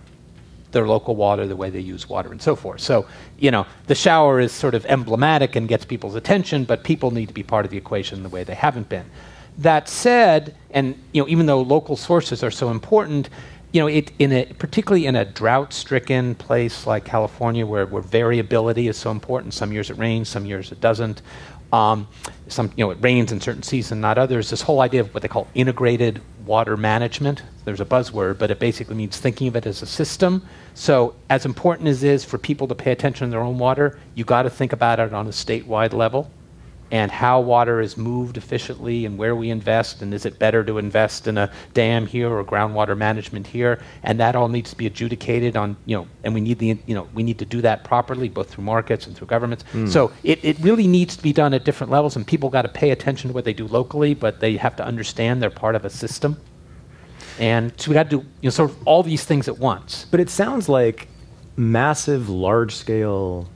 their 0.71 0.87
local 0.87 1.15
water, 1.15 1.47
the 1.47 1.55
way 1.55 1.69
they 1.69 1.79
use 1.79 2.07
water, 2.07 2.31
and 2.31 2.41
so 2.41 2.55
forth. 2.55 2.81
So, 2.81 3.07
you 3.37 3.51
know, 3.51 3.65
the 3.87 3.95
shower 3.95 4.39
is 4.39 4.51
sort 4.51 4.75
of 4.75 4.85
emblematic 4.85 5.55
and 5.55 5.67
gets 5.67 5.83
people's 5.83 6.15
attention, 6.15 6.63
but 6.63 6.83
people 6.83 7.11
need 7.11 7.27
to 7.27 7.33
be 7.33 7.43
part 7.43 7.65
of 7.65 7.71
the 7.71 7.77
equation 7.77 8.21
the 8.23 8.29
way 8.29 8.43
they 8.43 8.55
haven't 8.55 8.87
been. 8.87 9.05
That 9.57 9.89
said, 9.89 10.55
and 10.71 10.97
you 11.11 11.21
know, 11.21 11.27
even 11.27 11.45
though 11.45 11.61
local 11.61 11.97
sources 11.97 12.43
are 12.43 12.51
so 12.51 12.69
important, 12.69 13.29
you 13.71 13.81
know, 13.81 13.87
it, 13.87 14.11
in 14.17 14.31
a, 14.31 14.45
particularly 14.45 15.05
in 15.05 15.15
a 15.15 15.25
drought-stricken 15.25 16.35
place 16.35 16.87
like 16.87 17.05
California, 17.05 17.65
where, 17.65 17.85
where 17.85 18.01
variability 18.01 18.87
is 18.87 18.97
so 18.97 19.11
important. 19.11 19.53
Some 19.53 19.71
years 19.71 19.89
it 19.89 19.97
rains, 19.97 20.27
some 20.27 20.45
years 20.45 20.71
it 20.71 20.81
doesn't. 20.81 21.21
Um, 21.71 22.07
some, 22.47 22.71
you 22.75 22.83
know, 22.83 22.89
it 22.89 22.97
rains 22.99 23.31
in 23.31 23.39
certain 23.39 23.61
seasons, 23.61 24.01
not 24.01 24.17
others. 24.17 24.49
This 24.49 24.63
whole 24.63 24.81
idea 24.81 25.01
of 25.01 25.13
what 25.13 25.21
they 25.21 25.27
call 25.27 25.47
integrated 25.53 26.19
water 26.43 26.75
management. 26.75 27.43
There's 27.63 27.79
a 27.79 27.85
buzzword, 27.85 28.39
but 28.39 28.49
it 28.49 28.57
basically 28.57 28.95
means 28.95 29.17
thinking 29.17 29.47
of 29.49 29.55
it 29.55 29.67
as 29.67 29.83
a 29.83 29.85
system. 29.85 30.43
So, 30.73 31.13
as 31.29 31.45
important 31.45 31.87
as 31.89 32.03
it 32.03 32.09
is 32.09 32.25
for 32.25 32.39
people 32.39 32.67
to 32.69 32.75
pay 32.75 32.91
attention 32.91 33.27
to 33.27 33.31
their 33.31 33.41
own 33.41 33.59
water, 33.59 33.99
you 34.15 34.25
got 34.25 34.43
to 34.43 34.49
think 34.49 34.73
about 34.73 34.99
it 34.99 35.13
on 35.13 35.27
a 35.27 35.29
statewide 35.29 35.93
level 35.93 36.31
and 36.91 37.11
how 37.11 37.39
water 37.39 37.81
is 37.81 37.97
moved 37.97 38.37
efficiently 38.37 39.05
and 39.05 39.17
where 39.17 39.35
we 39.35 39.49
invest 39.49 40.01
and 40.01 40.13
is 40.13 40.25
it 40.25 40.39
better 40.39 40.63
to 40.63 40.77
invest 40.77 41.27
in 41.27 41.37
a 41.37 41.51
dam 41.73 42.05
here 42.05 42.29
or 42.29 42.43
groundwater 42.43 42.97
management 42.97 43.45
here? 43.45 43.79
And 44.03 44.19
that 44.19 44.35
all 44.35 44.47
needs 44.47 44.71
to 44.71 44.75
be 44.75 44.87
adjudicated 44.87 45.55
on 45.55 45.77
you 45.85 45.97
know 45.97 46.07
and 46.23 46.33
we 46.33 46.41
need 46.41 46.59
the 46.59 46.77
you 46.85 46.95
know 46.95 47.07
we 47.13 47.23
need 47.23 47.39
to 47.39 47.45
do 47.45 47.61
that 47.61 47.83
properly 47.83 48.29
both 48.29 48.49
through 48.49 48.63
markets 48.63 49.07
and 49.07 49.15
through 49.15 49.27
governments. 49.27 49.63
So 49.87 50.11
it, 50.23 50.43
it 50.43 50.59
really 50.59 50.87
needs 50.87 51.15
to 51.15 51.23
be 51.23 51.33
done 51.33 51.53
at 51.53 51.63
different 51.63 51.91
levels 51.91 52.15
and 52.15 52.25
people 52.25 52.49
got 52.49 52.63
to 52.63 52.69
pay 52.69 52.91
attention 52.91 53.29
to 53.29 53.33
what 53.33 53.45
they 53.45 53.53
do 53.53 53.67
locally 53.67 54.13
but 54.13 54.39
they 54.39 54.57
have 54.57 54.75
to 54.77 54.85
understand 54.85 55.41
they're 55.41 55.49
part 55.49 55.75
of 55.75 55.85
a 55.85 55.89
system. 55.89 56.39
And 57.39 57.71
so 57.77 57.89
we 57.91 57.93
got 57.93 58.09
to 58.09 58.17
do 58.17 58.25
you 58.41 58.47
know 58.47 58.49
sort 58.49 58.71
of 58.71 58.87
all 58.87 59.03
these 59.03 59.23
things 59.23 59.47
at 59.47 59.59
once. 59.59 60.05
But 60.09 60.19
it 60.19 60.29
sounds 60.29 60.67
like 60.67 61.07
massive, 61.55 62.29
large 62.29 62.73
scale 62.73 63.49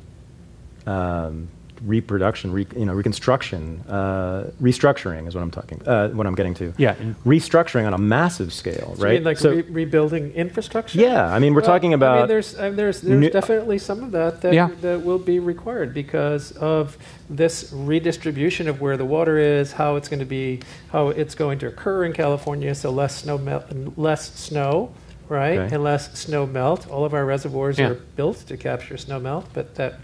um, 0.86 1.50
reproduction, 1.86 2.52
re, 2.52 2.66
you 2.78 2.86
know, 2.86 2.94
reconstruction, 2.94 3.82
uh, 3.90 4.50
restructuring 4.62 5.28
is 5.28 5.36
what 5.36 5.42
I'm 5.42 5.52
talking, 5.52 5.82
uh, 5.86 6.10
what 6.10 6.26
I'm 6.26 6.36
getting 6.36 6.54
to. 6.56 6.74
Yeah, 6.78 6.96
restructuring 7.26 7.86
on 7.86 7.94
a 7.94 7.98
massive 7.98 8.54
scale, 8.54 8.94
So 8.96 9.00
you 9.00 9.04
right? 9.04 9.14
mean 9.16 9.24
like 9.24 9.38
So- 9.38 9.52
re- 9.52 9.62
rebuilding 9.64 10.32
infrastructure? 10.34 10.98
Yeah, 11.00 11.28
I 11.34 11.40
mean, 11.40 11.54
we're 11.54 11.62
Well, 11.62 11.68
talking 11.72 11.92
I 11.94 11.96
about 11.96 12.18
mean, 12.20 12.28
there's 12.30 12.56
uh, 12.56 12.70
there's 12.72 13.02
there's 13.02 13.20
new- 13.20 13.30
definitely 13.30 13.78
some 13.80 14.04
of 14.04 14.12
that 14.12 14.42
that, 14.42 14.54
Yeah. 14.54 14.70
that 14.82 15.04
will 15.04 15.20
be 15.20 15.40
required 15.40 15.94
because 15.94 16.52
of 16.54 16.98
this 17.30 17.72
redistribution 17.76 18.68
of 18.68 18.80
where 18.82 18.98
the 18.98 19.06
water 19.06 19.38
is, 19.38 19.74
how 19.74 19.96
it's 19.96 20.08
going 20.08 20.20
to 20.20 20.26
be, 20.26 20.62
how 20.92 21.10
it's 21.10 21.36
going 21.36 21.60
to 21.60 21.68
occur 21.68 22.06
in 22.06 22.14
California. 22.14 22.74
So 22.76 22.92
less 22.92 23.16
snow 23.24 23.38
melt, 23.38 23.66
less 23.98 24.34
snow, 24.36 24.92
right, 25.30 25.58
Okay. 25.60 25.76
and 25.76 25.84
less 25.84 26.18
snow 26.18 26.46
melt. 26.46 26.88
All 26.90 27.04
of 27.06 27.14
our 27.14 27.26
reservoirs 27.26 27.78
Yeah. 27.80 27.90
are 27.90 27.98
built 28.16 28.38
to 28.48 28.58
capture 28.58 28.98
snow 28.98 29.20
melt, 29.20 29.48
but 29.54 29.76
that 29.76 29.96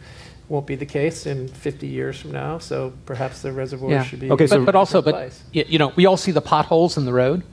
won't 0.50 0.66
be 0.66 0.76
the 0.76 0.86
case 0.86 1.26
in 1.28 1.48
50 1.48 1.88
years 1.88 2.20
from 2.20 2.32
now. 2.32 2.58
So 2.58 2.92
perhaps 3.06 3.42
the 3.42 3.52
reservoir 3.54 3.92
Yeah. 3.92 4.04
should 4.04 4.20
be 4.20 4.32
Okay, 4.32 4.46
but, 4.46 4.50
so- 4.50 4.66
but 4.66 4.76
also, 4.76 5.02
but 5.02 5.32
you 5.54 5.78
know, 5.78 5.94
we 5.96 6.06
all 6.08 6.18
see 6.18 6.32
the 6.32 6.42
potholes 6.42 6.98
in 6.98 7.06
the 7.06 7.14
road, 7.14 7.44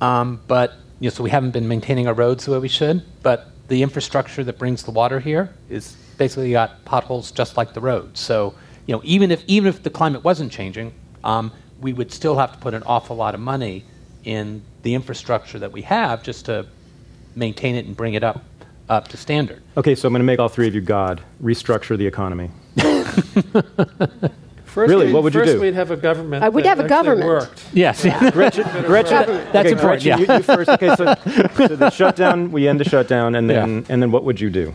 um, 0.00 0.40
but 0.46 0.74
you 1.00 1.08
know, 1.08 1.14
so 1.14 1.24
we 1.24 1.30
haven't 1.30 1.50
been 1.50 1.66
maintaining 1.66 2.06
our 2.06 2.14
roads 2.14 2.44
the 2.44 2.52
way 2.52 2.58
we 2.58 2.68
should. 2.68 3.02
But 3.22 3.50
the 3.68 3.82
infrastructure 3.82 4.44
that 4.44 4.58
brings 4.58 4.84
the 4.84 4.90
water 4.92 5.18
here 5.20 5.50
is 5.68 5.96
basically 6.18 6.52
got 6.52 6.84
potholes 6.84 7.32
just 7.32 7.56
like 7.56 7.74
the 7.74 7.80
road. 7.80 8.16
So 8.16 8.54
you 8.86 8.94
know, 8.94 9.00
even 9.04 9.30
if 9.30 9.42
even 9.46 9.68
if 9.68 9.82
the 9.82 9.90
climate 9.90 10.22
wasn't 10.24 10.52
changing, 10.52 10.92
um, 11.24 11.52
we 11.80 11.92
would 11.92 12.12
still 12.12 12.36
have 12.38 12.52
to 12.52 12.58
put 12.58 12.74
an 12.74 12.82
awful 12.84 13.16
lot 13.16 13.34
of 13.34 13.40
money 13.40 13.84
in 14.24 14.62
the 14.82 14.94
infrastructure 14.94 15.58
that 15.58 15.72
we 15.72 15.82
have 15.82 16.22
just 16.22 16.44
to 16.46 16.66
maintain 17.34 17.74
it 17.74 17.86
and 17.86 17.96
bring 17.96 18.14
it 18.14 18.22
up 18.22 18.42
up 18.90 19.08
to 19.08 19.16
standard. 19.16 19.62
Okay, 19.76 19.94
so 19.94 20.06
I'm 20.08 20.12
going 20.12 20.20
to 20.20 20.24
make 20.24 20.38
all 20.38 20.48
three 20.48 20.68
of 20.68 20.74
you 20.74 20.80
God. 20.80 21.22
Restructure 21.42 21.96
the 21.96 22.06
economy. 22.06 22.50
First 24.64 24.88
Really, 24.88 25.06
we'd- 25.06 25.14
what 25.14 25.24
would 25.24 25.34
you 25.34 25.40
first 25.40 25.52
do? 25.54 25.60
we'd 25.60 25.74
have 25.74 25.90
a 25.90 25.96
government. 25.96 26.44
Uh, 26.44 26.46
I 26.46 26.48
would 26.48 26.62
that 26.64 26.76
have 26.78 26.84
a 26.86 26.88
government. 26.88 27.26
Worked. 27.26 27.64
Yes. 27.72 28.02
Gretchen, 28.32 28.62
Gretchen, 28.84 29.16
Government. 29.18 29.52
That's 29.52 29.66
okay, 29.66 29.70
important, 29.72 30.02
Gretchen, 30.04 30.06
yeah. 30.06 30.16
you, 30.18 30.34
you 30.36 30.42
first. 30.44 30.68
Okay, 30.70 30.94
so, 30.94 31.14
so 31.66 31.74
the 31.74 31.90
shutdown. 32.00 32.52
We 32.52 32.68
end 32.68 32.78
the 32.78 32.84
shutdown, 32.84 33.34
and 33.34 33.50
then 33.50 33.68
Yeah. 33.78 33.84
and 33.92 34.00
then 34.00 34.12
what 34.12 34.22
would 34.22 34.40
you 34.40 34.48
do? 34.48 34.72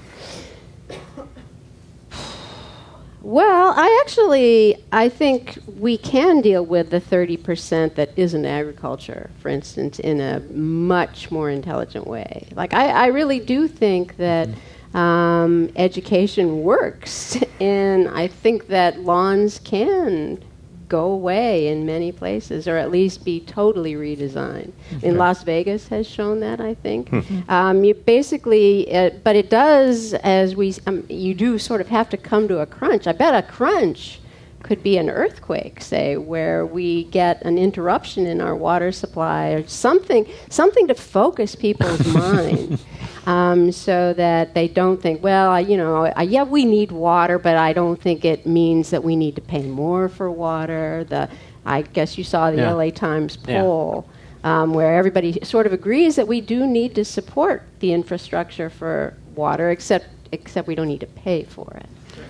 Well, 3.26 3.74
I 3.76 4.04
actually 4.06 4.78
I 4.92 5.10
think 5.10 5.58
we 5.80 5.98
can 5.98 6.42
deal 6.42 6.64
with 6.64 6.92
the 6.92 7.02
30% 7.02 7.96
that 7.96 8.12
isn't 8.16 8.46
agriculture, 8.46 9.32
for 9.40 9.50
instance, 9.50 9.98
in 9.98 10.22
a 10.22 10.42
much 10.52 11.32
more 11.32 11.50
intelligent 11.50 12.06
way. 12.06 12.48
Like 12.56 12.76
I, 12.76 12.90
I 12.90 13.08
really 13.08 13.40
do 13.40 13.68
think 13.68 14.18
that 14.18 14.48
um, 14.94 15.72
education 15.76 16.62
works, 16.62 17.40
and 17.60 18.10
I 18.10 18.28
think 18.28 18.68
that 18.68 19.00
lawns 19.00 19.58
can 19.58 20.44
go 20.88 21.06
away 21.12 21.68
in 21.68 21.86
many 21.86 22.12
places, 22.12 22.68
or 22.68 22.78
at 22.78 22.92
least 22.92 23.26
be 23.26 23.40
totally 23.40 23.94
redesigned. 23.94 24.72
In 25.02 25.18
Las 25.18 25.44
Vegas 25.44 25.88
has 25.90 26.08
shown 26.08 26.40
that, 26.42 26.60
I 26.62 26.74
think. 26.74 27.12
Um, 27.50 27.84
you 27.84 27.94
basically, 27.94 28.90
it, 28.90 29.24
but 29.24 29.36
it 29.36 29.50
does 29.50 30.14
as 30.16 30.56
we, 30.56 30.76
um, 30.88 31.06
you 31.10 31.34
do 31.34 31.58
sort 31.58 31.82
of 31.82 31.88
have 31.88 32.10
to 32.10 32.18
come 32.18 32.48
to 32.48 32.60
a 32.60 32.66
crunch. 32.66 33.08
I 33.08 33.12
bet 33.14 33.34
a 33.34 33.42
crunch 33.48 34.20
could 34.66 34.82
be 34.82 34.98
an 34.98 35.12
earthquake, 35.12 35.80
say, 35.80 36.18
where 36.18 36.66
we 36.66 37.04
get 37.06 37.40
an 37.46 37.56
interruption 37.60 38.26
in 38.26 38.42
our 38.42 38.56
water 38.56 38.92
supply 38.92 39.50
or 39.50 39.68
something, 39.68 40.26
something 40.50 40.88
to 40.88 40.96
focus 40.96 41.54
people's 41.54 42.04
mind. 42.14 42.80
Um, 43.28 43.72
so 43.72 44.14
that 44.14 44.56
they 44.56 44.68
don't 44.68 45.00
think, 45.00 45.24
well, 45.24 45.52
I, 45.52 45.60
you 45.60 45.78
know, 45.78 46.06
I, 46.08 46.24
yeah, 46.24 46.42
we 46.44 46.66
need 46.66 46.92
water, 46.92 47.38
but 47.38 47.58
I 47.58 47.74
don't 47.74 48.02
think 48.02 48.26
it 48.26 48.48
means 48.48 48.90
that 48.90 49.04
we 49.04 49.16
need 49.16 49.36
to 49.36 49.42
pay 49.42 49.62
more 49.62 50.10
for 50.10 50.32
water. 50.32 51.06
The, 51.10 51.30
I 51.66 51.84
guess 51.84 52.18
you 52.18 52.24
saw 52.24 52.50
the 52.50 52.58
Yeah. 52.58 52.72
LA 52.74 52.90
Times 52.90 53.38
Yeah. 53.48 53.62
poll 53.62 54.08
um, 54.44 54.74
where 54.74 54.96
everybody 54.98 55.40
sort 55.44 55.68
of 55.68 55.74
agrees 55.74 56.16
that 56.16 56.28
we 56.28 56.42
do 56.42 56.66
need 56.66 56.96
to 56.96 57.06
support 57.06 57.62
the 57.82 57.94
infrastructure 57.94 58.70
for 58.70 59.14
water, 59.36 59.70
except 59.70 60.08
except 60.32 60.68
we 60.68 60.74
don't 60.76 60.88
need 60.88 61.00
to 61.02 61.08
pay 61.08 61.44
for 61.44 61.72
it. 61.78 61.88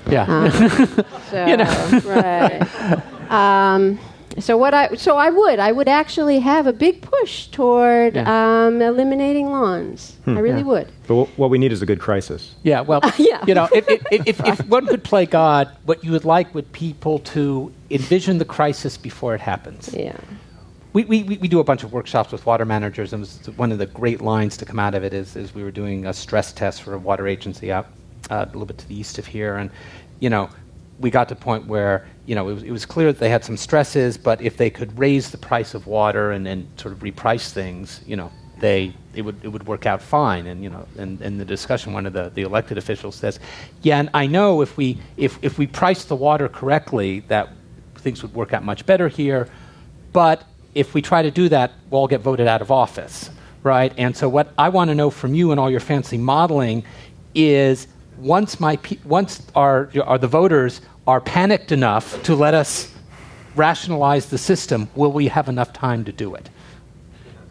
Yeah. 0.10 0.50
So, 1.32 1.46
You 1.46 1.58
know. 1.58 2.02
right. 2.06 3.02
Um, 3.32 3.98
so 4.38 4.56
what 4.58 4.74
I 4.76 4.96
so 4.96 5.18
I 5.18 5.30
would 5.32 5.60
I 5.60 5.72
would 5.72 5.88
actually 5.88 6.40
have 6.40 6.68
a 6.68 6.74
big 6.74 7.02
push 7.02 7.48
toward 7.48 8.16
Yeah. 8.16 8.66
um, 8.68 8.82
eliminating 8.82 9.50
lawns. 9.50 10.18
I 10.28 10.32
really 10.40 10.60
Yeah. 10.60 10.64
would. 10.66 10.88
But 11.08 11.16
wh- 11.26 11.40
what 11.40 11.50
we 11.50 11.58
need 11.58 11.72
is 11.72 11.82
a 11.82 11.86
good 11.88 12.00
crisis. 12.00 12.54
Yeah, 12.64 12.82
well, 12.82 13.02
Yeah. 13.18 13.44
you 13.48 13.56
know, 13.56 13.68
if, 13.74 13.90
if, 13.90 14.28
if, 14.28 14.40
if 14.46 14.68
one 14.68 14.86
could 14.86 15.04
play 15.04 15.26
God, 15.26 15.70
what 15.86 16.04
you 16.04 16.12
would 16.12 16.26
like 16.26 16.54
would 16.54 16.72
people 16.72 17.18
to 17.34 17.72
envision 17.90 18.38
the 18.38 18.46
crisis 18.46 18.96
before 18.98 19.34
it 19.34 19.42
happens. 19.42 19.92
Yeah. 19.94 20.18
We, 20.94 21.06
we, 21.06 21.24
we 21.24 21.38
we 21.38 21.48
do 21.48 21.60
a 21.60 21.64
bunch 21.64 21.84
of 21.84 21.92
workshops 21.94 22.32
with 22.32 22.46
water 22.46 22.64
managers, 22.66 23.12
and 23.12 23.26
one 23.58 23.72
of 23.72 23.80
the 23.80 23.86
great 23.88 24.22
lines 24.22 24.56
to 24.58 24.66
come 24.66 24.80
out 24.80 24.94
of 24.96 25.04
it 25.04 25.14
is, 25.14 25.36
is 25.36 25.54
we 25.56 25.64
were 25.64 25.72
doing 25.72 26.06
a 26.06 26.14
stress 26.14 26.54
test 26.54 26.84
for 26.84 26.94
a 26.94 26.98
water 27.00 27.28
agency 27.28 27.72
out 27.72 27.88
uh, 28.30 28.46
a 28.46 28.52
little 28.52 28.66
bit 28.66 28.78
to 28.80 28.88
the 28.88 28.98
east 28.98 29.18
of 29.18 29.26
here, 29.26 29.56
and 29.58 29.70
you 30.20 30.30
know, 30.30 30.50
we 31.00 31.10
got 31.10 31.28
to 31.30 31.36
a 31.36 31.38
point 31.38 31.68
where 31.68 32.08
you 32.26 32.36
know 32.36 32.50
it 32.50 32.54
was, 32.54 32.64
it 32.64 32.72
was 32.72 32.86
clear 32.86 33.12
that 33.12 33.20
they 33.20 33.30
had 33.30 33.44
some 33.44 33.58
stresses, 33.58 34.18
but 34.18 34.42
if 34.42 34.58
they 34.58 34.70
could 34.70 34.98
raise 34.98 35.32
the 35.32 35.38
price 35.38 35.74
of 35.74 35.88
water 35.88 36.32
and, 36.32 36.48
and 36.48 36.68
sort 36.80 36.94
of 36.94 37.00
reprice 37.00 37.52
things, 37.52 38.02
you 38.06 38.16
know, 38.16 38.32
they 38.60 38.94
it 39.14 39.22
would 39.22 39.44
it 39.44 39.50
would 39.50 39.68
work 39.68 39.86
out 39.86 40.02
fine. 40.02 40.48
And 40.48 40.64
you 40.64 40.70
know, 40.70 40.88
and 40.98 41.22
in 41.22 41.38
the 41.38 41.46
discussion, 41.46 41.94
one 41.94 42.06
of 42.06 42.14
the, 42.14 42.32
the 42.34 42.44
elected 42.44 42.78
officials 42.78 43.16
says, 43.16 43.40
"Yeah, 43.82 44.00
and 44.00 44.10
I 44.14 44.28
know 44.28 44.62
if 44.62 44.78
we 44.78 44.98
if 45.18 45.38
if 45.42 45.58
we 45.58 45.68
price 45.68 46.06
the 46.06 46.16
water 46.16 46.48
correctly, 46.48 47.22
that 47.28 47.50
things 47.98 48.22
would 48.22 48.34
work 48.34 48.54
out 48.54 48.64
much 48.64 48.86
better 48.86 49.08
here, 49.08 49.50
but 50.14 50.44
if 50.76 50.94
we 50.94 51.02
try 51.02 51.22
to 51.22 51.32
do 51.32 51.50
that, 51.50 51.72
we'll 51.90 52.02
all 52.02 52.08
get 52.08 52.22
voted 52.22 52.48
out 52.48 52.62
of 52.62 52.70
office, 52.70 53.32
right? 53.64 53.94
And 53.98 54.16
so, 54.16 54.30
what 54.30 54.54
I 54.58 54.70
want 54.70 54.90
to 54.90 54.96
know 54.96 55.10
from 55.10 55.34
you 55.34 55.52
and 55.52 55.60
all 55.60 55.72
your 55.72 55.80
fancy 55.80 56.18
modeling 56.18 56.84
is 57.34 57.88
once 58.18 58.60
my 58.60 58.78
pe- 58.78 59.00
once 59.06 59.42
our, 59.56 59.90
our 60.04 60.18
the 60.18 60.28
voters 60.28 60.82
are 61.08 61.22
panicked 61.22 61.72
enough 61.72 62.22
to 62.24 62.36
let 62.36 62.54
us 62.54 62.92
rationalize 63.56 64.30
the 64.30 64.38
system, 64.38 64.90
will 64.96 65.12
we 65.12 65.28
have 65.28 65.48
enough 65.48 65.72
time 65.74 66.04
to 66.06 66.12
do 66.12 66.36
it? 66.36 66.50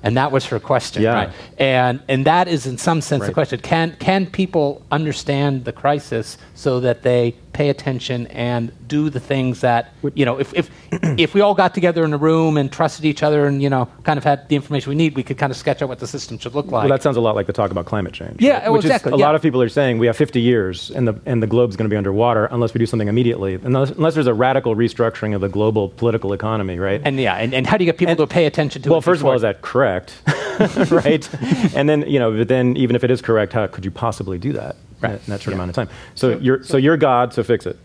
And 0.02 0.18
that 0.18 0.32
was 0.32 0.44
her 0.46 0.60
question, 0.60 1.02
Yeah. 1.02 1.14
right? 1.14 1.30
And 1.58 2.02
and 2.08 2.26
that 2.26 2.46
is 2.46 2.66
in 2.66 2.76
some 2.76 3.00
sense 3.00 3.24
the 3.26 3.32
question. 3.32 3.58
Can 3.60 3.96
can 3.98 4.26
people 4.26 4.84
understand 4.90 5.64
the 5.64 5.72
crisis 5.72 6.36
so 6.54 6.80
that 6.80 7.02
they 7.02 7.34
pay 7.54 7.70
attention 7.70 8.26
and 8.26 8.72
do 8.86 9.08
the 9.08 9.20
things 9.20 9.60
that 9.62 9.92
you 10.14 10.24
know, 10.24 10.38
if 10.38 10.52
if 10.54 10.70
if 11.18 11.32
we 11.32 11.40
all 11.40 11.54
got 11.54 11.72
together 11.72 12.04
in 12.04 12.12
a 12.12 12.18
room 12.18 12.56
and 12.56 12.70
trusted 12.70 13.04
each 13.04 13.22
other 13.22 13.46
and, 13.46 13.62
you 13.62 13.70
know, 13.70 13.88
kind 14.02 14.18
of 14.18 14.24
had 14.24 14.48
the 14.48 14.56
information 14.56 14.90
we 14.90 14.96
need, 14.96 15.16
we 15.16 15.22
could 15.22 15.38
kind 15.38 15.50
of 15.50 15.56
sketch 15.56 15.80
out 15.80 15.88
what 15.88 16.00
the 16.00 16.06
system 16.06 16.38
should 16.38 16.54
look 16.54 16.66
like. 16.66 16.82
Well, 16.82 16.88
that 16.88 17.02
sounds 17.02 17.16
a 17.16 17.20
lot 17.20 17.34
like 17.34 17.46
the 17.46 17.52
talk 17.52 17.70
about 17.70 17.86
climate 17.86 18.12
change. 18.12 18.40
Yeah, 18.40 18.54
right? 18.54 18.66
oh, 18.66 18.72
which 18.72 18.84
exactly, 18.84 19.12
Is, 19.12 19.16
a 19.16 19.18
yeah. 19.18 19.26
lot 19.26 19.34
of 19.34 19.42
people 19.42 19.62
are 19.62 19.68
saying 19.68 19.98
we 19.98 20.06
have 20.06 20.16
50 20.16 20.40
years 20.40 20.90
and 20.90 21.08
the 21.08 21.18
and 21.24 21.42
the 21.42 21.46
globe's 21.46 21.76
going 21.76 21.88
to 21.88 21.92
be 21.92 21.96
underwater 21.96 22.46
unless 22.46 22.74
we 22.74 22.78
do 22.78 22.86
something 22.86 23.08
immediately. 23.08 23.54
Unless, 23.54 23.90
unless 23.92 24.14
there's 24.14 24.26
a 24.26 24.34
radical 24.34 24.76
restructuring 24.76 25.34
of 25.34 25.40
the 25.40 25.48
global 25.48 25.88
political 25.88 26.32
economy, 26.32 26.78
right? 26.78 27.00
and 27.04 27.18
yeah, 27.18 27.36
and, 27.36 27.54
and 27.54 27.66
how 27.66 27.78
do 27.78 27.84
you 27.84 27.90
get 27.90 27.98
people 27.98 28.16
to 28.16 28.26
pay 28.26 28.46
attention 28.46 28.82
to 28.82 28.88
it? 28.88 28.92
well, 28.92 29.00
first 29.00 29.20
of 29.20 29.26
all, 29.26 29.32
is 29.32 29.42
that 29.42 29.62
correct? 29.62 30.20
right? 30.90 31.28
and 31.74 31.88
then 31.88 32.02
you 32.02 32.18
know, 32.18 32.36
but 32.36 32.48
then 32.48 32.76
even 32.76 32.96
if 32.96 33.04
it 33.04 33.10
is 33.10 33.22
correct, 33.22 33.52
how 33.52 33.66
could 33.66 33.84
you 33.84 33.90
possibly 33.90 34.38
do 34.38 34.52
that 34.52 34.76
Right. 35.04 35.20
in 35.26 35.30
that 35.30 35.40
short 35.42 35.52
Yeah. 35.52 35.54
amount 35.62 35.70
of 35.70 35.76
time? 35.76 35.88
So, 36.14 36.38
you're 36.38 36.62
so 36.64 36.76
you're 36.76 36.96
God, 36.96 37.32
so 37.32 37.42
fix 37.42 37.66
it. 37.66 37.78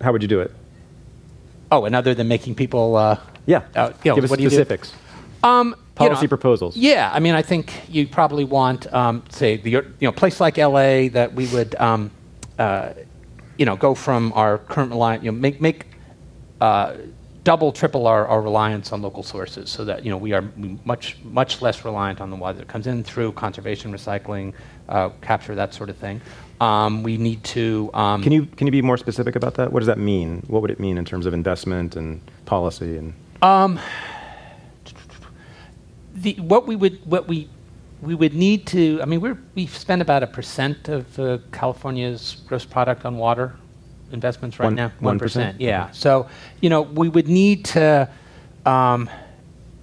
How 0.00 0.12
would 0.12 0.22
you 0.22 0.28
do 0.28 0.40
it? 0.40 0.52
Oh, 1.70 1.84
and 1.84 1.94
other 1.94 2.14
than 2.14 2.28
making 2.28 2.54
people 2.54 2.96
uh, 2.96 3.18
Yeah, 3.46 3.62
Uh, 3.74 3.92
you 4.04 4.10
know, 4.10 4.14
give 4.16 4.24
us 4.24 4.30
what 4.30 4.38
do 4.38 4.42
you 4.42 4.50
do? 4.50 4.56
specifics. 4.56 4.92
Um, 5.42 5.74
Policy 5.94 6.22
you 6.22 6.26
know, 6.26 6.28
proposals. 6.28 6.76
Yeah, 6.76 7.10
I 7.12 7.18
mean, 7.18 7.34
I 7.34 7.42
think 7.42 7.72
you 7.88 8.06
probably 8.06 8.44
want, 8.44 8.92
um, 8.94 9.22
say, 9.30 9.56
the 9.56 9.70
you 9.70 9.82
know 10.02 10.12
place 10.12 10.38
like 10.40 10.56
L.A. 10.58 11.08
that 11.08 11.34
we 11.34 11.46
would, 11.48 11.74
um, 11.76 12.10
uh, 12.58 12.90
you 13.56 13.66
know, 13.66 13.74
go 13.76 13.94
from 13.94 14.32
our 14.34 14.58
current 14.58 14.90
reliance, 14.90 15.24
you 15.24 15.32
know, 15.32 15.38
make 15.38 15.60
make 15.60 15.86
uh, 16.60 16.94
double, 17.48 17.72
triple 17.72 18.06
our, 18.06 18.26
our 18.26 18.42
reliance 18.42 18.92
on 18.92 19.00
local 19.00 19.22
sources, 19.22 19.70
so 19.70 19.82
that 19.82 20.04
you 20.04 20.10
know 20.10 20.18
we 20.18 20.34
are 20.34 20.44
much 20.84 21.16
much 21.24 21.62
less 21.62 21.82
reliant 21.82 22.20
on 22.20 22.28
the 22.28 22.36
water 22.36 22.58
that 22.58 22.68
comes 22.68 22.86
in 22.86 23.02
through 23.02 23.32
conservation, 23.32 23.90
recycling, 23.90 24.52
uh, 24.90 25.08
capture, 25.22 25.54
that 25.54 25.72
sort 25.72 25.88
of 25.88 25.96
thing. 25.96 26.20
Um, 26.60 27.02
we 27.02 27.16
need 27.16 27.42
to. 27.44 27.90
Um, 27.94 28.22
Can 28.22 28.32
you 28.32 28.44
can 28.44 28.66
you 28.66 28.70
be 28.70 28.82
more 28.82 28.98
specific 28.98 29.34
about 29.34 29.54
that? 29.54 29.72
What 29.72 29.80
does 29.80 29.86
that 29.86 29.98
mean? 29.98 30.42
What 30.48 30.60
would 30.60 30.70
it 30.70 30.78
mean 30.78 30.98
in 30.98 31.06
terms 31.06 31.24
of 31.24 31.32
investment 31.32 31.96
and 31.96 32.20
policy 32.44 32.98
and 32.98 33.14
the, 36.16 36.34
what 36.34 36.66
we 36.66 36.76
would 36.76 36.98
what 37.06 37.28
we 37.28 37.48
we 38.02 38.14
would 38.14 38.34
need 38.34 38.66
to 38.66 39.00
I 39.00 39.06
mean 39.06 39.22
we're 39.22 39.38
we 39.54 39.66
spend 39.66 40.02
about 40.02 40.22
a 40.22 40.26
percent 40.26 40.88
of 40.90 41.18
uh, 41.18 41.38
California's 41.50 42.42
gross 42.46 42.66
product 42.66 43.06
on 43.06 43.16
water 43.16 43.56
investments 44.12 44.58
right 44.58 44.66
One- 44.66 44.74
now? 44.74 44.92
1%? 45.00 45.18
percent? 45.18 45.60
Yeah. 45.60 45.90
So 45.90 46.28
you 46.60 46.70
know 46.70 46.82
we 46.82 47.08
would 47.08 47.28
need 47.28 47.64
to 47.66 48.08
um, 48.66 49.08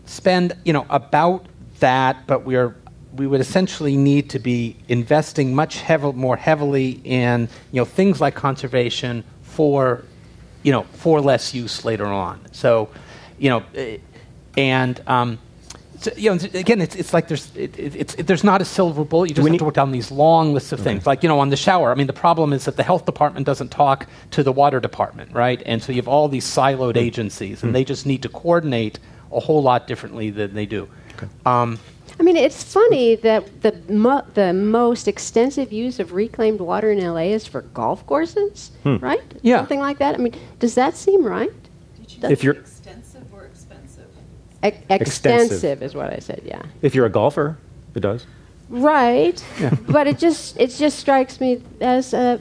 spend 0.06 0.54
you 0.66 0.74
know 0.74 0.86
about 0.90 1.46
that 1.80 2.26
but 2.28 2.46
we 2.46 2.56
are 2.56 2.76
we 3.16 3.28
would 3.28 3.40
essentially 3.42 3.96
need 3.96 4.30
to 4.30 4.40
be 4.40 4.76
investing 4.90 5.56
much 5.56 5.78
heav- 5.80 6.16
more 6.16 6.36
heavily 6.38 7.00
in 7.04 7.48
you 7.72 7.82
know 7.82 7.86
things 7.86 8.20
like 8.22 8.36
conservation 8.36 9.24
for 9.44 10.04
you 10.64 10.72
know 10.72 10.84
for 10.94 11.22
less 11.22 11.54
use 11.54 11.86
later 11.86 12.06
on. 12.06 12.40
So 12.52 12.90
you 13.40 13.50
know 13.50 13.64
eh, 13.74 13.98
and 14.58 15.02
um, 15.08 15.40
so, 16.00 16.12
you 16.16 16.34
know, 16.34 16.40
again, 16.54 16.82
it's, 16.82 16.96
it's 16.96 17.14
like 17.14 17.28
there's 17.28 17.56
it, 17.56 17.78
it, 17.78 17.96
it's 17.96 18.16
it, 18.16 18.28
there's 18.28 18.44
not 18.44 18.62
a 18.62 18.66
silver 18.66 19.04
bullet. 19.04 19.30
You 19.30 19.36
just 19.36 19.44
we 19.44 19.50
have 19.50 19.52
need- 19.54 19.58
to 19.60 19.66
work 19.66 19.76
down 19.76 19.92
these 19.92 20.12
long 20.12 20.54
lists 20.54 20.72
of 20.72 20.80
things. 20.80 21.06
Like 21.06 21.24
you 21.24 21.30
know, 21.30 21.40
on 21.40 21.50
the 21.50 21.58
shower. 21.58 21.92
I 21.92 21.96
mean, 21.96 22.08
the 22.08 22.14
problem 22.14 22.54
is 22.54 22.66
that 22.66 22.76
the 22.76 22.84
health 22.84 23.06
department 23.06 23.46
doesn't 23.46 23.70
talk 23.70 24.08
to 24.32 24.44
the 24.44 24.52
water 24.52 24.80
department, 24.80 25.32
right? 25.34 25.62
And 25.66 25.82
so 25.82 25.92
you 25.92 25.98
have 25.98 26.08
all 26.08 26.28
these 26.28 26.46
siloed 26.46 26.94
hmm. 26.94 27.00
agencies, 27.00 27.64
and 27.64 27.70
hmm. 27.70 27.74
they 27.74 27.84
just 27.84 28.06
need 28.06 28.22
to 28.24 28.30
coordinate 28.30 29.00
a 29.32 29.40
whole 29.40 29.62
lot 29.62 29.88
differently 29.88 30.30
than 30.30 30.54
they 30.54 30.66
do. 30.66 30.88
Um, 31.46 31.80
I 32.20 32.24
mean, 32.24 32.36
it's 32.36 32.64
funny 32.64 33.16
that 33.16 33.62
the 33.62 33.76
mo- 33.90 34.26
the 34.34 34.54
most 34.54 35.08
extensive 35.08 35.72
use 35.72 36.00
of 36.00 36.14
reclaimed 36.14 36.60
water 36.62 36.92
in 36.92 37.00
LA 37.00 37.34
is 37.34 37.46
for 37.46 37.62
golf 37.62 38.06
courses, 38.08 38.72
hmm. 38.84 38.98
right? 38.98 39.22
Yeah. 39.42 39.58
something 39.58 39.80
like 39.80 39.98
that. 40.00 40.16
I 40.16 40.18
mean, 40.18 40.36
does 40.60 40.76
that 40.76 40.96
seem 40.96 41.26
right? 41.26 41.52
if 42.24 42.44
you're 42.44 42.56
Extensive 42.56 42.60
or 42.60 42.62
expensive? 42.62 42.75
Ex- 44.66 44.78
Extensive. 44.90 45.02
extensive 45.52 45.84
is 45.84 45.94
what 45.96 46.12
I 46.14 46.20
said. 46.20 46.42
Yeah, 46.46 46.62
if 46.82 46.96
you're 46.96 47.06
a 47.06 47.10
golfer, 47.10 47.58
it 47.94 48.00
does. 48.02 48.26
right. 48.70 49.38
yeah. 49.60 49.70
But 49.96 50.08
it 50.08 50.18
just 50.18 50.58
it 50.60 50.70
just 50.84 50.98
strikes 51.00 51.40
me 51.40 51.62
as 51.82 52.14
a. 52.14 52.40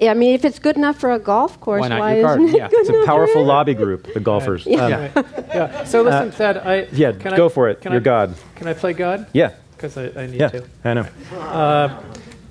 I 0.00 0.14
mean, 0.14 0.34
if 0.34 0.44
it's 0.44 0.58
good 0.58 0.76
enough 0.76 0.98
for 0.98 1.12
a 1.12 1.18
golf 1.18 1.60
course, 1.60 1.80
Why 1.82 1.88
not 1.88 2.00
why 2.00 2.16
your 2.16 2.18
isn't 2.26 2.28
garden? 2.28 2.48
it 2.54 2.58
Yeah. 2.58 2.68
good 2.68 2.80
It's 2.80 2.88
a 2.88 2.92
enough 2.92 3.04
for 3.04 3.12
powerful 3.12 3.44
lobby 3.44 3.74
group, 3.74 4.12
the 4.14 4.20
golfers. 4.20 4.66
Um, 4.66 4.72
yeah. 4.72 5.10
Yeah. 5.58 5.84
So 5.84 6.02
listen, 6.02 6.30
Thad, 6.32 6.56
I 6.58 6.80
Uh, 6.82 6.86
yeah, 6.92 7.12
can 7.12 7.36
go 7.36 7.46
I, 7.46 7.48
for 7.50 7.68
it. 7.68 7.80
Can 7.82 7.92
You're 7.92 8.00
I, 8.00 8.04
God. 8.04 8.34
Can 8.56 8.68
I 8.68 8.74
play 8.74 8.92
God? 8.94 9.26
Yeah, 9.34 9.50
Because 9.76 9.96
I, 9.98 10.04
I 10.22 10.26
need 10.26 10.40
yeah, 10.40 10.48
to. 10.48 10.64
I 10.84 10.94
know. 10.94 11.06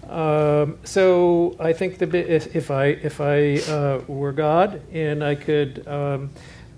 Um, 0.10 0.78
so 0.84 1.56
I 1.60 1.74
think 1.74 1.98
the 1.98 2.08
bit 2.08 2.30
if, 2.30 2.56
if 2.56 2.70
I 2.70 2.86
if 2.86 3.20
I 3.20 3.58
uh, 3.72 4.02
were 4.08 4.32
God 4.34 4.82
and 4.94 5.24
I 5.24 5.36
could 5.36 5.86
um, 5.88 6.30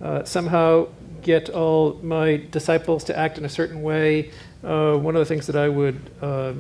uh, 0.02 0.24
somehow 0.24 0.88
get 1.28 1.50
all 1.50 2.00
my 2.02 2.38
disciples 2.52 3.04
to 3.04 3.18
act 3.18 3.38
in 3.38 3.44
a 3.46 3.50
certain 3.50 3.82
way, 3.84 4.32
uh, 4.64 4.96
one 4.96 5.14
of 5.16 5.20
the 5.20 5.26
things 5.26 5.46
that 5.48 5.58
I 5.58 5.68
would 5.68 6.00
uh, 6.22 6.54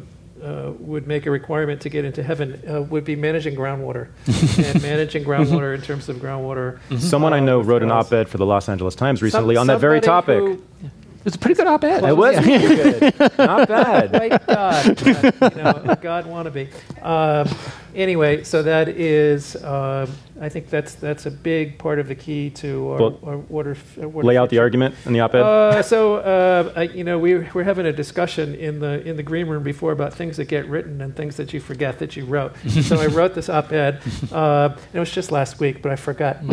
uh, 0.43 0.73
would 0.79 1.07
make 1.07 1.25
a 1.25 1.31
requirement 1.31 1.81
to 1.81 1.89
get 1.89 2.03
into 2.05 2.21
heaven 2.21 2.61
uh, 2.69 2.81
would 2.83 3.05
be 3.05 3.15
managing 3.15 3.55
groundwater 3.55 4.09
and 4.65 4.81
managing 4.83 5.23
groundwater 5.23 5.73
in 5.73 5.81
terms 5.81 6.09
of 6.09 6.17
groundwater. 6.17 6.79
Someone 6.99 7.33
I 7.33 7.39
uh, 7.39 7.45
know 7.45 7.61
wrote 7.61 7.81
an 7.81 7.91
op-ed 7.91 8.27
for 8.29 8.37
the 8.37 8.45
Los 8.45 8.67
Angeles 8.69 8.93
Times 8.93 9.19
Some- 9.19 9.25
recently 9.25 9.55
on 9.55 9.67
that 9.67 9.79
very 9.79 10.01
topic. 10.01 10.39
who- 10.39 10.61
It's 11.27 11.35
a 11.35 11.39
pretty 11.39 11.55
good 11.55 11.67
op-ed. 11.67 12.05
It 12.05 12.15
was 12.15 12.37
pretty 12.37 12.67
good. 12.67 13.19
Not 13.37 13.67
bad. 13.67 14.13
Like 14.13 14.47
God, 14.47 15.07
uh, 15.07 15.49
you 15.53 15.61
know, 15.61 15.81
a 15.91 15.97
God 16.01 16.23
wannabe. 16.25 16.69
Um, 17.03 17.53
anyway, 17.93 18.45
so 18.45 18.63
that 18.63 18.87
is, 18.87 19.61
um 19.61 20.09
I 20.39 20.49
think 20.49 20.69
that's 20.69 20.93
that's 20.93 21.25
a 21.25 21.31
big 21.31 21.79
part 21.79 21.97
of 21.99 22.07
the 22.07 22.15
key 22.15 22.51
to 22.51 22.91
our, 22.91 22.99
Well, 22.99 23.19
our 23.23 23.37
water. 23.37 23.71
f- 23.71 23.97
uh, 24.01 24.07
water 24.07 24.27
Lay 24.27 24.37
out 24.37 24.49
the 24.49 24.59
argument 24.59 24.95
in 25.05 25.13
the 25.13 25.19
op-ed. 25.19 25.41
Uh, 25.41 25.81
so 25.81 26.17
uh, 26.17 26.71
I, 26.75 26.83
you 26.83 27.03
know, 27.03 27.17
we 27.19 27.39
we're 27.53 27.63
having 27.63 27.87
a 27.87 27.91
discussion 27.91 28.55
in 28.55 28.79
the 28.79 29.01
in 29.05 29.17
the 29.17 29.23
green 29.23 29.47
room 29.47 29.63
before 29.63 29.91
about 29.91 30.13
things 30.13 30.37
that 30.37 30.45
get 30.45 30.69
written 30.69 31.01
and 31.01 31.15
things 31.15 31.35
that 31.37 31.53
you 31.53 31.59
forget 31.59 31.99
that 31.99 32.15
you 32.15 32.23
wrote. 32.25 32.55
so 32.69 32.99
I 32.99 33.07
wrote 33.07 33.33
this 33.33 33.49
op-ed. 33.49 33.99
Uh, 34.31 34.69
and 34.75 34.95
it 34.95 34.99
was 34.99 35.11
just 35.11 35.31
last 35.31 35.59
week, 35.59 35.81
but 35.81 35.91
I 35.91 35.95
forgot. 35.95 36.37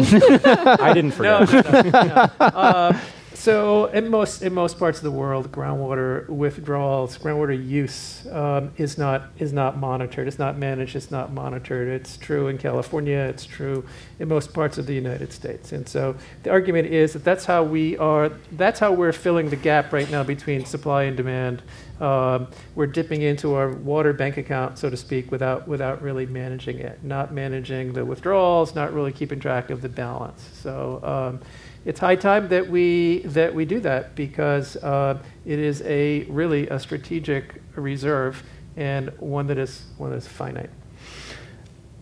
I 0.80 0.92
didn't 0.94 1.12
forget. 1.12 1.52
No, 1.52 1.60
no, 1.60 1.90
no, 1.90 2.28
no. 2.40 2.58
Um, 2.58 3.00
so 3.44 3.84
in 3.88 4.08
most 4.08 4.40
in 4.40 4.54
most 4.54 4.78
parts 4.78 4.96
of 4.96 5.04
the 5.04 5.10
world, 5.10 5.52
groundwater 5.52 6.26
withdrawals, 6.30 7.18
groundwater 7.18 7.54
use 7.54 8.26
um, 8.32 8.72
is 8.78 8.96
not 8.96 9.24
is 9.38 9.52
not 9.52 9.76
monitored. 9.76 10.26
It's 10.26 10.38
not 10.38 10.56
managed. 10.56 10.96
It's 10.96 11.10
not 11.10 11.30
monitored. 11.30 11.88
It's 11.88 12.16
true 12.16 12.48
in 12.48 12.56
California. 12.56 13.18
It's 13.18 13.44
true 13.44 13.84
in 14.18 14.28
most 14.28 14.54
parts 14.54 14.78
of 14.78 14.86
the 14.86 14.94
United 14.94 15.30
States. 15.30 15.72
And 15.72 15.86
so 15.86 16.16
the 16.42 16.52
argument 16.52 16.88
is 16.88 17.12
that 17.12 17.22
that's 17.22 17.44
how 17.44 17.62
we 17.62 17.98
are. 17.98 18.30
That's 18.52 18.80
how 18.80 18.92
we're 18.92 19.12
filling 19.12 19.50
the 19.50 19.56
gap 19.56 19.92
right 19.92 20.10
now 20.10 20.22
between 20.22 20.64
supply 20.64 21.02
and 21.02 21.14
demand. 21.14 21.60
Um, 22.00 22.48
we're 22.74 22.86
dipping 22.86 23.20
into 23.20 23.54
our 23.54 23.72
water 23.72 24.14
bank 24.14 24.38
account, 24.38 24.78
so 24.78 24.88
to 24.88 24.96
speak, 24.96 25.30
without 25.30 25.68
without 25.68 26.00
really 26.00 26.24
managing 26.24 26.78
it, 26.78 27.04
not 27.04 27.34
managing 27.34 27.92
the 27.92 28.06
withdrawals, 28.06 28.74
not 28.74 28.94
really 28.94 29.12
keeping 29.12 29.38
track 29.38 29.68
of 29.68 29.82
the 29.82 29.90
balance. 29.90 30.48
So 30.54 31.00
um, 31.02 31.40
it's 31.84 32.00
high 32.00 32.16
time 32.16 32.48
that 32.48 32.68
we 32.68 33.18
that 33.26 33.54
we 33.54 33.64
do 33.64 33.80
that 33.80 34.14
because 34.14 34.76
uh, 34.76 35.18
it 35.44 35.58
is 35.58 35.82
a 35.82 36.24
really 36.24 36.68
a 36.68 36.78
strategic 36.78 37.60
reserve 37.74 38.42
and 38.76 39.10
one 39.18 39.46
that 39.48 39.58
is 39.58 39.84
one 39.98 40.10
that 40.10 40.16
is 40.16 40.26
finite. 40.26 40.70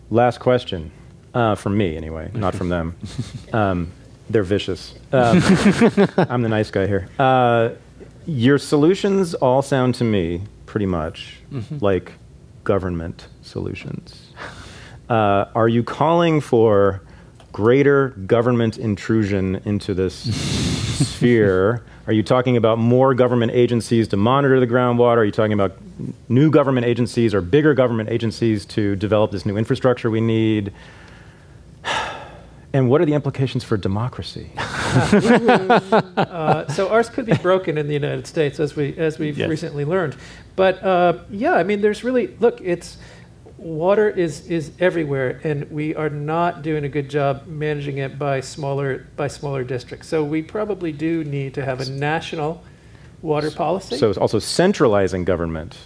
Last 0.09 0.39
question, 0.39 0.91
uh, 1.33 1.55
from 1.55 1.77
me 1.77 1.97
anyway, 1.97 2.31
not 2.33 2.55
from 2.55 2.69
them. 2.69 2.95
Um, 3.53 3.91
they're 4.31 4.41
vicious. 4.41 4.95
Um, 5.11 5.43
I'm 6.17 6.41
the 6.41 6.49
nice 6.49 6.71
guy 6.71 6.87
here. 6.87 7.07
Uh, 7.19 7.71
your 8.25 8.57
solutions 8.57 9.35
all 9.35 9.61
sound 9.61 9.93
to 9.95 10.03
me 10.03 10.41
pretty 10.65 10.87
much 10.87 11.37
like 11.81 12.13
government 12.63 13.27
solutions. 13.43 14.29
Uh, 15.07 15.45
are 15.53 15.67
you 15.67 15.83
calling 15.83 16.41
for 16.41 17.02
greater 17.53 18.09
government 18.09 18.77
intrusion 18.77 19.61
into 19.63 19.93
this 19.93 20.13
sphere? 21.07 21.83
Are 22.07 22.11
you 22.11 22.21
talking 22.23 22.57
about 22.57 22.79
more 22.79 23.13
government 23.13 23.53
agencies 23.53 24.09
to 24.09 24.17
monitor 24.17 24.59
the 24.59 24.67
groundwater? 24.67 25.17
Are 25.17 25.23
you 25.23 25.31
talking 25.31 25.53
about 25.53 25.77
new 26.27 26.51
government 26.51 26.85
agencies 26.85 27.33
or 27.33 27.39
bigger 27.39 27.73
government 27.73 28.09
agencies 28.09 28.65
to 28.65 28.97
develop 28.97 29.31
this 29.31 29.45
new 29.45 29.55
infrastructure 29.55 30.09
we 30.11 30.19
need? 30.19 30.73
And 32.75 32.89
what 32.89 33.01
are 33.01 33.05
the 33.05 33.13
implications 33.13 33.63
for 33.63 33.77
democracy? 33.77 34.49
Uh, 36.17 36.67
so 36.69 36.89
ours 36.89 37.07
could 37.09 37.25
be 37.27 37.35
broken 37.37 37.77
in 37.77 37.87
the 37.87 37.93
United 37.93 38.25
States, 38.25 38.59
as 38.59 38.75
we 38.75 38.95
as 38.97 39.19
we've 39.19 39.37
Yes. 39.37 39.47
recently 39.49 39.85
learned. 39.85 40.15
But 40.55 40.83
uh, 40.83 41.19
yeah, 41.29 41.53
I 41.53 41.61
mean, 41.63 41.81
there's 41.81 42.03
really 42.03 42.35
look. 42.39 42.59
It's 42.61 42.97
water 43.63 44.09
is 44.09 44.47
is 44.49 44.71
everywhere, 44.79 45.39
and 45.43 45.69
we 45.71 45.95
are 45.95 46.09
not 46.09 46.61
doing 46.61 46.83
a 46.83 46.89
good 46.89 47.09
job 47.09 47.47
managing 47.47 47.97
it 47.97 48.19
by 48.19 48.41
smaller 48.41 49.05
by 49.15 49.27
smaller 49.27 49.63
districts. 49.63 50.07
So 50.07 50.23
we 50.23 50.41
probably 50.41 50.91
do 50.91 51.23
need 51.23 51.53
to 51.55 51.63
have 51.65 51.79
a 51.79 51.89
national 51.89 52.61
water 53.21 53.49
policy. 53.51 53.97
So 53.97 54.09
it's 54.09 54.17
also 54.19 54.39
centralizing 54.39 55.23
government. 55.25 55.77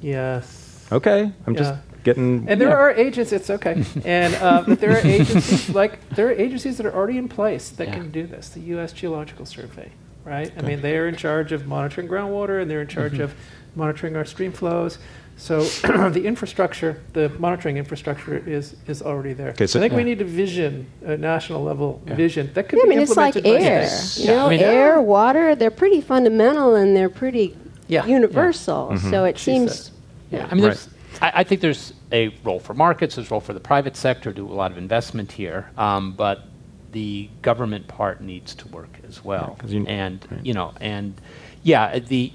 yes. 0.00 0.60
Okay, 0.92 1.32
I'm 1.46 1.56
just 1.56 1.74
getting. 2.04 2.46
And 2.48 2.60
there 2.60 2.68
yeah. 2.68 2.74
are 2.76 2.90
agencies. 2.92 3.32
It's 3.32 3.50
okay. 3.50 3.82
and 4.04 4.34
uh, 4.36 4.62
but 4.66 4.80
there 4.80 4.92
are 4.92 5.06
agencies 5.06 5.70
like 5.74 5.98
there 6.10 6.28
are 6.28 6.32
agencies 6.32 6.76
that 6.76 6.86
are 6.86 6.94
already 6.94 7.18
in 7.18 7.28
place 7.28 7.70
that 7.70 7.88
Yeah. 7.88 7.94
can 7.94 8.10
do 8.10 8.26
this. 8.26 8.50
The 8.50 8.60
U.S. 8.76 8.92
Geological 8.92 9.46
Survey, 9.46 9.90
right? 10.24 10.52
I 10.58 10.62
mean, 10.62 10.82
they 10.82 10.96
are 10.98 11.08
in 11.08 11.16
charge 11.16 11.52
of 11.52 11.66
monitoring 11.66 12.06
groundwater, 12.06 12.60
and 12.62 12.70
they're 12.70 12.82
in 12.82 12.86
charge 12.88 13.14
Mm-hmm. 13.14 13.22
of 13.22 13.34
monitoring 13.74 14.14
our 14.14 14.24
stream 14.26 14.52
flows. 14.52 14.98
So 15.36 15.60
the 16.10 16.22
infrastructure, 16.24 17.02
the 17.12 17.28
monitoring 17.38 17.76
infrastructure, 17.76 18.36
is 18.46 18.76
is 18.86 19.02
already 19.02 19.32
there. 19.32 19.50
Okay, 19.50 19.66
so- 19.66 19.78
I 19.78 19.82
think 19.82 19.94
we 19.94 20.04
need 20.04 20.20
a 20.20 20.24
vision, 20.24 20.86
a 21.04 21.16
national 21.16 21.62
level 21.64 22.00
Yeah. 22.06 22.14
vision 22.14 22.50
that 22.54 22.68
could 22.68 22.78
Yeah, 22.78 22.84
I 22.84 22.88
be 22.88 22.90
mean, 22.90 22.98
it's 23.00 23.16
like 23.16 23.36
implemented 23.36 23.66
air. 23.66 23.86
states. 23.88 24.18
You 24.20 24.24
Yeah, 24.26 24.36
know, 24.36 24.46
I 24.46 24.50
mean- 24.50 24.60
air, 24.60 25.00
water, 25.02 25.54
they're 25.56 25.70
pretty 25.72 26.00
fundamental 26.00 26.74
and 26.76 26.96
they're 26.96 27.08
pretty 27.10 27.56
Yeah. 27.88 28.06
universal. 28.06 28.90
Mm-hmm. 28.92 29.10
So 29.10 29.24
it 29.24 29.36
She 29.38 29.44
seems. 29.52 29.74
said. 29.84 29.92
Yeah, 30.30 30.48
I 30.50 30.54
mean, 30.54 30.62
there's, 30.64 30.88
I, 31.20 31.32
I 31.36 31.44
think 31.44 31.60
there's 31.60 31.92
a 32.12 32.28
role 32.44 32.60
for 32.60 32.74
markets, 32.74 33.16
there's 33.16 33.28
a 33.28 33.30
role 33.34 33.40
for 33.40 33.52
the 33.54 33.60
private 33.60 33.96
sector, 33.96 34.30
to 34.30 34.36
do 34.36 34.46
a 34.46 34.54
lot 34.54 34.70
of 34.70 34.78
investment 34.78 35.30
here, 35.32 35.68
um, 35.76 36.12
but 36.12 36.44
the 36.92 37.28
government 37.42 37.86
part 37.88 38.20
needs 38.20 38.54
to 38.54 38.68
work 38.68 38.98
as 39.08 39.24
well. 39.24 39.48
Yeah, 39.56 39.60
'cause 39.62 39.72
you- 39.72 39.86
and 39.86 40.24
right. 40.30 40.46
you 40.46 40.54
know, 40.54 40.72
and 40.80 41.14
yeah, 41.64 41.98
the 41.98 42.32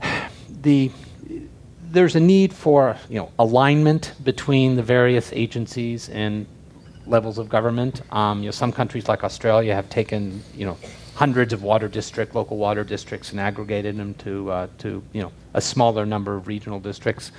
the 0.62 0.90
there's 1.92 2.16
a 2.16 2.20
need 2.20 2.52
for 2.52 2.96
you 3.08 3.18
know 3.18 3.30
alignment 3.38 4.14
between 4.24 4.76
the 4.76 4.82
various 4.82 5.32
agencies 5.32 6.08
and 6.08 6.46
levels 7.06 7.38
of 7.38 7.48
government. 7.48 8.02
Um, 8.10 8.40
you 8.40 8.46
know, 8.46 8.52
some 8.52 8.72
countries 8.72 9.08
like 9.08 9.24
Australia 9.24 9.74
have 9.74 9.88
taken 9.88 10.42
you 10.54 10.66
know 10.66 10.78
hundreds 11.14 11.52
of 11.52 11.62
water 11.62 11.88
district, 11.88 12.34
local 12.34 12.56
water 12.56 12.82
districts, 12.82 13.30
and 13.30 13.40
aggregated 13.40 13.96
them 13.96 14.14
to 14.14 14.50
uh, 14.50 14.66
to 14.78 15.02
you 15.12 15.22
know 15.22 15.32
a 15.54 15.60
smaller 15.60 16.06
number 16.06 16.34
of 16.34 16.48
regional 16.48 16.80
districts. 16.80 17.30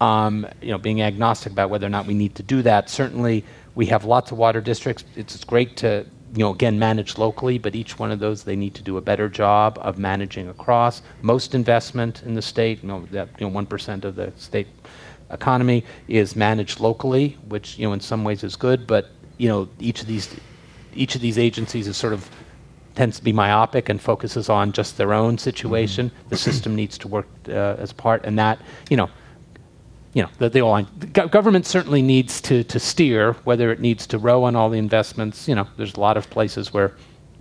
Um, 0.00 0.46
you 0.62 0.70
know, 0.70 0.78
being 0.78 1.02
agnostic 1.02 1.52
about 1.52 1.68
whether 1.68 1.86
or 1.86 1.90
not 1.90 2.06
we 2.06 2.14
need 2.14 2.34
to 2.36 2.42
do 2.42 2.62
that. 2.62 2.88
Certainly, 2.88 3.44
we 3.74 3.86
have 3.86 4.04
lots 4.06 4.32
of 4.32 4.38
water 4.38 4.60
districts. 4.62 5.04
It's, 5.14 5.34
it's 5.34 5.44
great 5.44 5.76
to 5.78 6.06
you 6.34 6.40
know 6.40 6.52
again 6.52 6.78
manage 6.78 7.18
locally, 7.18 7.58
but 7.58 7.74
each 7.74 7.98
one 7.98 8.10
of 8.10 8.18
those 8.20 8.44
they 8.44 8.56
need 8.56 8.74
to 8.74 8.82
do 8.82 8.96
a 8.96 9.00
better 9.00 9.28
job 9.28 9.78
of 9.82 9.98
managing 9.98 10.48
across. 10.48 11.02
Most 11.22 11.54
investment 11.54 12.22
in 12.22 12.34
the 12.34 12.42
state, 12.42 12.82
you 12.82 12.88
know, 12.88 13.06
that 13.10 13.28
you 13.38 13.46
know 13.46 13.52
one 13.52 13.66
percent 13.66 14.04
of 14.04 14.16
the 14.16 14.32
state 14.36 14.68
economy 15.30 15.84
is 16.08 16.36
managed 16.36 16.80
locally, 16.80 17.36
which 17.48 17.78
you 17.78 17.86
know 17.86 17.92
in 17.92 18.00
some 18.00 18.24
ways 18.24 18.44
is 18.44 18.56
good, 18.56 18.86
but 18.86 19.10
you 19.38 19.48
know 19.48 19.68
each 19.78 20.02
of 20.02 20.06
these 20.06 20.34
each 20.94 21.14
of 21.14 21.20
these 21.20 21.38
agencies 21.38 21.86
is 21.88 21.96
sort 21.96 22.12
of 22.12 22.28
tends 22.94 23.16
to 23.18 23.24
be 23.24 23.32
myopic 23.32 23.88
and 23.88 24.00
focuses 24.00 24.48
on 24.48 24.72
just 24.72 24.96
their 24.96 25.12
own 25.12 25.38
situation. 25.38 26.10
The 26.28 26.36
system 26.36 26.74
needs 26.74 26.98
to 26.98 27.08
work 27.08 27.28
uh, 27.48 27.76
as 27.78 27.92
part, 27.92 28.24
and 28.24 28.38
that 28.38 28.60
you 28.88 28.96
know. 28.96 29.10
You 30.12 30.22
know, 30.22 30.28
the, 30.38 30.48
the, 30.48 30.86
the 30.98 31.06
go- 31.06 31.28
government 31.28 31.66
certainly 31.66 32.02
needs 32.02 32.40
to, 32.42 32.64
to 32.64 32.80
steer 32.80 33.34
whether 33.44 33.70
it 33.70 33.80
needs 33.80 34.06
to 34.08 34.18
row 34.18 34.42
on 34.44 34.56
all 34.56 34.68
the 34.68 34.78
investments. 34.78 35.46
You 35.46 35.54
know, 35.54 35.68
there's 35.76 35.94
a 35.94 36.00
lot 36.00 36.16
of 36.16 36.28
places 36.30 36.72
where 36.72 36.94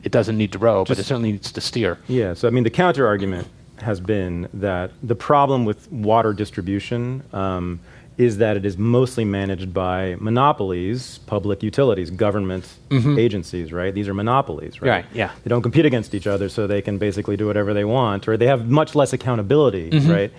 it 0.04 0.12
doesn't 0.12 0.38
need 0.38 0.52
to 0.54 0.60
row, 0.60 0.86
but 0.86 1.00
it 1.00 1.04
certainly 1.04 1.32
needs 1.32 1.52
to 1.52 1.62
steer. 1.62 1.98
Yeah, 2.08 2.34
so 2.34 2.48
I 2.48 2.52
mean, 2.52 2.64
the 2.64 2.70
counter 2.70 3.08
argument 3.08 3.48
has 3.82 4.00
been 4.00 4.48
that 4.54 4.92
the 5.02 5.16
problem 5.16 5.66
with 5.66 5.92
water 5.92 6.34
distribution 6.34 7.24
um, 7.34 7.80
is 8.18 8.38
that 8.38 8.58
it 8.58 8.66
is 8.66 8.78
mostly 8.78 9.24
managed 9.24 9.74
by 9.74 10.16
monopolies, 10.20 11.20
public 11.20 11.64
utilities, 11.64 12.10
government 12.12 12.66
agencies, 12.92 13.72
right? 13.72 13.94
These 13.94 14.08
are 14.10 14.14
monopolies, 14.14 14.82
right? 14.82 14.90
Right, 14.90 15.06
yeah. 15.14 15.32
They 15.44 15.50
don't 15.50 15.62
compete 15.62 15.86
against 15.86 16.14
each 16.14 16.28
other, 16.28 16.50
so 16.50 16.68
they 16.68 16.82
can 16.82 16.98
basically 16.98 17.38
do 17.38 17.48
whatever 17.48 17.74
they 17.74 17.86
want, 17.86 18.28
or 18.28 18.36
they 18.36 18.48
have 18.48 18.70
much 18.70 18.94
less 18.94 19.14
accountability, 19.14 19.90
right? 20.08 20.32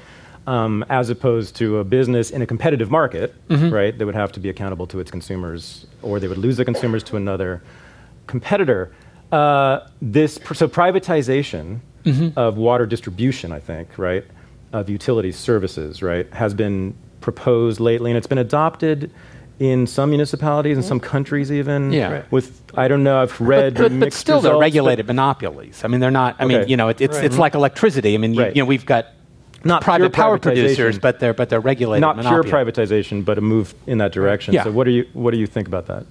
Um, 0.46 0.84
as 0.88 1.10
opposed 1.10 1.54
to 1.56 1.78
a 1.78 1.84
business 1.84 2.30
in 2.30 2.40
a 2.42 2.46
competitive 2.46 2.90
market, 2.90 3.34
right? 3.48 3.96
They 3.96 4.04
would 4.04 4.14
have 4.14 4.32
to 4.32 4.40
be 4.40 4.48
accountable 4.48 4.86
to 4.88 4.98
its 4.98 5.10
consumers, 5.10 5.86
or 6.02 6.18
they 6.18 6.26
would 6.28 6.38
lose 6.38 6.56
the 6.56 6.64
consumers 6.64 7.02
to 7.04 7.16
another 7.16 7.62
competitor. 8.26 8.90
Uh, 9.30 9.80
this 10.02 10.34
so 10.54 10.66
privatization 10.66 11.80
of 12.36 12.56
water 12.56 12.86
distribution, 12.86 13.52
I 13.52 13.60
think, 13.60 13.96
right, 13.98 14.24
of 14.72 14.88
utility 14.88 15.30
services, 15.30 16.02
right, 16.02 16.26
has 16.32 16.54
been 16.54 16.94
proposed 17.20 17.78
lately, 17.78 18.10
and 18.10 18.16
it's 18.18 18.26
been 18.26 18.38
adopted 18.38 19.10
in 19.58 19.86
some 19.86 20.08
municipalities 20.08 20.76
and 20.78 20.84
some 20.84 20.98
countries, 20.98 21.52
even. 21.52 21.92
Yeah. 21.92 22.10
Right. 22.12 22.32
With 22.32 22.62
I 22.74 22.88
don't 22.88 23.04
know, 23.04 23.20
I've 23.20 23.38
read 23.40 23.74
but, 23.74 23.82
but, 23.82 23.88
but 23.90 23.92
mixed 23.92 24.18
still, 24.20 24.40
they're 24.40 24.52
results, 24.52 24.56
but- 24.56 24.60
regulated 24.62 25.06
monopolies. 25.06 25.82
I 25.84 25.88
mean, 25.88 26.00
they're 26.00 26.10
not. 26.10 26.36
I 26.38 26.46
mean, 26.46 26.66
you 26.66 26.76
know, 26.78 26.88
it, 26.88 27.00
it's 27.00 27.16
Right. 27.16 27.24
it's 27.26 27.36
like 27.38 27.54
electricity. 27.54 28.14
I 28.14 28.18
mean, 28.18 28.32
you, 28.34 28.40
Right. 28.42 28.56
you 28.56 28.62
know, 28.62 28.66
we've 28.66 28.86
got 28.86 29.06
Not 29.64 29.82
private 29.82 30.12
pure 30.12 30.24
power 30.24 30.38
privatization. 30.38 30.42
producers, 30.42 30.98
but 30.98 31.20
they're 31.20 31.34
but 31.34 31.50
they're 31.50 31.60
regulated. 31.60 32.00
not 32.00 32.20
pure 32.20 32.42
privatization, 32.42 33.24
but 33.24 33.38
a 33.38 33.40
move 33.40 33.74
in 33.86 33.98
that 33.98 34.12
direction. 34.12 34.54
Yeah. 34.54 34.64
So, 34.64 34.72
what 34.72 34.84
do 34.84 34.90
you 34.90 35.06
what 35.12 35.32
do 35.32 35.38
you 35.38 35.46
think 35.46 35.68
about 35.68 35.86
that? 35.86 36.06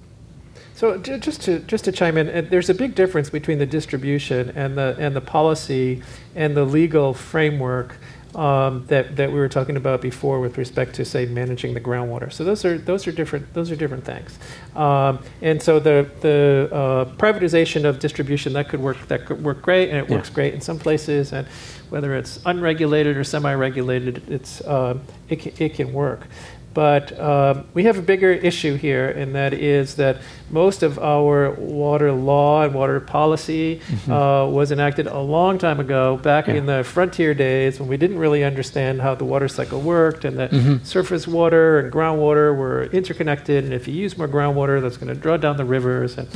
So 0.80 0.96
just 0.96 1.42
to 1.42 1.58
just 1.58 1.84
to 1.84 1.92
chime 1.92 2.16
in, 2.16 2.30
uh, 2.30 2.48
there's 2.48 2.70
a 2.70 2.74
big 2.74 2.94
difference 2.94 3.28
between 3.28 3.58
the 3.58 3.66
distribution 3.66 4.48
and 4.56 4.78
the 4.78 4.96
and 4.98 5.14
the 5.14 5.20
policy 5.20 6.02
and 6.34 6.56
the 6.56 6.64
legal 6.64 7.12
framework 7.12 7.96
um, 8.34 8.84
that 8.86 9.16
that 9.16 9.30
we 9.32 9.38
were 9.38 9.48
talking 9.48 9.76
about 9.76 10.00
before 10.00 10.40
with 10.40 10.56
respect 10.58 10.94
to 10.96 11.04
say 11.04 11.26
managing 11.26 11.74
the 11.74 11.80
groundwater. 11.80 12.32
So 12.32 12.44
those 12.44 12.64
are 12.64 12.78
those 12.78 13.06
are 13.06 13.12
different 13.12 13.52
those 13.54 13.70
are 13.70 13.76
different 13.76 14.04
things. 14.04 14.38
Um, 14.76 15.18
and 15.42 15.60
so 15.60 15.80
the 15.80 16.08
the 16.20 16.68
uh, 16.72 17.04
privatization 17.16 17.84
of 17.84 17.98
distribution 17.98 18.52
that 18.52 18.68
could 18.68 18.80
work 18.80 18.96
that 19.08 19.26
could 19.26 19.42
work 19.42 19.62
great, 19.62 19.88
and 19.90 19.98
it 19.98 20.08
Yeah. 20.08 20.16
works 20.16 20.30
great 20.30 20.54
in 20.54 20.60
some 20.60 20.78
places, 20.78 21.32
and 21.32 21.46
whether 21.90 22.14
it's 22.14 22.38
unregulated 22.46 23.16
or 23.16 23.24
semi-regulated, 23.24 24.22
it's 24.30 24.60
uh, 24.62 24.96
it 25.28 25.36
can, 25.40 25.52
it 25.58 25.74
can 25.74 25.92
work. 25.92 26.26
But 26.72 27.18
um, 27.18 27.64
we 27.74 27.82
have 27.84 27.98
a 27.98 28.02
bigger 28.02 28.30
issue 28.30 28.76
here, 28.76 29.08
and 29.08 29.34
that 29.34 29.52
is 29.52 29.96
that 29.96 30.18
most 30.50 30.84
of 30.84 31.00
our 31.00 31.50
water 31.54 32.12
law 32.12 32.62
and 32.62 32.72
water 32.74 33.00
policy 33.00 33.80
uh, 34.08 34.46
was 34.48 34.70
enacted 34.70 35.08
a 35.08 35.18
long 35.18 35.58
time 35.58 35.80
ago, 35.80 36.16
back 36.18 36.46
Yeah. 36.46 36.54
in 36.54 36.66
the 36.66 36.84
frontier 36.84 37.34
days 37.34 37.80
when 37.80 37.88
we 37.88 37.96
didn't 37.96 38.18
really 38.18 38.44
understand 38.44 39.00
how 39.00 39.16
the 39.16 39.24
water 39.24 39.48
cycle 39.48 39.80
worked, 39.80 40.24
and 40.24 40.38
that 40.38 40.52
surface 40.84 41.26
water 41.26 41.80
and 41.80 41.92
groundwater 41.92 42.56
were 42.56 42.84
interconnected. 42.84 43.64
And 43.64 43.74
if 43.74 43.88
you 43.88 43.94
use 43.94 44.16
more 44.16 44.28
groundwater, 44.28 44.80
that's 44.80 44.96
going 44.96 45.12
to 45.12 45.20
draw 45.20 45.36
down 45.36 45.56
the 45.56 45.64
rivers. 45.64 46.16
And 46.18 46.28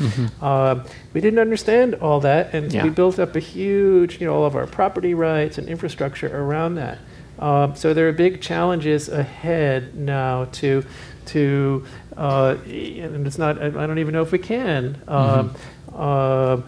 um, 0.42 0.82
we 1.12 1.20
didn't 1.20 1.38
understand 1.38 1.94
all 1.96 2.18
that, 2.20 2.52
and 2.52 2.72
Yeah. 2.72 2.82
we 2.82 2.90
built 2.90 3.20
up 3.20 3.36
a 3.36 3.40
huge, 3.40 4.20
you 4.20 4.26
know, 4.26 4.34
all 4.34 4.46
of 4.46 4.56
our 4.56 4.66
property 4.66 5.14
rights 5.14 5.58
and 5.58 5.68
infrastructure 5.68 6.26
around 6.36 6.74
that. 6.74 6.98
Um, 7.44 7.76
so 7.76 7.92
there 7.92 8.08
are 8.08 8.12
big 8.12 8.40
challenges 8.40 9.10
ahead 9.10 9.94
now 9.94 10.46
to 10.52 10.82
to 11.26 11.86
uh, 12.16 12.56
and 12.64 13.26
it's 13.26 13.36
not 13.36 13.60
I 13.60 13.68
don't 13.68 13.98
even 13.98 14.14
know 14.14 14.22
if 14.22 14.32
we 14.32 14.38
can 14.38 15.02
um, 15.06 15.54
um, 15.94 16.64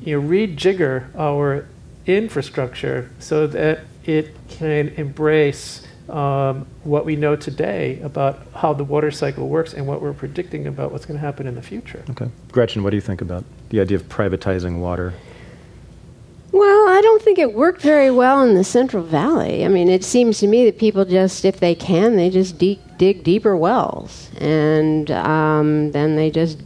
you 0.00 0.20
know 0.20 0.28
rejigger 0.28 1.12
our 1.18 1.66
infrastructure 2.06 3.10
so 3.18 3.48
that 3.48 3.80
it 4.04 4.36
can 4.48 4.90
embrace 4.90 5.84
um, 6.08 6.66
what 6.84 7.04
we 7.04 7.16
know 7.16 7.34
today 7.34 7.98
about 8.02 8.46
how 8.54 8.72
the 8.72 8.84
water 8.84 9.10
cycle 9.10 9.48
works 9.48 9.74
and 9.74 9.88
what 9.88 10.00
we're 10.00 10.12
predicting 10.12 10.68
about 10.68 10.92
what's 10.92 11.04
going 11.04 11.18
to 11.18 11.24
happen 11.24 11.48
in 11.48 11.56
the 11.56 11.62
future. 11.62 12.04
Okay, 12.10 12.28
Gretchen, 12.52 12.84
what 12.84 12.90
do 12.90 12.96
you 12.96 13.00
think 13.00 13.22
about 13.22 13.44
the 13.70 13.80
idea 13.80 13.96
of 13.96 14.08
privatizing 14.08 14.78
water? 14.78 15.14
Don't 17.22 17.36
think 17.36 17.50
it 17.50 17.54
worked 17.54 17.82
very 17.82 18.10
well 18.10 18.42
in 18.42 18.54
the 18.56 18.64
Central 18.64 19.04
Valley. 19.04 19.64
I 19.64 19.68
mean, 19.68 19.88
it 19.88 20.02
seems 20.02 20.40
to 20.40 20.48
me 20.48 20.64
that 20.64 20.76
people 20.76 21.04
just, 21.04 21.44
if 21.44 21.60
they 21.60 21.72
can, 21.72 22.16
they 22.16 22.30
just 22.30 22.58
de- 22.58 22.80
dig 22.98 23.22
deeper 23.22 23.56
wells, 23.56 24.28
and 24.38 25.08
um, 25.12 25.92
then 25.92 26.16
they 26.16 26.32
just 26.32 26.60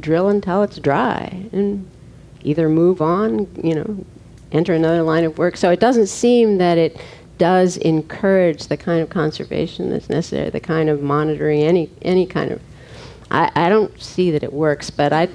drill 0.00 0.28
until 0.28 0.62
it's 0.62 0.78
dry, 0.78 1.46
and 1.52 1.88
either 2.42 2.68
move 2.68 3.00
on, 3.00 3.48
you 3.64 3.74
know, 3.74 4.04
enter 4.52 4.74
another 4.74 5.02
line 5.02 5.24
of 5.24 5.38
work. 5.38 5.56
So 5.56 5.70
it 5.70 5.80
doesn't 5.80 6.08
seem 6.08 6.58
that 6.58 6.76
it 6.76 7.00
does 7.38 7.78
encourage 7.78 8.66
the 8.66 8.76
kind 8.76 9.00
of 9.00 9.08
conservation 9.08 9.88
that's 9.88 10.10
necessary, 10.10 10.50
the 10.50 10.60
kind 10.60 10.90
of 10.90 11.00
monitoring, 11.00 11.62
any 11.62 11.88
any 12.02 12.26
kind 12.26 12.52
of. 12.52 12.60
I, 13.30 13.50
I 13.54 13.70
don't 13.70 13.98
see 13.98 14.30
that 14.32 14.42
it 14.42 14.52
works, 14.52 14.90
but 14.90 15.14
I, 15.14 15.30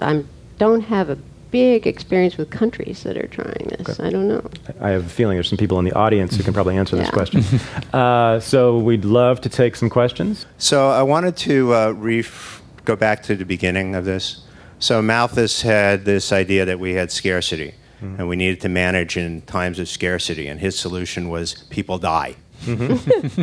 I 0.00 0.22
don't 0.58 0.82
have 0.82 1.10
a 1.10 1.18
big 1.56 1.86
experience 1.86 2.36
with 2.36 2.50
countries 2.50 3.02
that 3.02 3.16
are 3.16 3.28
trying 3.28 3.66
this. 3.78 3.98
I 3.98 4.10
don't 4.10 4.28
know. 4.28 4.44
I 4.78 4.90
have 4.90 5.06
a 5.06 5.08
feeling 5.08 5.36
there's 5.36 5.48
some 5.48 5.56
people 5.56 5.78
in 5.78 5.86
the 5.86 5.92
audience 5.94 6.36
who 6.36 6.42
can 6.42 6.52
probably 6.52 6.76
answer 6.76 6.96
this 6.96 7.08
question. 7.08 7.42
uh, 7.94 8.40
so 8.40 8.76
we'd 8.76 9.06
love 9.06 9.40
to 9.40 9.48
take 9.48 9.74
some 9.74 9.88
questions. 9.88 10.44
So 10.58 10.90
I 10.90 11.02
wanted 11.02 11.34
to 11.48 11.74
uh, 11.74 11.92
ref- 11.92 12.60
go 12.84 12.94
back 12.94 13.22
to 13.22 13.34
the 13.34 13.46
beginning 13.46 13.94
of 13.94 14.04
this. 14.04 14.42
So 14.80 15.00
Malthus 15.00 15.62
had 15.62 16.04
this 16.04 16.30
idea 16.30 16.66
that 16.66 16.78
we 16.78 16.92
had 16.92 17.10
scarcity, 17.10 17.72
and 18.02 18.28
we 18.28 18.36
needed 18.36 18.60
to 18.60 18.68
manage 18.68 19.16
in 19.16 19.40
times 19.40 19.78
of 19.78 19.88
scarcity. 19.88 20.48
And 20.48 20.60
his 20.60 20.78
solution 20.78 21.30
was 21.30 21.54
people 21.70 21.96
die, 21.96 22.36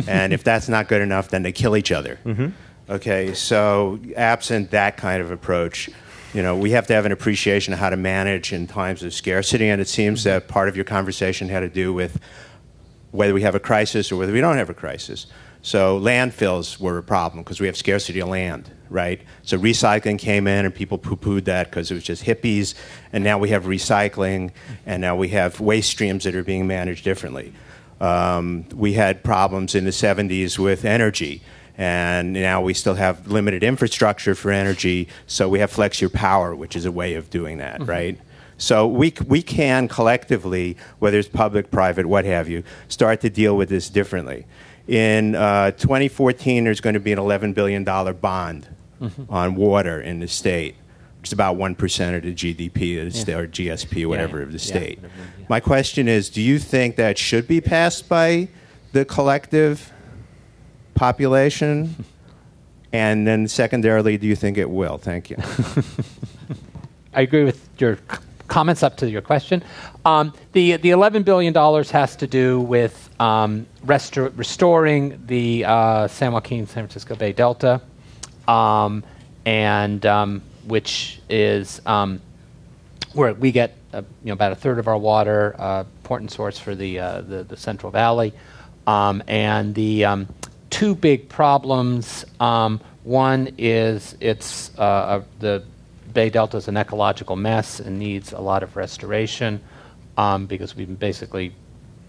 and 0.06 0.32
if 0.32 0.44
that's 0.44 0.68
not 0.68 0.86
good 0.86 1.02
enough, 1.02 1.30
then 1.30 1.42
they 1.42 1.50
kill 1.50 1.76
each 1.76 1.90
other. 1.90 2.20
Okay, 2.88 3.34
so 3.34 3.98
absent 4.14 4.70
that 4.70 4.96
kind 4.96 5.20
of 5.20 5.32
approach, 5.32 5.90
you 6.34 6.42
know, 6.42 6.56
we 6.56 6.72
have 6.72 6.86
to 6.88 6.92
have 6.92 7.06
an 7.06 7.12
appreciation 7.12 7.72
of 7.72 7.78
how 7.78 7.90
to 7.90 7.96
manage 7.96 8.52
in 8.52 8.66
times 8.66 9.04
of 9.04 9.14
scarcity. 9.14 9.68
And 9.68 9.80
it 9.80 9.88
seems 9.88 10.24
that 10.24 10.48
part 10.48 10.68
of 10.68 10.74
your 10.74 10.84
conversation 10.84 11.48
had 11.48 11.60
to 11.60 11.68
do 11.68 11.92
with 11.92 12.20
whether 13.12 13.32
we 13.32 13.42
have 13.42 13.54
a 13.54 13.60
crisis 13.60 14.10
or 14.10 14.16
whether 14.16 14.32
we 14.32 14.40
don't 14.40 14.56
have 14.56 14.68
a 14.68 14.74
crisis. 14.74 15.26
So 15.62 15.98
landfills 15.98 16.80
were 16.80 16.98
a 16.98 17.02
problem 17.04 17.44
because 17.44 17.60
we 17.60 17.68
have 17.68 17.76
scarcity 17.76 18.18
of 18.18 18.28
land, 18.28 18.68
right? 18.90 19.22
So 19.44 19.56
recycling 19.56 20.18
came 20.18 20.48
in 20.48 20.66
and 20.66 20.74
people 20.74 20.98
poo-pooed 20.98 21.44
that 21.44 21.70
because 21.70 21.92
it 21.92 21.94
was 21.94 22.02
just 22.02 22.24
hippies. 22.24 22.74
And 23.12 23.22
now 23.22 23.38
we 23.38 23.50
have 23.50 23.64
recycling, 23.64 24.50
and 24.84 25.00
now 25.00 25.14
we 25.14 25.28
have 25.28 25.60
waste 25.60 25.90
streams 25.90 26.24
that 26.24 26.34
are 26.34 26.42
being 26.42 26.66
managed 26.66 27.04
differently. 27.04 27.54
Um, 28.00 28.66
we 28.74 28.94
had 28.94 29.22
problems 29.22 29.76
in 29.76 29.84
the 29.84 29.92
70s 29.92 30.58
with 30.58 30.84
energy 30.84 31.42
and 31.76 32.32
now 32.32 32.62
we 32.62 32.74
still 32.74 32.94
have 32.94 33.26
limited 33.26 33.62
infrastructure 33.62 34.34
for 34.34 34.50
energy, 34.50 35.08
so 35.26 35.48
we 35.48 35.58
have 35.58 35.70
flex 35.70 36.00
your 36.00 36.10
power, 36.10 36.54
which 36.54 36.76
is 36.76 36.84
a 36.84 36.92
way 36.92 37.14
of 37.14 37.30
doing 37.30 37.58
that, 37.58 37.80
mm-hmm. 37.80 37.90
right? 37.90 38.18
So 38.56 38.86
we, 38.86 39.12
we 39.26 39.42
can 39.42 39.88
collectively, 39.88 40.76
whether 41.00 41.18
it's 41.18 41.28
public, 41.28 41.70
private, 41.70 42.06
what 42.06 42.24
have 42.24 42.48
you, 42.48 42.62
start 42.88 43.20
to 43.22 43.30
deal 43.30 43.56
with 43.56 43.68
this 43.68 43.88
differently. 43.88 44.46
In 44.86 45.34
uh, 45.34 45.72
2014, 45.72 46.64
there's 46.64 46.80
going 46.80 46.94
to 46.94 47.00
be 47.00 47.12
an 47.12 47.18
$11 47.18 47.54
billion 47.54 47.82
bond 47.84 48.68
mm-hmm. 49.00 49.24
on 49.28 49.56
water 49.56 50.00
in 50.00 50.20
the 50.20 50.28
state. 50.28 50.76
It's 51.22 51.32
about 51.32 51.56
1% 51.56 52.16
of 52.16 52.22
the 52.22 52.34
GDP 52.34 52.98
of 52.98 53.10
the 53.10 53.16
yeah. 53.16 53.22
state, 53.22 53.34
or 53.34 53.48
GSP, 53.48 54.06
whatever, 54.06 54.38
yeah, 54.38 54.44
of 54.44 54.52
the 54.52 54.58
state. 54.58 55.00
My 55.48 55.58
question 55.58 56.06
is 56.06 56.28
do 56.28 56.42
you 56.42 56.58
think 56.58 56.96
that 56.96 57.16
should 57.16 57.48
be 57.48 57.62
passed 57.62 58.08
by 58.08 58.48
the 58.92 59.06
collective 59.06 59.90
population? 60.94 61.94
And 62.92 63.26
then 63.26 63.48
secondarily, 63.48 64.16
do 64.18 64.26
you 64.26 64.36
think 64.36 64.56
it 64.56 64.70
will? 64.70 64.98
Thank 64.98 65.30
you. 65.30 65.36
I 67.14 67.22
agree 67.22 67.44
with 67.44 67.68
your 67.78 67.98
comments 68.46 68.82
up 68.82 68.96
to 68.98 69.10
your 69.10 69.22
question. 69.22 69.62
Um, 70.04 70.32
the 70.52 70.76
the 70.76 70.90
eleven 70.90 71.22
billion 71.22 71.52
dollars 71.52 71.90
has 71.90 72.14
to 72.16 72.26
do 72.26 72.60
with 72.60 73.10
um, 73.20 73.66
restor- 73.84 74.32
restoring 74.36 75.20
the 75.26 75.64
uh, 75.64 76.08
San 76.08 76.32
Joaquin 76.32 76.66
San 76.66 76.84
Francisco 76.84 77.16
Bay 77.16 77.32
Delta, 77.32 77.80
um, 78.46 79.02
and 79.44 80.04
um, 80.06 80.42
which 80.66 81.20
is 81.28 81.80
um, 81.86 82.20
where 83.14 83.34
we 83.34 83.52
get 83.52 83.76
uh, 83.92 84.02
you 84.22 84.28
know 84.28 84.34
about 84.34 84.52
a 84.52 84.56
third 84.56 84.78
of 84.78 84.88
our 84.88 84.98
water, 84.98 85.54
uh, 85.58 85.84
important 86.02 86.30
source 86.30 86.58
for 86.58 86.74
the, 86.74 86.98
uh, 86.98 87.20
the, 87.22 87.44
the 87.44 87.56
Central 87.56 87.90
Valley, 87.92 88.32
um, 88.86 89.22
and 89.28 89.74
the 89.74 90.04
two 90.74 90.96
big 90.96 91.28
problems. 91.28 92.24
Um, 92.40 92.80
one 93.04 93.54
is 93.58 94.16
it's 94.18 94.76
uh, 94.76 95.22
the 95.38 95.62
Bay 96.12 96.30
Delta 96.30 96.56
is 96.56 96.66
an 96.66 96.76
ecological 96.76 97.36
mess 97.36 97.78
and 97.78 97.96
needs 97.96 98.32
a 98.32 98.40
lot 98.40 98.64
of 98.64 98.74
restoration 98.74 99.60
um, 100.16 100.46
because 100.46 100.74
we've 100.74 100.88
been 100.88 100.96
basically 100.96 101.54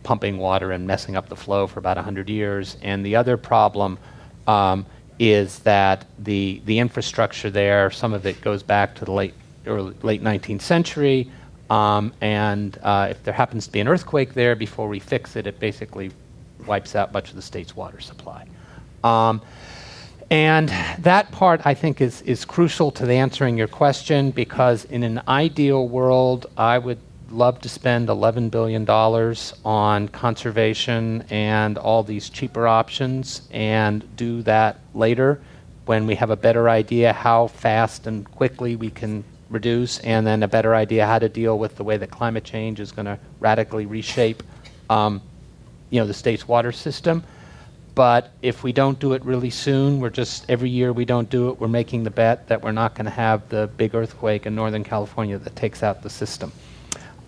pumping 0.02 0.40
water 0.40 0.72
and 0.72 0.88
messing 0.88 1.16
up 1.16 1.30
the 1.30 1.36
flow 1.36 1.68
for 1.68 1.78
about 1.78 1.98
100 1.98 2.28
years. 2.28 2.76
And 2.82 3.06
the 3.06 3.16
other 3.18 3.38
problem 3.38 4.00
um, 4.48 4.88
is 5.20 5.60
that 5.60 6.08
the, 6.18 6.60
the 6.66 6.80
infrastructure 6.80 7.52
there, 7.52 7.92
some 7.92 8.14
of 8.14 8.26
it 8.26 8.42
goes 8.42 8.64
back 8.64 8.96
to 8.96 9.06
the 9.06 9.12
late, 9.12 9.36
early, 9.68 9.96
late 10.02 10.24
19th 10.24 10.62
century. 10.62 11.30
Um, 11.70 12.14
and 12.20 12.80
uh, 12.82 13.10
if 13.12 13.24
there 13.24 13.34
happens 13.36 13.68
to 13.68 13.72
be 13.72 13.80
an 13.80 13.88
earthquake 13.88 14.34
there 14.34 14.56
before 14.56 14.88
we 14.88 15.00
fix 15.00 15.36
it, 15.36 15.46
it 15.46 15.60
basically 15.60 16.10
wipes 16.66 16.96
out 16.96 17.14
much 17.14 17.30
of 17.30 17.36
the 17.36 17.44
state's 17.44 17.76
water 17.76 18.00
supply. 18.00 18.48
Um, 19.06 19.42
and 20.32 20.70
that 21.00 21.32
part, 21.32 21.62
I 21.66 21.76
think, 21.76 22.02
is, 22.02 22.24
is 22.24 22.46
crucial 22.46 22.90
to 22.92 23.06
the 23.06 23.14
answering 23.14 23.58
your 23.58 23.68
question 23.68 24.32
because 24.32 24.86
in 24.86 25.04
an 25.04 25.22
ideal 25.28 25.88
world, 25.88 26.48
I 26.58 26.80
would 26.80 26.98
love 27.30 27.62
to 27.62 27.70
spend 27.70 28.08
$11 28.08 28.50
billion 28.50 28.90
on 29.64 30.08
conservation 30.08 31.24
and 31.30 31.78
all 31.78 32.02
these 32.02 32.30
cheaper 32.30 32.68
options 32.68 33.48
and 33.52 34.16
do 34.16 34.42
that 34.44 34.80
later 34.96 35.40
when 35.86 36.08
we 36.08 36.16
have 36.16 36.32
a 36.32 36.36
better 36.36 36.68
idea 36.68 37.14
how 37.14 37.46
fast 37.48 38.08
and 38.08 38.30
quickly 38.32 38.76
we 38.76 38.90
can 38.90 39.24
reduce 39.52 40.00
and 40.00 40.26
then 40.26 40.42
a 40.42 40.48
better 40.48 40.74
idea 40.74 41.06
how 41.06 41.20
to 41.20 41.30
deal 41.30 41.60
with 41.60 41.76
the 41.76 41.84
way 41.84 41.98
that 41.98 42.10
climate 42.10 42.44
change 42.44 42.80
is 42.80 42.92
going 42.92 43.06
to 43.06 43.20
radically 43.40 43.86
reshape 43.86 44.42
um, 44.90 45.22
you 45.92 46.00
know, 46.00 46.08
the 46.08 46.14
state's 46.14 46.48
water 46.48 46.72
system. 46.72 47.24
But 47.96 48.32
if 48.42 48.62
we 48.62 48.74
don't 48.74 49.00
do 49.00 49.14
it 49.14 49.24
really 49.24 49.50
soon, 49.50 50.02
we're 50.02 50.10
just 50.10 50.46
every 50.50 50.70
year 50.70 50.92
we 50.92 51.06
don't 51.06 51.30
do 51.30 51.50
it, 51.50 51.62
we're 51.62 51.70
making 51.70 52.04
the 52.04 52.12
bet 52.12 52.50
that 52.50 52.62
we're 52.62 52.74
not 52.74 52.94
going 52.94 53.06
to 53.06 53.12
have 53.12 53.48
the 53.48 53.70
big 53.78 53.96
earthquake 53.96 54.46
in 54.46 54.54
Northern 54.54 54.84
California 54.84 55.38
that 55.38 55.56
takes 55.56 55.82
out 55.82 56.04
the 56.04 56.10
system. 56.10 56.52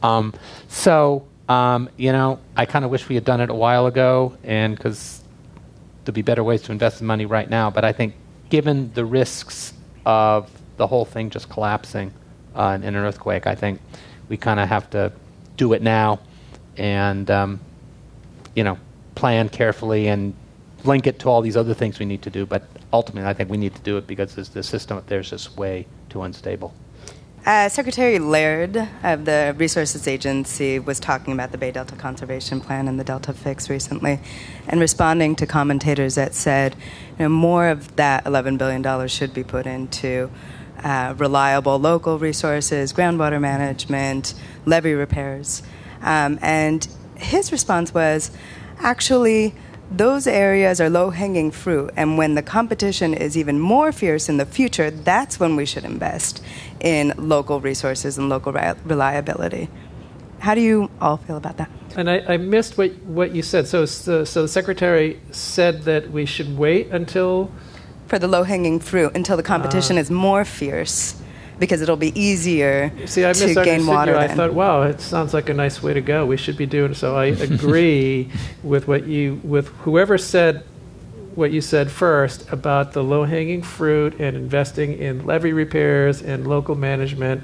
Um, 0.03 0.33
so, 0.67 1.25
um, 1.47 1.89
you 1.95 2.11
know, 2.11 2.39
I 2.57 2.65
kind 2.65 2.83
of 2.83 2.91
wish 2.91 3.07
we 3.07 3.15
had 3.15 3.23
done 3.23 3.39
it 3.39 3.49
a 3.49 3.55
while 3.55 3.87
ago, 3.87 4.37
and 4.43 4.75
because 4.75 5.21
there'd 6.03 6.13
be 6.13 6.21
better 6.21 6.43
ways 6.43 6.61
to 6.63 6.73
invest 6.73 6.99
the 6.99 7.05
money 7.05 7.25
right 7.25 7.49
now. 7.49 7.69
But 7.71 7.85
I 7.85 7.93
think, 7.93 8.15
given 8.49 8.91
the 8.93 9.05
risks 9.05 9.73
of 10.05 10.51
the 10.75 10.85
whole 10.85 11.05
thing 11.05 11.29
just 11.29 11.49
collapsing 11.49 12.11
uh, 12.55 12.77
in 12.81 12.83
an 12.83 12.95
earthquake, 12.95 13.47
I 13.47 13.55
think 13.55 13.79
we 14.27 14.35
kind 14.35 14.59
of 14.59 14.67
have 14.67 14.89
to 14.89 15.13
do 15.55 15.71
it 15.71 15.81
now, 15.81 16.19
and 16.75 17.31
um, 17.31 17.61
you 18.53 18.65
know, 18.65 18.77
plan 19.15 19.47
carefully 19.47 20.07
and 20.07 20.33
link 20.87 21.07
it 21.07 21.19
to 21.19 21.29
all 21.29 21.41
these 21.41 21.57
other 21.57 21.73
things 21.73 21.99
we 21.99 22.05
need 22.05 22.21
to 22.23 22.29
do. 22.29 22.45
But 22.45 22.63
ultimately, 22.91 23.29
I 23.29 23.33
think 23.33 23.49
we 23.49 23.57
need 23.57 23.75
to 23.75 23.81
do 23.81 23.97
it 23.97 24.07
because 24.07 24.35
the 24.35 24.63
system 24.63 24.97
up 24.97 25.07
there 25.07 25.19
is 25.19 25.29
just 25.29 25.57
way 25.57 25.87
too 26.09 26.21
unstable. 26.21 26.73
Uh, 27.47 27.69
Secretary 27.69 28.19
Laird 28.19 28.89
of 29.03 29.23
the 29.23 29.55
Resources 29.57 30.05
Agency 30.05 30.79
was 30.79 30.99
talking 30.99 31.31
about 31.31 31.53
the 31.53 31.57
Bay 31.57 31.71
Delta 31.71 31.95
Conservation 31.95 32.59
Plan 32.59 32.89
and 32.89 32.99
the 32.99 33.05
Delta 33.05 33.31
Fix 33.31 33.69
recently, 33.69 34.19
and 34.67 34.81
responding 34.81 35.33
to 35.37 35.45
commentators 35.45 36.15
that 36.15 36.33
said, 36.33 36.75
you 37.17 37.23
know, 37.23 37.29
more 37.29 37.69
of 37.69 37.95
that 37.95 38.25
$11 38.25 38.57
billion 38.57 39.07
should 39.07 39.33
be 39.33 39.45
put 39.45 39.65
into 39.65 40.29
uh, 40.83 41.15
reliable 41.17 41.79
local 41.79 42.19
resources, 42.19 42.91
groundwater 42.91 43.39
management, 43.39 44.33
levee 44.65 44.93
repairs. 44.93 45.63
Um, 46.01 46.39
and 46.41 46.85
his 47.15 47.53
response 47.53 47.93
was, 47.93 48.29
actually, 48.79 49.55
those 49.89 50.27
areas 50.27 50.81
are 50.81 50.89
low 50.89 51.09
hanging 51.09 51.51
fruit. 51.51 51.91
And 51.95 52.17
when 52.17 52.35
the 52.35 52.41
competition 52.41 53.13
is 53.13 53.37
even 53.37 53.59
more 53.59 53.91
fierce 53.91 54.29
in 54.29 54.37
the 54.37 54.45
future, 54.45 54.91
that's 54.91 55.39
when 55.39 55.55
we 55.55 55.65
should 55.65 55.85
invest 55.85 56.43
in 56.79 57.13
local 57.17 57.61
resources 57.61 58.17
and 58.17 58.29
local 58.29 58.51
reliability. 58.51 59.69
How 60.39 60.55
do 60.55 60.61
you 60.61 60.89
all 61.01 61.17
feel 61.17 61.37
about 61.37 61.57
that? 61.57 61.69
And 61.95 62.09
I, 62.09 62.19
I 62.27 62.37
missed 62.37 62.77
what, 62.77 62.93
what 63.03 63.33
you 63.33 63.41
said. 63.41 63.67
So, 63.67 63.85
so, 63.85 64.23
so 64.23 64.43
the 64.43 64.47
secretary 64.47 65.19
said 65.31 65.83
that 65.83 66.11
we 66.11 66.25
should 66.25 66.57
wait 66.57 66.89
until. 66.89 67.51
For 68.07 68.19
the 68.19 68.27
low 68.27 68.43
hanging 68.43 68.79
fruit, 68.79 69.15
until 69.15 69.35
the 69.35 69.43
competition 69.43 69.97
uh, 69.97 70.01
is 70.01 70.11
more 70.11 70.45
fierce 70.45 71.21
because 71.59 71.81
it'll 71.81 71.95
be 71.95 72.17
easier 72.19 72.91
See, 73.05 73.25
I 73.25 73.33
to 73.33 73.53
gain 73.63 73.85
water. 73.85 74.13
You. 74.13 74.17
I 74.17 74.27
thought, 74.27 74.53
wow, 74.53 74.83
it 74.83 75.01
sounds 75.01 75.33
like 75.33 75.49
a 75.49 75.53
nice 75.53 75.81
way 75.81 75.93
to 75.93 76.01
go. 76.01 76.25
We 76.25 76.37
should 76.37 76.57
be 76.57 76.65
doing 76.65 76.93
so. 76.93 77.15
I 77.15 77.25
agree 77.49 78.29
with 78.63 78.87
what 78.87 79.07
you 79.07 79.41
with 79.43 79.67
whoever 79.79 80.17
said 80.17 80.63
what 81.35 81.51
you 81.51 81.61
said 81.61 81.91
first 81.91 82.51
about 82.51 82.93
the 82.93 83.03
low 83.03 83.23
hanging 83.23 83.61
fruit 83.61 84.19
and 84.19 84.35
investing 84.35 84.97
in 84.97 85.23
levee 85.25 85.53
repairs 85.53 86.21
and 86.21 86.47
local 86.47 86.73
management. 86.73 87.43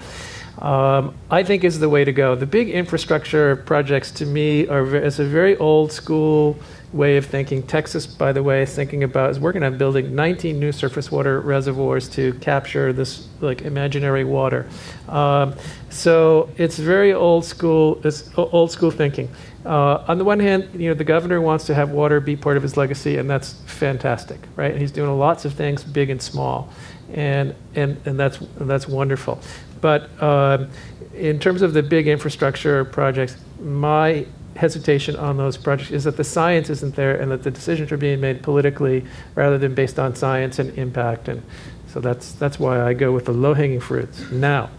Um, 0.60 1.16
I 1.32 1.44
think 1.44 1.64
is 1.64 1.80
the 1.80 1.90
way 1.90 2.06
to 2.06 2.12
go. 2.12 2.36
The 2.36 2.46
big 2.46 2.70
infrastructure 2.70 3.56
projects 3.56 4.12
to 4.12 4.26
me 4.26 4.68
are 4.68 4.96
as 4.96 5.20
a 5.20 5.26
very 5.26 5.58
old 5.58 5.92
school 5.92 6.58
way 6.94 7.18
of 7.18 7.26
thinking. 7.26 7.64
Texas, 7.64 8.06
by 8.06 8.32
the 8.32 8.44
way, 8.44 8.62
is 8.62 8.74
thinking 8.74 9.04
about 9.04 9.32
is 9.32 9.40
working 9.40 9.64
on 9.64 9.78
building 9.78 10.16
19 10.16 10.60
new 10.60 10.72
surface 10.72 11.12
water 11.12 11.42
reservoirs 11.42 12.08
to 12.10 12.34
capture 12.36 12.94
this 12.94 13.28
like 13.42 13.64
imaginary 13.64 14.24
water. 14.24 14.68
Um, 15.10 15.56
so 15.90 16.50
it's 16.58 16.78
very 16.78 17.14
old 17.14 17.46
school. 17.46 18.00
It's 18.04 18.30
old 18.38 18.72
school 18.72 18.92
thinking. 18.92 19.30
Uh, 19.66 20.04
on 20.08 20.18
the 20.18 20.24
one 20.24 20.40
hand, 20.40 20.70
you 20.80 20.90
know 20.90 20.94
the 20.94 21.04
governor 21.04 21.42
wants 21.42 21.66
to 21.66 21.74
have 21.74 21.90
water 21.90 22.20
be 22.20 22.36
part 22.36 22.58
of 22.58 22.64
his 22.64 22.78
legacy, 22.78 23.18
and 23.18 23.30
that's 23.30 23.54
fantastic, 23.66 24.40
right? 24.56 24.76
He's 24.76 24.92
doing 24.92 25.18
lots 25.18 25.46
of 25.46 25.54
things, 25.54 25.84
big 25.84 26.10
and 26.10 26.22
small, 26.22 26.70
and 27.14 27.56
and 27.74 27.98
and 28.06 28.20
that's 28.20 28.40
and 28.42 28.70
that's 28.70 28.88
wonderful. 28.88 29.40
But 29.84 30.10
uh, 30.22 30.68
in 31.14 31.40
terms 31.40 31.62
of 31.62 31.74
the 31.74 31.84
big 31.84 32.08
infrastructure 32.08 32.86
projects, 32.86 33.36
my 33.60 34.26
hesitation 34.56 35.18
on 35.18 35.36
those 35.36 35.58
projects 35.58 35.92
is 35.92 36.06
that 36.06 36.16
the 36.16 36.24
science 36.24 36.70
isn't 36.70 36.96
there 36.96 37.20
and 37.20 37.30
that 37.32 37.44
the 37.44 37.52
decisions 37.52 37.92
are 37.92 37.98
being 37.98 38.22
made 38.22 38.42
politically 38.44 39.04
rather 39.36 39.58
than 39.58 39.76
based 39.76 40.00
on 40.00 40.16
science 40.16 40.58
and 40.58 40.70
impact. 40.78 41.28
And 41.28 41.44
so 41.90 42.00
that's, 42.00 42.32
that's 42.32 42.58
why 42.58 42.82
I 42.82 42.94
go 42.94 43.12
with 43.12 43.26
the 43.26 43.34
low 43.34 43.54
hanging 43.54 43.82
fruits 43.82 44.32
now. 44.32 44.70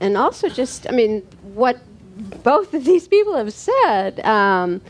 And 0.00 0.16
also, 0.16 0.48
just, 0.48 0.88
I 0.88 0.92
mean, 0.92 1.22
what 1.42 1.80
both 2.44 2.72
of 2.74 2.84
these 2.84 3.08
people 3.08 3.34
have 3.34 3.52
said. 3.52 4.20
Um, 4.20 4.80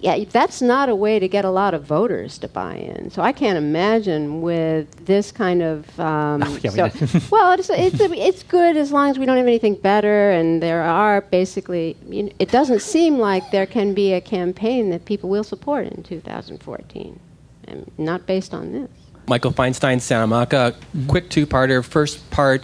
yeah, 0.00 0.24
that's 0.30 0.62
not 0.62 0.88
a 0.88 0.94
way 0.94 1.18
to 1.18 1.26
get 1.26 1.44
a 1.44 1.50
lot 1.50 1.74
of 1.74 1.82
voters 1.82 2.38
to 2.38 2.48
buy 2.48 2.76
in. 2.76 3.10
So 3.10 3.20
I 3.20 3.32
can't 3.32 3.58
imagine 3.58 4.42
with 4.42 5.06
this 5.06 5.32
kind 5.32 5.62
of. 5.62 5.98
Um, 5.98 6.42
Oh, 6.44 6.58
yeah, 6.62 6.70
so, 6.70 6.88
did. 6.88 7.22
well, 7.30 7.52
it's, 7.52 7.68
it's, 7.70 8.00
it's 8.00 8.42
good 8.44 8.76
as 8.76 8.92
long 8.92 9.10
as 9.10 9.18
we 9.18 9.26
don't 9.26 9.36
have 9.36 9.46
anything 9.46 9.74
better, 9.74 10.30
and 10.30 10.62
there 10.62 10.82
are 10.82 11.22
basically. 11.22 11.96
You 12.08 12.24
know, 12.24 12.32
it 12.38 12.50
doesn't 12.50 12.80
seem 12.80 13.18
like 13.18 13.50
there 13.50 13.66
can 13.66 13.94
be 13.94 14.12
a 14.12 14.20
campaign 14.20 14.90
that 14.90 15.04
people 15.04 15.28
will 15.28 15.44
support 15.44 15.86
in 15.86 16.02
2014, 16.02 17.20
and 17.66 17.90
not 17.98 18.26
based 18.26 18.54
on 18.54 18.72
this. 18.72 18.90
Michael 19.26 19.52
Feinstein, 19.52 20.00
Santa 20.00 20.26
Monica. 20.26 20.74
Quick 21.08 21.28
two 21.28 21.46
parter. 21.46 21.84
First 21.84 22.30
part 22.30 22.62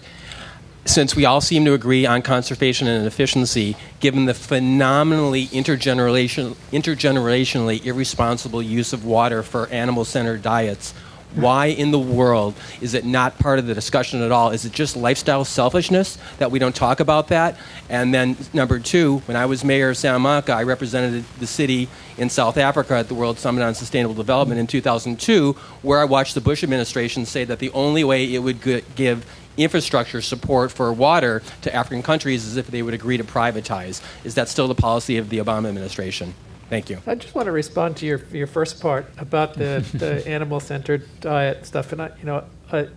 since 0.84 1.16
we 1.16 1.24
all 1.24 1.40
seem 1.40 1.64
to 1.64 1.72
agree 1.72 2.04
on 2.06 2.22
conservation 2.22 2.86
and 2.88 3.06
efficiency, 3.06 3.76
given 4.00 4.26
the 4.26 4.34
phenomenally 4.34 5.46
intergeneration, 5.46 6.54
intergenerationally 6.72 7.84
irresponsible 7.84 8.62
use 8.62 8.92
of 8.92 9.04
water 9.04 9.42
for 9.42 9.66
animal 9.68 10.04
centered 10.04 10.42
diets, 10.42 10.92
why 11.34 11.66
in 11.66 11.90
the 11.90 11.98
world 11.98 12.54
is 12.80 12.94
it 12.94 13.04
not 13.04 13.38
part 13.38 13.58
of 13.58 13.66
the 13.66 13.74
discussion 13.74 14.22
at 14.22 14.30
all? 14.30 14.50
Is 14.50 14.64
it 14.64 14.72
just 14.72 14.96
lifestyle 14.96 15.44
selfishness 15.44 16.16
that 16.38 16.50
we 16.50 16.58
don't 16.58 16.74
talk 16.74 17.00
about 17.00 17.28
that? 17.28 17.56
And 17.88 18.14
then, 18.14 18.36
number 18.52 18.78
two, 18.78 19.18
when 19.26 19.36
I 19.36 19.46
was 19.46 19.64
mayor 19.64 19.90
of 19.90 19.96
Santa 19.96 20.18
Monica, 20.18 20.52
I 20.52 20.62
represented 20.62 21.24
the 21.40 21.46
city 21.46 21.88
in 22.16 22.30
South 22.30 22.56
Africa 22.56 22.94
at 22.94 23.08
the 23.08 23.14
World 23.14 23.38
Summit 23.38 23.64
on 23.64 23.74
Sustainable 23.74 24.14
Development 24.14 24.60
in 24.60 24.68
2002, 24.68 25.54
where 25.82 25.98
I 25.98 26.04
watched 26.04 26.34
the 26.34 26.40
Bush 26.40 26.62
administration 26.62 27.26
say 27.26 27.44
that 27.44 27.58
the 27.58 27.70
only 27.70 28.04
way 28.04 28.32
it 28.32 28.38
would 28.38 28.60
give 28.94 29.26
infrastructure 29.56 30.20
support 30.20 30.72
for 30.72 30.92
water 30.92 31.42
to 31.62 31.74
African 31.74 32.02
countries 32.02 32.46
as 32.46 32.56
if 32.56 32.68
they 32.68 32.82
would 32.82 32.94
agree 32.94 33.16
to 33.16 33.24
privatize. 33.24 34.02
Is 34.24 34.34
that 34.34 34.48
still 34.48 34.68
the 34.68 34.74
policy 34.74 35.16
of 35.18 35.30
the 35.30 35.38
Obama 35.38 35.68
administration? 35.68 36.34
Thank 36.70 36.90
you. 36.90 36.98
I 37.06 37.14
just 37.14 37.34
want 37.34 37.46
to 37.46 37.52
respond 37.52 37.96
to 37.98 38.06
your 38.06 38.22
your 38.32 38.46
first 38.46 38.80
part 38.80 39.06
about 39.18 39.54
the, 39.54 39.84
the 39.92 40.26
animal 40.36 40.60
centered 40.60 41.06
diet 41.20 41.66
stuff, 41.66 41.92
and 41.92 42.02
I 42.02 42.10
you 42.18 42.24
know 42.24 42.44
I 42.72 42.88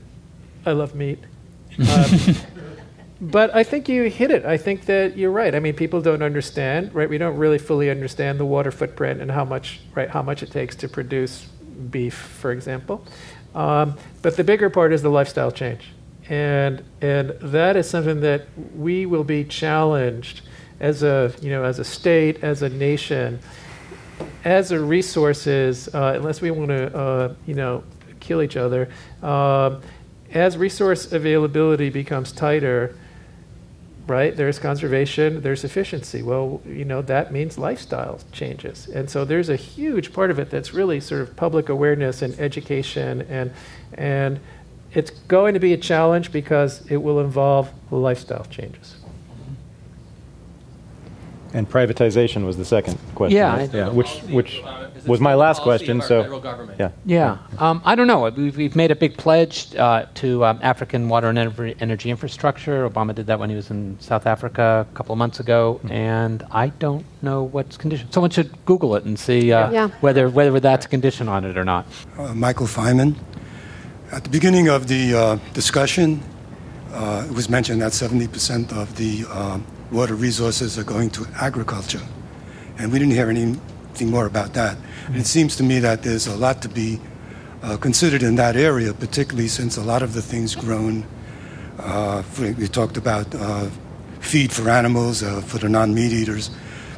I 0.65 0.71
love 0.71 0.95
meat. 0.95 1.19
Um, 1.79 2.35
But 3.19 3.55
I 3.55 3.63
think 3.63 3.89
you 3.89 4.03
hit 4.03 4.29
it. 4.29 4.45
I 4.45 4.57
think 4.57 4.85
that 4.85 5.17
you're 5.17 5.31
right. 5.31 5.55
I 5.55 5.59
mean, 5.59 5.73
people 5.73 6.01
don't 6.01 6.21
understand, 6.21 6.93
right? 6.93 7.09
We 7.09 7.17
don't 7.17 7.37
really 7.37 7.57
fully 7.57 7.89
understand 7.89 8.39
the 8.39 8.45
water 8.45 8.69
footprint 8.71 9.21
and 9.21 9.31
how 9.31 9.43
much, 9.43 9.79
right, 9.95 10.09
how 10.09 10.21
much 10.21 10.43
it 10.43 10.51
takes 10.51 10.75
to 10.77 10.87
produce 10.87 11.47
beef, 11.89 12.13
for 12.13 12.51
example. 12.51 13.03
Um, 13.55 13.97
but 14.21 14.37
the 14.37 14.43
bigger 14.43 14.69
part 14.69 14.93
is 14.93 15.01
the 15.01 15.09
lifestyle 15.09 15.51
change, 15.51 15.89
and 16.29 16.83
and 17.01 17.29
that 17.41 17.75
is 17.75 17.89
something 17.89 18.21
that 18.21 18.47
we 18.75 19.05
will 19.05 19.23
be 19.23 19.43
challenged 19.43 20.41
as 20.79 21.03
a 21.03 21.33
you 21.41 21.49
know 21.49 21.63
as 21.63 21.79
a 21.79 21.83
state, 21.83 22.43
as 22.43 22.61
a 22.61 22.69
nation, 22.69 23.39
as 24.43 24.71
a 24.71 24.79
resources, 24.79 25.93
uh, 25.93 26.13
unless 26.15 26.41
we 26.41 26.51
want 26.51 26.69
to 26.69 26.97
uh, 26.97 27.35
you 27.45 27.53
know 27.53 27.83
kill 28.19 28.41
each 28.41 28.57
other. 28.57 28.89
Um, 29.21 29.81
as 30.33 30.57
resource 30.57 31.11
availability 31.13 31.89
becomes 31.89 32.33
tighter, 32.33 32.95
right? 34.07 34.35
There's 34.35 34.59
conservation, 34.59 35.41
there's 35.41 35.63
efficiency. 35.63 36.21
Well, 36.21 36.61
you 36.65 36.85
know, 36.85 37.01
that 37.03 37.31
means 37.31 37.57
lifestyle 37.57 38.19
changes. 38.31 38.87
And 38.87 39.09
so 39.09 39.25
there's 39.25 39.49
a 39.49 39.55
huge 39.55 40.13
part 40.13 40.31
of 40.31 40.39
it 40.39 40.49
that's 40.49 40.73
really 40.73 40.99
sort 40.99 41.21
of 41.21 41.35
public 41.35 41.69
awareness 41.69 42.21
and 42.21 42.37
education 42.39 43.21
and 43.23 43.51
and 43.93 44.39
it's 44.97 45.11
going 45.11 45.53
to 45.53 45.59
be 45.59 45.73
a 45.73 45.77
challenge 45.77 46.31
because 46.31 46.83
it 46.89 46.97
will 46.97 47.19
involve 47.19 47.69
lifestyle 47.91 48.45
changes. 48.45 48.95
And 51.53 51.69
privatization 51.69 52.45
was 52.45 52.57
the 52.57 52.65
second 52.65 52.97
question. 53.15 53.37
Yeah, 53.37 53.55
right? 53.57 53.73
I- 53.75 53.89
which 53.89 54.19
which 54.37 54.61
was 55.05 55.21
my 55.21 55.35
last 55.35 55.61
question. 55.61 56.01
So 56.01 56.41
yeah, 56.77 56.89
Yeah, 57.05 57.37
um, 57.59 57.81
I 57.85 57.95
don't 57.95 58.07
know. 58.07 58.29
We've, 58.29 58.57
we've 58.57 58.75
made 58.75 58.91
a 58.91 58.95
big 58.95 59.15
pledge 59.17 59.73
uh, 59.75 60.07
to 60.15 60.43
um, 60.43 60.59
African 60.61 61.07
water 61.07 61.29
and 61.29 61.37
energy 61.79 62.09
infrastructure. 62.09 62.89
Obama 62.89 63.15
did 63.15 63.27
that 63.27 63.39
when 63.39 63.49
he 63.49 63.55
was 63.55 63.69
in 63.71 63.97
South 63.99 64.25
Africa 64.27 64.85
a 64.91 64.95
couple 64.95 65.13
of 65.13 65.19
months 65.19 65.39
ago, 65.39 65.79
and 65.89 66.43
I 66.51 66.67
don't 66.79 67.05
know 67.21 67.43
what's 67.43 67.77
conditioned. 67.77 68.13
Someone 68.13 68.31
should 68.31 68.51
Google 68.65 68.95
it 68.97 69.05
and 69.05 69.17
see 69.17 69.53
uh, 69.53 69.71
Yeah. 69.71 69.87
whether 70.01 70.27
whether 70.29 70.59
that's 70.59 70.85
a 70.87 70.89
condition 70.89 71.29
on 71.29 71.45
it 71.45 71.55
or 71.57 71.63
not. 71.63 71.85
uh, 72.17 72.33
Michael 72.33 72.67
Feynman. 72.67 73.15
At 74.09 74.23
the 74.23 74.29
beginning 74.29 74.69
of 74.69 74.87
the 74.87 75.13
uh, 75.13 75.35
discussion, 75.53 76.23
uh, 76.93 77.25
it 77.29 77.35
was 77.35 77.49
mentioned 77.49 77.81
that 77.81 77.91
70% 77.91 78.71
of 78.71 78.95
the 78.95 79.25
uh, 79.27 79.59
water 79.91 80.15
resources 80.15 80.79
are 80.79 80.85
going 80.85 81.09
to 81.09 81.27
agriculture. 81.35 82.01
And 82.79 82.89
we 82.89 82.99
didn't 82.99 83.15
hear 83.15 83.29
anything 83.29 84.09
more 84.09 84.25
about 84.25 84.53
that. 84.53 84.77
And 85.07 85.17
it 85.17 85.25
seems 85.25 85.57
to 85.57 85.63
me 85.63 85.79
that 85.79 86.03
there's 86.03 86.25
a 86.25 86.37
lot 86.37 86.61
to 86.61 86.69
be 86.69 87.01
uh, 87.61 87.75
considered 87.75 88.23
in 88.23 88.35
that 88.35 88.55
area, 88.55 88.93
particularly 88.93 89.49
since 89.49 89.75
a 89.75 89.83
lot 89.83 90.01
of 90.01 90.13
the 90.13 90.21
things 90.21 90.55
grown, 90.55 91.05
uh, 91.79 92.23
we 92.39 92.67
talked 92.69 92.95
about 92.95 93.27
uh, 93.35 93.69
feed 94.21 94.53
for 94.53 94.69
animals, 94.69 95.21
uh, 95.21 95.41
for 95.41 95.57
the 95.57 95.67
non 95.67 95.93
meat 95.93 96.13
eaters. 96.13 96.49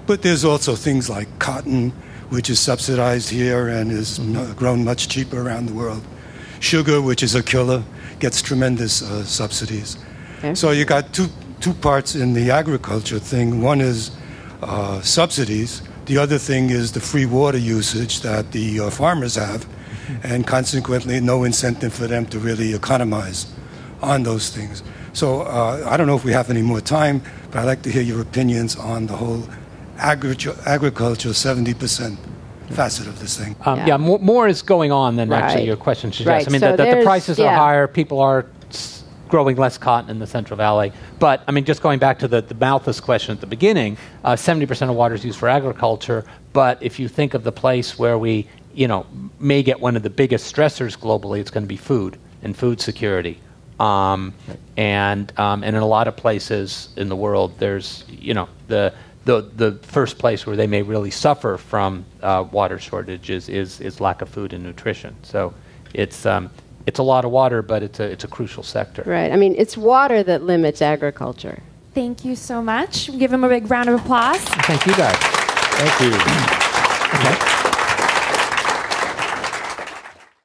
But 0.05 0.21
there's 0.21 0.45
also 0.45 0.75
things 0.75 1.09
like 1.09 1.39
cotton, 1.39 1.89
which 2.29 2.51
is 2.51 2.59
subsidized 2.59 3.31
here 3.31 3.67
and 3.67 3.91
is 3.91 4.19
uh, 4.19 4.53
grown 4.55 4.83
much 4.83 5.07
cheaper 5.07 5.41
around 5.41 5.65
the 5.65 5.73
world. 5.73 6.03
Sugar, 6.59 7.01
which 7.01 7.23
is 7.23 7.35
a 7.35 7.43
killer, 7.43 7.83
gets 8.19 8.41
tremendous 8.41 9.01
uh, 9.01 9.23
subsidies. 9.23 9.97
Okay. 10.39 10.55
So 10.55 10.71
you 10.71 10.85
got 10.85 11.13
two, 11.13 11.27
two 11.59 11.73
parts 11.73 12.15
in 12.15 12.33
the 12.33 12.51
agriculture 12.51 13.19
thing. 13.19 13.61
One 13.61 13.81
is 13.81 14.11
uh, 14.61 15.01
subsidies. 15.01 15.81
The 16.05 16.17
other 16.17 16.37
thing 16.37 16.69
is 16.69 16.91
the 16.91 16.99
free 16.99 17.25
water 17.25 17.57
usage 17.57 18.21
that 18.21 18.51
the 18.51 18.79
uh, 18.79 18.89
farmers 18.89 19.35
have, 19.35 19.65
and 20.23 20.45
consequently, 20.45 21.19
no 21.21 21.43
incentive 21.43 21.93
for 21.93 22.07
them 22.07 22.25
to 22.27 22.39
really 22.39 22.73
economize 22.73 23.45
on 24.01 24.23
those 24.23 24.49
things. 24.49 24.81
So 25.13 25.41
uh, 25.41 25.85
I 25.87 25.97
don't 25.97 26.07
know 26.07 26.15
if 26.15 26.23
we 26.23 26.31
have 26.33 26.49
any 26.49 26.61
more 26.61 26.81
time, 26.81 27.21
but 27.51 27.59
I'd 27.59 27.65
like 27.65 27.81
to 27.83 27.91
hear 27.91 28.01
your 28.01 28.21
opinions 28.21 28.75
on 28.75 29.07
the 29.07 29.15
whole 29.15 29.43
agri- 29.97 30.35
agriculture 30.65 31.29
70% 31.29 32.17
facet 32.69 33.07
of 33.07 33.19
this 33.19 33.37
thing. 33.37 33.55
Um, 33.65 33.79
yeah, 33.79 33.87
Yeah. 33.87 33.97
more, 33.97 34.19
more 34.19 34.47
is 34.47 34.61
going 34.61 34.91
on 34.91 35.15
than 35.15 35.31
actually 35.31 35.65
your 35.65 35.75
question 35.77 36.11
suggests. 36.11 36.27
Right, 36.27 36.47
I 36.47 36.51
mean, 36.51 36.61
so 36.61 36.71
the, 36.71 36.77
the, 36.77 36.83
the 36.83 36.89
there's- 36.91 37.05
prices 37.05 37.39
are 37.39 37.53
higher, 37.55 37.87
people 37.87 38.19
are 38.19 38.45
growing 39.27 39.55
less 39.57 39.77
cotton 39.77 40.09
in 40.09 40.17
the 40.19 40.25
Central 40.27 40.57
Valley. 40.57 40.91
But, 41.19 41.43
I 41.47 41.51
mean, 41.51 41.63
just 41.63 41.81
going 41.83 41.99
back 41.99 42.17
to 42.19 42.27
the, 42.27 42.41
the 42.41 42.55
Malthus 42.55 42.99
question 42.99 43.31
at 43.33 43.39
the 43.41 43.47
beginning, 43.47 43.95
uh, 44.23 44.33
70% 44.33 44.89
of 44.89 44.95
water 44.95 45.13
is 45.13 45.23
used 45.23 45.37
for 45.37 45.47
agriculture. 45.47 46.25
But 46.51 46.81
if 46.81 46.99
you 46.99 47.07
think 47.07 47.35
of 47.35 47.43
the 47.43 47.51
place 47.51 47.99
where 47.99 48.17
we, 48.17 48.47
you 48.73 48.87
know, 48.87 49.05
may 49.39 49.61
get 49.61 49.79
one 49.79 49.95
of 49.95 50.01
the 50.01 50.09
biggest 50.09 50.53
stressors 50.53 50.97
globally, 50.97 51.39
it's 51.39 51.51
going 51.51 51.63
to 51.63 51.67
be 51.67 51.77
food 51.77 52.17
and 52.41 52.57
food 52.57 52.81
security. 52.81 53.39
Um, 53.79 54.33
and, 54.77 55.31
um, 55.39 55.63
and 55.63 55.75
in 55.75 55.81
a 55.81 55.87
lot 55.87 56.07
of 56.07 56.17
places 56.17 56.89
in 56.97 57.07
the 57.07 57.15
world, 57.15 57.53
there's, 57.59 58.05
you 58.09 58.33
know, 58.33 58.49
the, 58.67 58.93
the, 59.29 59.41
the 59.41 59.71
first 59.83 60.17
place 60.17 60.47
where 60.47 60.55
they 60.55 60.65
may 60.65 60.81
really 60.81 61.11
suffer 61.11 61.57
from 61.57 62.03
uh, 62.23 62.45
water 62.51 62.79
shortages 62.79 63.47
is, 63.47 63.79
is 63.79 64.01
lack 64.01 64.23
of 64.23 64.29
food 64.29 64.53
and 64.53 64.63
nutrition. 64.63 65.15
So 65.21 65.53
it's, 65.93 66.25
um, 66.25 66.49
it's 66.87 66.97
a 66.97 67.03
lot 67.03 67.25
of 67.25 67.31
water, 67.31 67.61
but 67.61 67.83
it's 67.83 67.99
a, 67.99 68.05
it's 68.05 68.23
a 68.23 68.27
crucial 68.27 68.63
sector. 68.63 69.03
Right. 69.05 69.31
I 69.31 69.35
mean, 69.35 69.53
it's 69.55 69.77
water 69.77 70.23
that 70.23 70.41
limits 70.43 70.81
agriculture. 70.81 71.61
Thank 71.93 72.25
you 72.25 72.35
so 72.35 72.63
much. 72.63 73.15
Give 73.19 73.31
him 73.31 73.43
a 73.43 73.49
big 73.49 73.69
round 73.69 73.89
of 73.89 74.01
applause. 74.01 74.39
Thank 74.39 74.87
you 74.87 74.95
guys. 74.95 75.15
thank 75.17 76.01
you. 76.01 76.15
Okay. 77.19 77.58